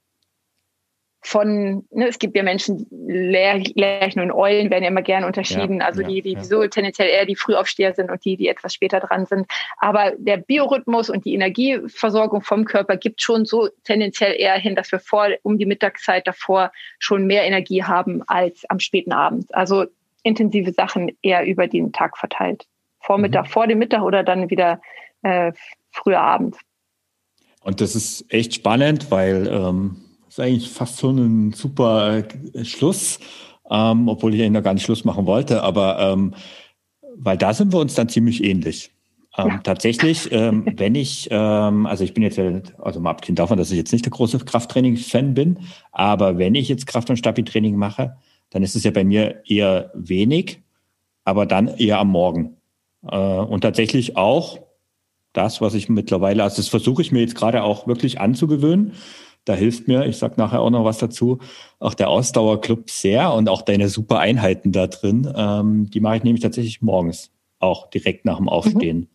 von, 1.26 1.86
ne, 1.90 2.08
es 2.08 2.20
gibt 2.20 2.38
ja 2.38 2.44
Menschen, 2.44 2.86
Lerchen 2.92 4.22
und 4.22 4.32
Eulen 4.32 4.70
werden 4.70 4.84
ja 4.84 4.90
immer 4.90 5.02
gerne 5.02 5.26
unterschieden, 5.26 5.80
ja, 5.80 5.88
also 5.88 6.04
ja, 6.04 6.08
die, 6.08 6.22
die 6.22 6.34
ja. 6.34 6.44
so 6.44 6.68
tendenziell 6.68 7.10
eher 7.10 7.26
die 7.26 7.36
Frühaufsteher 7.36 7.96
sind 7.96 8.12
und 8.12 8.24
die, 8.24 8.38
die 8.38 8.48
etwas 8.48 8.76
später 8.76 9.00
dran 9.00 9.26
sind. 9.26 9.48
Aber 9.78 10.14
der 10.18 10.38
Biorhythmus 10.38 11.10
und 11.10 11.26
die 11.26 11.34
Energieversorgung 11.34 12.42
vom 12.42 12.66
Körper 12.66 12.96
gibt 12.98 13.24
schon 13.24 13.46
so 13.46 13.70
tendenziell 13.84 14.40
eher 14.40 14.54
hin, 14.54 14.76
dass 14.76 14.92
wir 14.92 15.00
vor, 15.00 15.30
um 15.42 15.58
die 15.58 15.66
Mittagszeit 15.66 16.28
davor 16.28 16.72
schon 17.00 17.26
mehr 17.26 17.44
Energie 17.44 17.84
haben 17.84 18.22
als 18.28 18.70
am 18.70 18.80
späten 18.80 19.12
Abend. 19.12 19.54
Also 19.56 19.86
intensive 20.22 20.74
Sachen 20.74 21.12
eher 21.24 21.44
über 21.46 21.68
den 21.68 21.92
Tag 21.92 22.20
verteilt. 22.20 22.68
Vormittag, 23.00 23.46
mhm. 23.46 23.50
vor 23.50 23.66
dem 23.66 23.80
Mittag 23.80 24.04
oder 24.04 24.22
dann 24.22 24.52
wieder 24.52 24.80
äh, 25.24 25.54
früher 25.90 26.22
Abend. 26.22 26.56
Und 27.62 27.82
das 27.82 27.96
ist 27.96 28.32
echt 28.32 28.54
spannend, 28.54 29.10
weil 29.10 29.48
ähm 29.48 30.05
ist 30.36 30.44
eigentlich 30.44 30.70
fast 30.70 30.98
so 30.98 31.12
ein 31.12 31.54
super 31.54 32.24
äh, 32.54 32.66
Schluss, 32.66 33.20
ähm, 33.70 34.10
obwohl 34.10 34.34
ich 34.34 34.42
eigentlich 34.42 34.52
noch 34.52 34.64
gar 34.64 34.74
nicht 34.74 34.84
Schluss 34.84 35.06
machen 35.06 35.26
wollte, 35.26 35.64
aber 35.64 36.00
ähm, 36.00 36.34
weil 37.16 37.38
da 37.38 37.54
sind 37.54 37.72
wir 37.72 37.80
uns 37.80 37.96
dann 37.96 38.10
ziemlich 38.10 38.44
ähnlich. 38.44 38.92
Ähm, 39.38 39.48
ja. 39.48 39.58
Tatsächlich, 39.60 40.30
ähm, 40.34 40.66
wenn 40.78 40.96
ich, 40.96 41.30
ähm, 41.32 41.86
also 41.86 42.04
ich 42.04 42.14
bin 42.14 42.24
jetzt, 42.24 42.38
also 42.38 43.00
mal 43.00 43.12
abgesehen 43.12 43.38
davon, 43.38 43.58
dass 43.58 43.72
ich 43.72 43.78
jetzt 43.78 43.94
nicht 43.94 44.04
der 44.04 44.12
große 44.12 44.40
Krafttraining-Fan 44.40 45.34
bin, 45.34 45.60
aber 45.94 46.38
wenn 46.38 46.56
ich 46.56 46.68
jetzt 46.68 46.86
Kraft- 46.86 47.10
und 47.10 47.18
Stabi-Training 47.18 47.78
mache, 47.78 48.18
dann 48.50 48.62
ist 48.62 48.76
es 48.76 48.84
ja 48.84 48.92
bei 48.92 49.06
mir 49.06 49.42
eher 49.46 49.92
wenig, 49.94 50.62
aber 51.24 51.46
dann 51.46 51.70
eher 51.70 52.00
am 52.00 52.10
Morgen. 52.10 52.58
Äh, 53.10 53.16
und 53.16 53.62
tatsächlich 53.62 54.18
auch 54.18 54.60
das, 55.32 55.62
was 55.62 55.76
ich 55.76 55.88
mittlerweile, 55.88 56.44
also 56.44 56.58
das 56.58 56.68
versuche 56.68 57.02
ich 57.02 57.14
mir 57.14 57.22
jetzt 57.22 57.36
gerade 57.36 57.64
auch 57.64 57.88
wirklich 57.88 58.20
anzugewöhnen, 58.20 58.94
da 59.46 59.54
hilft 59.54 59.88
mir, 59.88 60.06
ich 60.06 60.18
sag 60.18 60.38
nachher 60.38 60.62
auch 60.62 60.72
noch 60.72 60.84
was 60.84 60.98
dazu, 60.98 61.40
auch 61.80 61.94
der 61.94 62.10
Ausdauerclub 62.10 62.90
sehr 62.90 63.34
und 63.34 63.48
auch 63.48 63.62
deine 63.62 63.90
super 63.90 64.20
Einheiten 64.20 64.72
da 64.72 64.88
drin. 64.88 65.32
Ähm, 65.36 65.90
die 65.90 66.00
mache 66.00 66.18
ich 66.18 66.24
nämlich 66.24 66.42
tatsächlich 66.42 66.82
morgens, 66.82 67.32
auch 67.60 67.90
direkt 67.90 68.26
nach 68.26 68.38
dem 68.38 68.50
Aufstehen. 68.50 68.98
Mhm. 68.98 69.08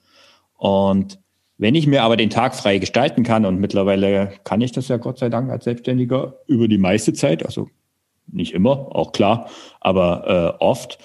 Und 0.57 1.21
wenn 1.59 1.75
ich 1.75 1.87
mir 1.87 2.05
aber 2.05 2.17
den 2.17 2.31
Tag 2.31 2.55
frei 2.55 2.79
gestalten 2.79 3.23
kann, 3.23 3.45
und 3.45 3.61
mittlerweile 3.61 4.33
kann 4.45 4.61
ich 4.61 4.73
das 4.73 4.89
ja 4.89 4.97
Gott 4.97 5.19
sei 5.19 5.29
Dank 5.29 5.51
als 5.51 5.65
Selbstständiger 5.65 6.37
über 6.47 6.69
die 6.69 6.79
meiste 6.79 7.13
Zeit, 7.13 7.45
also 7.45 7.69
nicht 8.27 8.55
immer, 8.55 8.95
auch 8.95 9.13
klar, 9.13 9.51
aber 9.81 10.57
äh, 10.59 10.65
oft, 10.65 10.99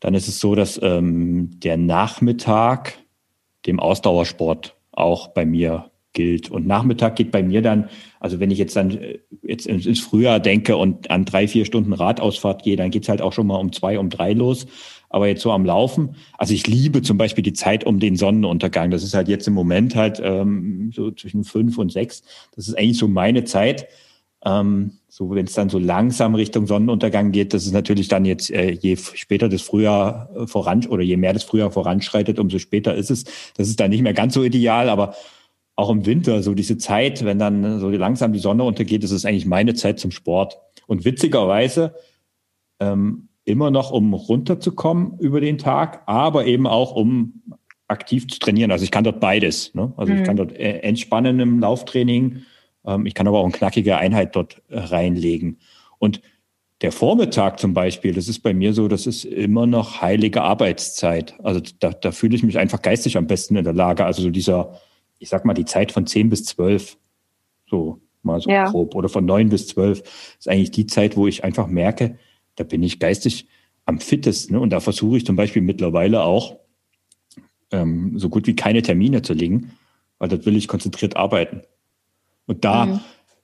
dann 0.00 0.14
ist 0.14 0.26
es 0.26 0.40
so, 0.40 0.54
dass 0.54 0.80
ähm, 0.82 1.50
der 1.60 1.76
Nachmittag 1.76 2.98
dem 3.66 3.78
Ausdauersport 3.78 4.74
auch 4.92 5.28
bei 5.28 5.44
mir 5.44 5.90
gilt. 6.14 6.50
Und 6.50 6.66
Nachmittag 6.66 7.16
geht 7.16 7.30
bei 7.30 7.42
mir 7.42 7.60
dann, 7.60 7.88
also 8.20 8.40
wenn 8.40 8.50
ich 8.50 8.58
jetzt 8.58 8.76
dann 8.76 8.90
äh, 8.92 9.18
jetzt 9.42 9.66
ins 9.66 10.00
Frühjahr 10.00 10.40
denke 10.40 10.76
und 10.76 11.10
an 11.10 11.24
drei, 11.24 11.46
vier 11.46 11.64
Stunden 11.64 11.92
Radausfahrt 11.92 12.62
gehe, 12.62 12.76
dann 12.76 12.90
geht's 12.90 13.08
halt 13.08 13.20
auch 13.20 13.32
schon 13.32 13.46
mal 13.46 13.56
um 13.56 13.72
zwei, 13.72 13.98
um 13.98 14.08
drei 14.08 14.32
los. 14.32 14.66
Aber 15.10 15.28
jetzt 15.28 15.42
so 15.42 15.52
am 15.52 15.64
Laufen, 15.64 16.16
also 16.38 16.54
ich 16.54 16.66
liebe 16.66 17.02
zum 17.02 17.18
Beispiel 17.18 17.44
die 17.44 17.52
Zeit 17.52 17.84
um 17.84 18.00
den 18.00 18.16
Sonnenuntergang. 18.16 18.90
Das 18.90 19.04
ist 19.04 19.14
halt 19.14 19.28
jetzt 19.28 19.46
im 19.46 19.54
Moment 19.54 19.94
halt 19.94 20.20
ähm, 20.24 20.90
so 20.92 21.12
zwischen 21.12 21.44
fünf 21.44 21.78
und 21.78 21.92
sechs. 21.92 22.22
Das 22.56 22.66
ist 22.66 22.76
eigentlich 22.76 22.98
so 22.98 23.06
meine 23.06 23.44
Zeit. 23.44 23.86
Ähm, 24.44 24.98
so 25.08 25.30
wenn 25.34 25.46
es 25.46 25.54
dann 25.54 25.68
so 25.68 25.78
langsam 25.78 26.34
Richtung 26.34 26.66
Sonnenuntergang 26.66 27.30
geht, 27.30 27.54
das 27.54 27.64
ist 27.64 27.72
natürlich 27.72 28.08
dann 28.08 28.24
jetzt, 28.24 28.50
äh, 28.50 28.72
je 28.72 28.96
später 28.96 29.48
das 29.48 29.62
Frühjahr 29.62 30.28
äh, 30.36 30.46
voran 30.46 30.84
oder 30.86 31.02
je 31.02 31.16
mehr 31.16 31.32
das 31.32 31.44
Frühjahr 31.44 31.70
voranschreitet, 31.70 32.38
umso 32.38 32.58
später 32.58 32.94
ist 32.94 33.10
es. 33.10 33.24
Das 33.56 33.68
ist 33.68 33.78
dann 33.78 33.90
nicht 33.90 34.02
mehr 34.02 34.14
ganz 34.14 34.34
so 34.34 34.42
ideal, 34.42 34.88
aber 34.88 35.14
auch 35.76 35.90
im 35.90 36.06
Winter, 36.06 36.42
so 36.42 36.54
diese 36.54 36.78
Zeit, 36.78 37.24
wenn 37.24 37.38
dann 37.38 37.80
so 37.80 37.90
langsam 37.90 38.32
die 38.32 38.38
Sonne 38.38 38.64
untergeht, 38.64 39.02
ist 39.02 39.24
eigentlich 39.24 39.46
meine 39.46 39.74
Zeit 39.74 39.98
zum 39.98 40.10
Sport. 40.10 40.58
Und 40.86 41.04
witzigerweise 41.04 41.94
ähm, 42.80 43.28
immer 43.44 43.70
noch, 43.70 43.90
um 43.90 44.14
runterzukommen 44.14 45.18
über 45.18 45.40
den 45.40 45.58
Tag, 45.58 46.02
aber 46.06 46.46
eben 46.46 46.66
auch, 46.66 46.94
um 46.94 47.42
aktiv 47.88 48.28
zu 48.28 48.38
trainieren. 48.38 48.70
Also 48.70 48.84
ich 48.84 48.90
kann 48.90 49.04
dort 49.04 49.20
beides. 49.20 49.74
Ne? 49.74 49.92
Also 49.96 50.12
mhm. 50.12 50.20
ich 50.20 50.24
kann 50.24 50.36
dort 50.36 50.52
äh, 50.52 50.78
entspannen 50.78 51.40
im 51.40 51.60
Lauftraining. 51.60 52.42
Ähm, 52.86 53.06
ich 53.06 53.14
kann 53.14 53.28
aber 53.28 53.38
auch 53.38 53.44
eine 53.44 53.52
knackige 53.52 53.96
Einheit 53.96 54.36
dort 54.36 54.62
äh, 54.68 54.78
reinlegen. 54.78 55.58
Und 55.98 56.20
der 56.80 56.92
Vormittag 56.92 57.60
zum 57.60 57.72
Beispiel, 57.74 58.14
das 58.14 58.28
ist 58.28 58.40
bei 58.40 58.52
mir 58.52 58.72
so, 58.72 58.88
das 58.88 59.06
ist 59.06 59.24
immer 59.24 59.66
noch 59.66 60.02
heilige 60.02 60.42
Arbeitszeit. 60.42 61.34
Also 61.42 61.60
da, 61.78 61.90
da 61.90 62.12
fühle 62.12 62.36
ich 62.36 62.42
mich 62.42 62.58
einfach 62.58 62.82
geistig 62.82 63.16
am 63.16 63.26
besten 63.26 63.56
in 63.56 63.64
der 63.64 63.72
Lage. 63.72 64.04
Also 64.04 64.22
so 64.22 64.30
dieser 64.30 64.80
ich 65.18 65.28
sag 65.28 65.44
mal, 65.44 65.54
die 65.54 65.64
Zeit 65.64 65.92
von 65.92 66.06
10 66.06 66.30
bis 66.30 66.44
12, 66.44 66.96
so 67.68 68.00
mal 68.22 68.40
so 68.40 68.50
ja. 68.50 68.70
grob, 68.70 68.94
oder 68.94 69.08
von 69.08 69.24
9 69.24 69.48
bis 69.48 69.68
12, 69.68 70.02
ist 70.38 70.48
eigentlich 70.48 70.70
die 70.70 70.86
Zeit, 70.86 71.16
wo 71.16 71.26
ich 71.26 71.44
einfach 71.44 71.66
merke, 71.66 72.18
da 72.56 72.64
bin 72.64 72.82
ich 72.82 72.98
geistig 72.98 73.46
am 73.84 74.00
fittesten. 74.00 74.56
Und 74.56 74.70
da 74.70 74.80
versuche 74.80 75.18
ich 75.18 75.26
zum 75.26 75.36
Beispiel 75.36 75.62
mittlerweile 75.62 76.22
auch, 76.22 76.56
ähm, 77.70 78.18
so 78.18 78.28
gut 78.28 78.46
wie 78.46 78.56
keine 78.56 78.82
Termine 78.82 79.22
zu 79.22 79.34
legen, 79.34 79.72
weil 80.18 80.28
dort 80.28 80.46
will 80.46 80.56
ich 80.56 80.68
konzentriert 80.68 81.16
arbeiten. 81.16 81.62
Und 82.46 82.64
da 82.64 82.86
mhm. 82.86 83.00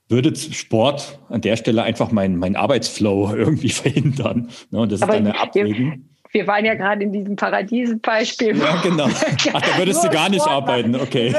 würde 0.09 0.35
Sport 0.37 1.19
an 1.29 1.41
der 1.41 1.57
Stelle 1.57 1.83
einfach 1.83 2.13
meinen 2.13 2.37
mein 2.37 2.57
Arbeitsflow 2.57 3.35
irgendwie 3.35 3.71
verhindern. 3.71 4.51
Ne? 4.71 4.81
Und 4.81 4.93
das 4.93 5.03
Aber 5.03 5.15
ist 5.15 5.19
eine 5.19 5.39
Abwägung 5.39 6.11
wir 6.33 6.47
waren 6.47 6.65
ja 6.65 6.75
gerade 6.75 7.03
in 7.03 7.13
diesem 7.13 7.37
Paradiesen-Beispiel. 7.37 8.57
Ja, 8.57 8.81
genau. 8.83 9.05
Ach, 9.53 9.61
da 9.61 9.79
würdest 9.79 10.05
du 10.05 10.11
gar 10.11 10.29
nicht 10.29 10.43
Sport 10.43 10.63
arbeiten, 10.63 10.95
okay. 10.95 11.35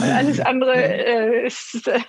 Und 0.00 0.10
alles 0.10 0.40
andere 0.40 0.74
äh, 0.74 1.46
ist. 1.46 1.86
Äh, 1.86 2.00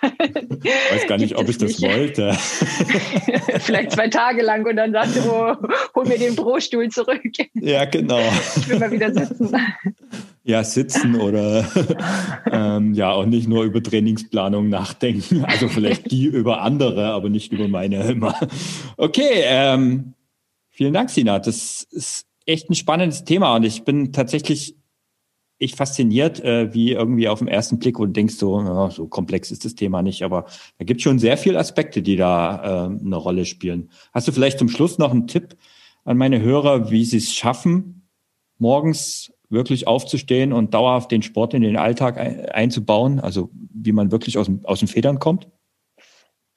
weiß 0.92 1.08
gar 1.08 1.18
nicht, 1.18 1.38
ob 1.38 1.48
ich 1.50 1.58
das 1.58 1.82
wollte. 1.82 2.34
Vielleicht 3.60 3.92
zwei 3.92 4.08
Tage 4.08 4.42
lang 4.42 4.66
und 4.66 4.76
dann 4.76 4.92
sagst 4.92 5.18
du, 5.18 5.32
oh, 5.32 5.56
hol 5.96 6.06
mir 6.06 6.18
den 6.18 6.36
Bürostuhl 6.36 6.90
zurück. 6.90 7.22
Ja, 7.54 7.86
genau. 7.86 8.20
Ich 8.58 8.70
will 8.70 8.80
mal 8.80 8.92
wieder 8.92 9.14
sitzen. 9.14 9.56
Ja, 10.44 10.64
sitzen 10.64 11.16
oder 11.18 11.68
ähm, 12.52 12.96
ja 12.96 13.12
auch 13.12 13.26
nicht 13.28 13.48
nur 13.48 13.64
über 13.64 13.82
Trainingsplanung 13.82 14.70
nachdenken. 14.70 15.46
Also 15.52 15.68
vielleicht 15.68 16.10
die 16.10 16.26
über 16.26 16.62
andere, 16.62 17.12
aber 17.12 17.30
nicht 17.30 17.52
über 17.52 17.68
meine 17.68 18.04
immer. 18.04 18.36
Okay, 18.98 19.44
ähm, 19.44 20.14
vielen 20.70 20.94
Dank, 20.94 21.12
Sina. 21.12 21.38
Das 21.38 21.84
ist 21.84 22.26
echt 22.46 22.70
ein 22.70 22.76
spannendes 22.76 23.24
Thema 23.24 23.56
und 23.56 23.64
ich 23.64 23.84
bin 23.84 24.14
tatsächlich 24.14 24.76
echt 25.60 25.76
fasziniert, 25.76 26.40
äh, 26.40 26.74
wie 26.74 26.92
irgendwie 26.92 27.28
auf 27.28 27.40
den 27.40 27.48
ersten 27.48 27.78
Blick 27.78 28.00
und 28.00 28.18
denkst 28.18 28.36
so, 28.36 28.60
ja, 28.60 28.90
so 28.90 29.08
komplex 29.08 29.52
ist 29.52 29.64
das 29.64 29.76
Thema 29.76 30.02
nicht, 30.02 30.24
aber 30.24 30.46
da 30.80 30.86
gibt 30.86 31.02
schon 31.02 31.20
sehr 31.20 31.38
viele 31.38 31.60
Aspekte, 31.60 32.02
die 32.02 32.16
da 32.16 32.88
äh, 32.88 33.00
eine 33.00 33.16
Rolle 33.16 33.46
spielen. 33.46 33.92
Hast 34.12 34.28
du 34.28 34.32
vielleicht 34.32 34.58
zum 34.58 34.70
Schluss 34.70 34.98
noch 34.98 35.12
einen 35.12 35.28
Tipp 35.28 35.56
an 36.04 36.18
meine 36.18 36.42
Hörer, 36.42 36.90
wie 36.90 37.06
sie 37.06 37.18
es 37.18 37.32
schaffen, 37.32 38.08
morgens 38.58 39.32
wirklich 39.52 39.88
aufzustehen 39.88 40.54
und 40.54 40.74
dauerhaft 40.74 41.12
den 41.12 41.22
Sport 41.22 41.54
in 41.54 41.62
den 41.62 41.78
Alltag 41.78 42.18
einzubauen? 42.54 43.20
Also 43.20 43.50
wie 43.54 43.92
man 43.92 44.12
wirklich 44.12 44.38
aus, 44.38 44.50
aus 44.64 44.80
den 44.80 44.88
Federn 44.88 45.20
kommt? 45.20 45.48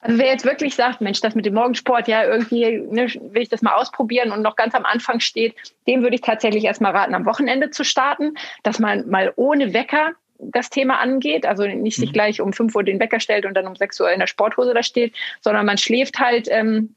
Also 0.05 0.19
wer 0.19 0.27
jetzt 0.27 0.45
wirklich 0.45 0.75
sagt, 0.75 1.01
Mensch, 1.01 1.19
das 1.21 1.33
mit 1.33 1.47
dem 1.47 1.55
Morgensport, 1.55 2.07
ja, 2.07 2.23
irgendwie 2.23 2.77
ne, 2.77 3.07
will 3.31 3.41
ich 3.41 3.49
das 3.49 3.63
mal 3.63 3.73
ausprobieren 3.73 4.31
und 4.31 4.43
noch 4.43 4.55
ganz 4.55 4.75
am 4.75 4.85
Anfang 4.85 5.19
steht, 5.19 5.55
dem 5.87 6.03
würde 6.03 6.15
ich 6.15 6.21
tatsächlich 6.21 6.63
erstmal 6.63 6.91
raten, 6.91 7.15
am 7.15 7.25
Wochenende 7.25 7.71
zu 7.71 7.83
starten, 7.83 8.35
dass 8.61 8.77
man 8.77 9.09
mal 9.09 9.33
ohne 9.35 9.73
Wecker 9.73 10.11
das 10.37 10.69
Thema 10.69 10.99
angeht, 10.99 11.47
also 11.47 11.65
nicht 11.65 11.95
sich 11.95 12.09
mhm. 12.09 12.13
gleich 12.13 12.41
um 12.41 12.53
5 12.53 12.75
Uhr 12.75 12.83
den 12.83 12.99
Wecker 12.99 13.19
stellt 13.19 13.45
und 13.45 13.55
dann 13.55 13.65
um 13.65 13.75
6 13.75 13.99
Uhr 13.99 14.11
in 14.11 14.19
der 14.19 14.27
Sporthose 14.27 14.75
da 14.75 14.83
steht, 14.83 15.15
sondern 15.41 15.65
man 15.65 15.77
schläft 15.77 16.19
halt 16.19 16.47
ähm, 16.51 16.95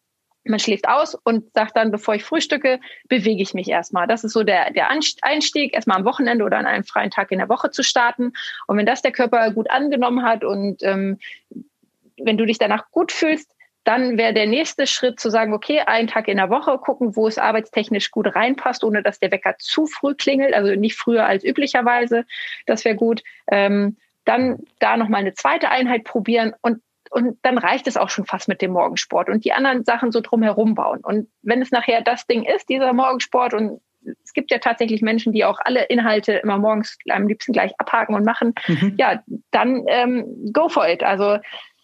man 0.49 0.59
schläft 0.59 0.89
aus 0.89 1.15
und 1.15 1.53
sagt 1.55 1.77
dann, 1.77 1.91
bevor 1.91 2.15
ich 2.15 2.25
frühstücke, 2.25 2.81
bewege 3.09 3.43
ich 3.43 3.55
mich 3.55 3.69
erstmal. 3.69 4.07
Das 4.07 4.25
ist 4.25 4.33
so 4.33 4.43
der, 4.43 4.73
der 4.73 4.89
Einstieg, 4.91 5.75
erstmal 5.75 5.99
am 5.99 6.05
Wochenende 6.05 6.45
oder 6.45 6.59
an 6.59 6.67
einem 6.67 6.85
freien 6.85 7.11
Tag 7.11 7.31
in 7.31 7.39
der 7.39 7.49
Woche 7.49 7.71
zu 7.71 7.83
starten. 7.83 8.33
Und 8.67 8.77
wenn 8.77 8.87
das 8.87 9.03
der 9.03 9.13
Körper 9.13 9.51
gut 9.53 9.71
angenommen 9.71 10.23
hat 10.23 10.45
und 10.45 10.83
ähm, 10.83 11.19
wenn 12.17 12.37
du 12.37 12.47
dich 12.47 12.59
danach 12.59 12.91
gut 12.91 13.13
fühlst, 13.13 13.55
dann 13.85 14.19
wäre 14.19 14.35
der 14.35 14.47
nächste 14.47 14.87
Schritt 14.87 15.19
zu 15.19 15.31
sagen, 15.31 15.55
okay, 15.55 15.81
einen 15.81 16.09
Tag 16.09 16.29
in 16.29 16.37
der 16.37 16.51
Woche 16.51 16.77
gucken, 16.79 17.17
wo 17.17 17.27
es 17.27 17.39
arbeitstechnisch 17.39 18.11
gut 18.11 18.35
reinpasst, 18.35 18.85
ohne 18.85 19.03
dass 19.03 19.19
der 19.19 19.31
Wecker 19.31 19.55
zu 19.59 19.87
früh 19.87 20.15
klingelt, 20.15 20.53
also 20.53 20.75
nicht 20.75 20.97
früher 20.97 21.25
als 21.25 21.43
üblicherweise. 21.43 22.27
Das 22.67 22.85
wäre 22.85 22.97
gut. 22.97 23.23
Ähm, 23.51 23.97
dann 24.27 24.59
da 24.79 24.99
nochmal 24.99 25.23
eine 25.23 25.33
zweite 25.33 25.71
Einheit 25.71 26.05
probieren 26.05 26.55
und 26.61 26.83
und 27.11 27.39
dann 27.43 27.59
reicht 27.59 27.87
es 27.87 27.97
auch 27.97 28.11
schon 28.11 28.27
fast 28.27 28.49
mit 28.49 28.63
dem 28.63 28.73
Morgensport 28.73 29.29
und 29.29 29.45
die 29.45 29.53
anderen 29.53 29.85
Sachen 29.85 30.13
so 30.13 30.21
drumherum 30.21 30.75
bauen. 30.75 31.01
Und 31.03 31.29
wenn 31.43 31.63
es 31.63 31.71
nachher 31.71 32.03
das 32.03 32.27
Ding 32.27 32.45
ist, 32.45 32.69
dieser 32.69 32.93
Morgensport, 32.93 33.55
und 33.55 33.81
es 34.25 34.33
gibt 34.33 34.51
ja 34.51 34.59
tatsächlich 34.59 35.03
Menschen, 35.03 35.33
die 35.33 35.45
auch 35.45 35.59
alle 35.63 35.85
Inhalte 35.85 36.35
immer 36.35 36.59
morgens 36.59 36.97
am 37.09 37.27
liebsten 37.27 37.53
gleich 37.53 37.73
abhaken 37.79 38.15
und 38.15 38.25
machen, 38.25 38.55
mhm. 38.67 38.95
ja, 38.97 39.23
dann 39.51 39.85
ähm, 39.89 40.51
go 40.53 40.69
for 40.69 40.89
it. 40.89 41.03
Also 41.03 41.39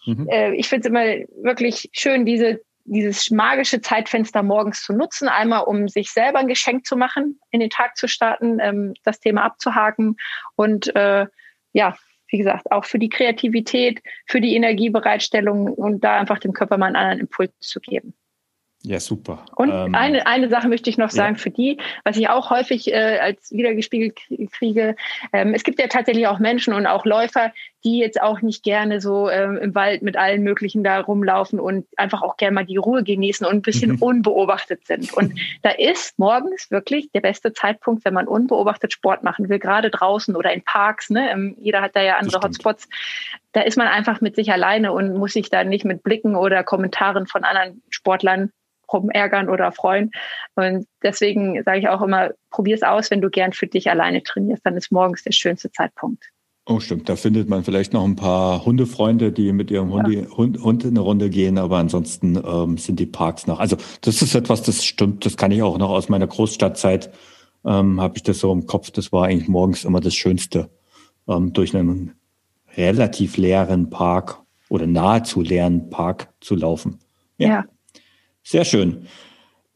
mhm. 0.05 0.27
äh, 0.29 0.53
ich 0.55 0.67
finde 0.67 0.87
es 0.87 0.89
immer 0.89 1.43
wirklich 1.43 1.89
schön, 1.93 2.25
diese 2.25 2.61
dieses 2.85 3.31
magische 3.31 3.81
Zeitfenster 3.81 4.43
morgens 4.43 4.83
zu 4.83 4.93
nutzen, 4.93 5.27
einmal 5.27 5.63
um 5.63 5.87
sich 5.87 6.11
selber 6.11 6.37
ein 6.37 6.47
Geschenk 6.47 6.85
zu 6.85 6.95
machen, 6.95 7.39
in 7.49 7.59
den 7.59 7.71
Tag 7.71 7.97
zu 7.97 8.07
starten, 8.07 8.59
ähm, 8.59 8.93
das 9.03 9.19
Thema 9.19 9.43
abzuhaken 9.43 10.17
und 10.55 10.95
äh, 10.95 11.25
ja, 11.73 11.95
wie 12.27 12.37
gesagt, 12.37 12.71
auch 12.71 12.85
für 12.85 12.99
die 12.99 13.09
Kreativität, 13.09 14.01
für 14.25 14.41
die 14.41 14.55
Energiebereitstellung 14.55 15.67
und 15.67 16.03
da 16.03 16.19
einfach 16.19 16.39
dem 16.39 16.53
Körper 16.53 16.77
mal 16.77 16.87
einen 16.87 16.95
anderen 16.95 17.19
Impuls 17.19 17.51
zu 17.59 17.79
geben. 17.79 18.13
Ja, 18.85 18.99
super. 18.99 19.43
Und 19.55 19.71
ähm, 19.71 19.95
eine, 19.95 20.27
eine 20.27 20.47
Sache 20.47 20.67
möchte 20.67 20.91
ich 20.91 20.97
noch 20.99 21.09
sagen 21.09 21.35
ja. 21.35 21.41
für 21.41 21.49
die, 21.49 21.77
was 22.03 22.17
ich 22.17 22.29
auch 22.29 22.51
häufig 22.51 22.93
äh, 22.93 23.17
als 23.19 23.51
wiedergespiegelt 23.51 24.19
kriege. 24.51 24.95
Ähm, 25.33 25.55
es 25.55 25.63
gibt 25.63 25.79
ja 25.79 25.87
tatsächlich 25.87 26.27
auch 26.27 26.37
Menschen 26.37 26.71
und 26.71 26.85
auch 26.85 27.03
Läufer, 27.03 27.51
die 27.85 27.99
jetzt 27.99 28.19
auch 28.19 28.41
nicht 28.41 28.63
gerne 28.63 28.99
so 28.99 29.29
ähm, 29.29 29.57
im 29.57 29.75
Wald 29.75 30.01
mit 30.01 30.17
allen 30.17 30.41
möglichen 30.41 30.83
da 30.83 30.99
rumlaufen 30.99 31.59
und 31.59 31.85
einfach 31.97 32.23
auch 32.23 32.35
gerne 32.35 32.55
mal 32.55 32.65
die 32.65 32.77
Ruhe 32.77 33.03
genießen 33.03 33.45
und 33.45 33.53
ein 33.53 33.61
bisschen 33.61 33.91
mhm. 33.91 33.97
unbeobachtet 34.01 34.87
sind. 34.87 35.13
Und 35.13 35.39
da 35.61 35.69
ist 35.69 36.17
morgens 36.17 36.71
wirklich 36.71 37.11
der 37.11 37.21
beste 37.21 37.53
Zeitpunkt, 37.53 38.03
wenn 38.03 38.15
man 38.15 38.27
unbeobachtet 38.27 38.91
Sport 38.91 39.23
machen 39.23 39.47
will, 39.49 39.59
gerade 39.59 39.91
draußen 39.91 40.35
oder 40.35 40.51
in 40.51 40.63
Parks. 40.63 41.11
Ne? 41.11 41.29
Ähm, 41.31 41.55
jeder 41.59 41.81
hat 41.81 41.95
da 41.95 42.01
ja 42.01 42.17
andere 42.17 42.41
Hotspots. 42.41 42.89
Da 43.51 43.61
ist 43.61 43.77
man 43.77 43.87
einfach 43.87 44.19
mit 44.19 44.35
sich 44.35 44.51
alleine 44.51 44.91
und 44.91 45.15
muss 45.15 45.33
sich 45.33 45.51
da 45.51 45.63
nicht 45.63 45.85
mit 45.85 46.01
Blicken 46.01 46.35
oder 46.35 46.63
Kommentaren 46.63 47.27
von 47.27 47.43
anderen 47.43 47.83
Sportlern 47.89 48.51
rumärgern 48.91 49.47
oder 49.47 49.71
freuen. 49.71 50.11
Und 50.55 50.87
deswegen 51.03 51.63
sage 51.63 51.79
ich 51.79 51.87
auch 51.87 52.01
immer, 52.01 52.31
probier 52.49 52.75
es 52.75 52.83
aus, 52.83 53.11
wenn 53.11 53.21
du 53.21 53.29
gern 53.29 53.53
für 53.53 53.67
dich 53.67 53.89
alleine 53.89 54.23
trainierst, 54.23 54.65
dann 54.65 54.75
ist 54.75 54.91
morgens 54.91 55.23
der 55.23 55.31
schönste 55.31 55.71
Zeitpunkt. 55.71 56.31
Oh, 56.67 56.79
stimmt. 56.79 57.09
Da 57.09 57.15
findet 57.15 57.47
man 57.47 57.63
vielleicht 57.63 57.93
noch 57.93 58.03
ein 58.03 58.15
paar 58.15 58.65
Hundefreunde, 58.65 59.31
die 59.31 59.51
mit 59.51 59.69
ihrem 59.69 59.89
ja. 59.89 59.95
Hunde, 59.95 60.29
Hund, 60.35 60.63
Hund 60.63 60.85
eine 60.85 60.99
Runde 60.99 61.29
gehen, 61.29 61.59
aber 61.59 61.77
ansonsten 61.77 62.41
ähm, 62.43 62.79
sind 62.79 62.99
die 62.99 63.05
Parks 63.05 63.45
noch. 63.45 63.59
Also 63.59 63.77
das 64.01 64.23
ist 64.23 64.33
etwas, 64.33 64.63
das 64.63 64.83
stimmt, 64.83 65.25
das 65.25 65.37
kann 65.37 65.51
ich 65.51 65.61
auch 65.61 65.77
noch 65.77 65.91
aus 65.91 66.09
meiner 66.09 66.25
Großstadtzeit, 66.25 67.11
ähm, 67.65 68.01
habe 68.01 68.17
ich 68.17 68.23
das 68.23 68.39
so 68.39 68.51
im 68.51 68.65
Kopf. 68.65 68.89
Das 68.89 69.11
war 69.11 69.25
eigentlich 69.25 69.47
morgens 69.47 69.85
immer 69.85 69.99
das 69.99 70.15
Schönste, 70.15 70.71
ähm, 71.27 71.53
durch 71.53 71.75
einen 71.75 72.13
relativ 72.75 73.37
leeren 73.37 73.91
Park 73.91 74.41
oder 74.67 74.87
nahezu 74.87 75.41
leeren 75.41 75.91
Park 75.91 76.33
zu 76.41 76.55
laufen. 76.55 76.97
Ja. 77.37 77.47
ja. 77.47 77.65
Sehr 78.43 78.65
schön. 78.65 79.05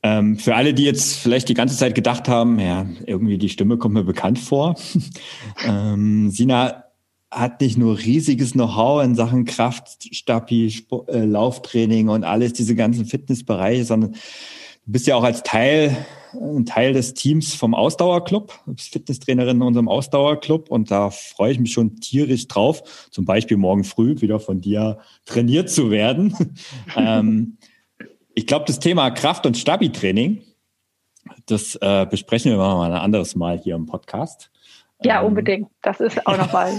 Ähm, 0.01 0.37
für 0.37 0.55
alle, 0.55 0.73
die 0.73 0.85
jetzt 0.85 1.15
vielleicht 1.15 1.49
die 1.49 1.53
ganze 1.53 1.75
Zeit 1.75 1.93
gedacht 1.93 2.29
haben, 2.29 2.59
ja, 2.59 2.85
irgendwie 3.05 3.37
die 3.37 3.49
Stimme 3.49 3.77
kommt 3.77 3.95
mir 3.95 4.03
bekannt 4.03 4.39
vor. 4.39 4.75
ähm, 5.65 6.29
Sina 6.29 6.85
hat 7.31 7.61
nicht 7.61 7.77
nur 7.77 7.99
riesiges 7.99 8.53
Know-how 8.53 9.03
in 9.03 9.15
Sachen 9.15 9.45
Kraft, 9.45 10.15
Stabi, 10.15 10.71
Sport, 10.71 11.09
äh, 11.09 11.25
Lauftraining 11.25 12.09
und 12.09 12.23
alles, 12.23 12.53
diese 12.53 12.75
ganzen 12.75 13.05
Fitnessbereiche, 13.05 13.83
sondern 13.83 14.13
du 14.13 14.91
bist 14.91 15.05
ja 15.05 15.15
auch 15.15 15.23
als 15.23 15.43
Teil, 15.43 15.95
ein 16.33 16.65
Teil 16.65 16.93
des 16.93 17.13
Teams 17.13 17.53
vom 17.53 17.75
Ausdauerclub, 17.75 18.57
du 18.65 18.73
bist 18.73 18.93
Fitnesstrainerin 18.93 19.57
in 19.57 19.63
unserem 19.63 19.89
Ausdauerclub 19.89 20.71
und 20.71 20.89
da 20.89 21.11
freue 21.11 21.51
ich 21.51 21.59
mich 21.59 21.73
schon 21.73 21.97
tierisch 21.97 22.47
drauf, 22.47 23.09
zum 23.11 23.25
Beispiel 23.25 23.57
morgen 23.57 23.83
früh 23.83 24.19
wieder 24.21 24.39
von 24.39 24.61
dir 24.61 24.99
trainiert 25.25 25.69
zu 25.69 25.91
werden. 25.91 26.33
ähm, 26.95 27.57
ich 28.39 28.47
glaube, 28.47 28.63
das 28.65 28.79
Thema 28.79 29.11
Kraft- 29.11 29.45
und 29.45 29.57
Stabi-Training, 29.57 30.41
das 31.45 31.75
äh, 31.75 32.07
besprechen 32.09 32.53
wir 32.53 32.57
mal 32.57 32.89
ein 32.89 32.97
anderes 32.97 33.35
Mal 33.35 33.59
hier 33.59 33.75
im 33.75 33.85
Podcast. 33.85 34.49
Ja, 35.03 35.19
ähm, 35.19 35.27
unbedingt. 35.27 35.67
Das 35.81 35.99
ist 35.99 36.25
auch 36.25 36.37
nochmal, 36.37 36.71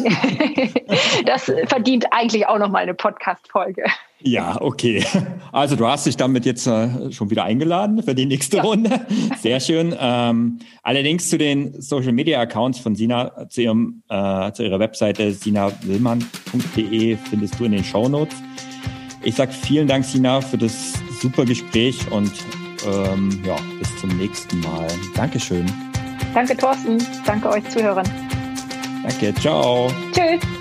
das 1.27 1.53
verdient 1.67 2.07
eigentlich 2.13 2.47
auch 2.47 2.59
nochmal 2.59 2.85
eine 2.85 2.95
Podcast-Folge. 2.95 3.85
Ja, 4.23 4.59
okay. 4.59 5.05
Also 5.53 5.77
du 5.77 5.87
hast 5.87 6.07
dich 6.07 6.17
damit 6.17 6.47
jetzt 6.47 6.67
äh, 6.67 7.13
schon 7.13 7.29
wieder 7.29 7.45
eingeladen 7.45 8.03
für 8.03 8.15
die 8.15 8.25
nächste 8.25 8.57
ja. 8.57 8.63
Runde. 8.63 9.07
Sehr 9.39 9.61
schön. 9.61 9.95
Ähm, 9.99 10.61
allerdings 10.83 11.29
zu 11.29 11.37
den 11.37 11.79
Social 11.83 12.13
Media 12.13 12.41
Accounts 12.41 12.79
von 12.79 12.95
Sina, 12.95 13.49
zu, 13.51 13.61
ihrem, 13.61 14.03
äh, 14.09 14.51
zu 14.53 14.65
ihrer 14.65 14.79
Webseite 14.79 15.31
sinawillmann.de 15.33 17.17
findest 17.17 17.61
du 17.61 17.67
in 17.67 17.73
den 17.73 17.85
Show 17.85 18.09
Notes. 18.09 18.37
Ich 19.23 19.35
sage 19.35 19.53
vielen 19.53 19.87
Dank, 19.87 20.07
Sina, 20.07 20.41
für 20.41 20.57
das 20.57 20.95
super 21.21 21.45
Gespräch 21.45 22.11
und 22.11 22.33
ähm, 22.87 23.31
ja, 23.45 23.57
bis 23.79 23.97
zum 23.99 24.17
nächsten 24.17 24.61
Mal. 24.61 24.89
Dankeschön. 25.15 25.67
Danke, 26.35 26.57
Thorsten. 26.57 26.99
Danke 27.27 27.51
euch 27.51 27.69
Zuhörern. 27.71 28.09
Danke, 29.03 29.35
ciao. 29.35 29.91
Tschüss. 30.13 30.60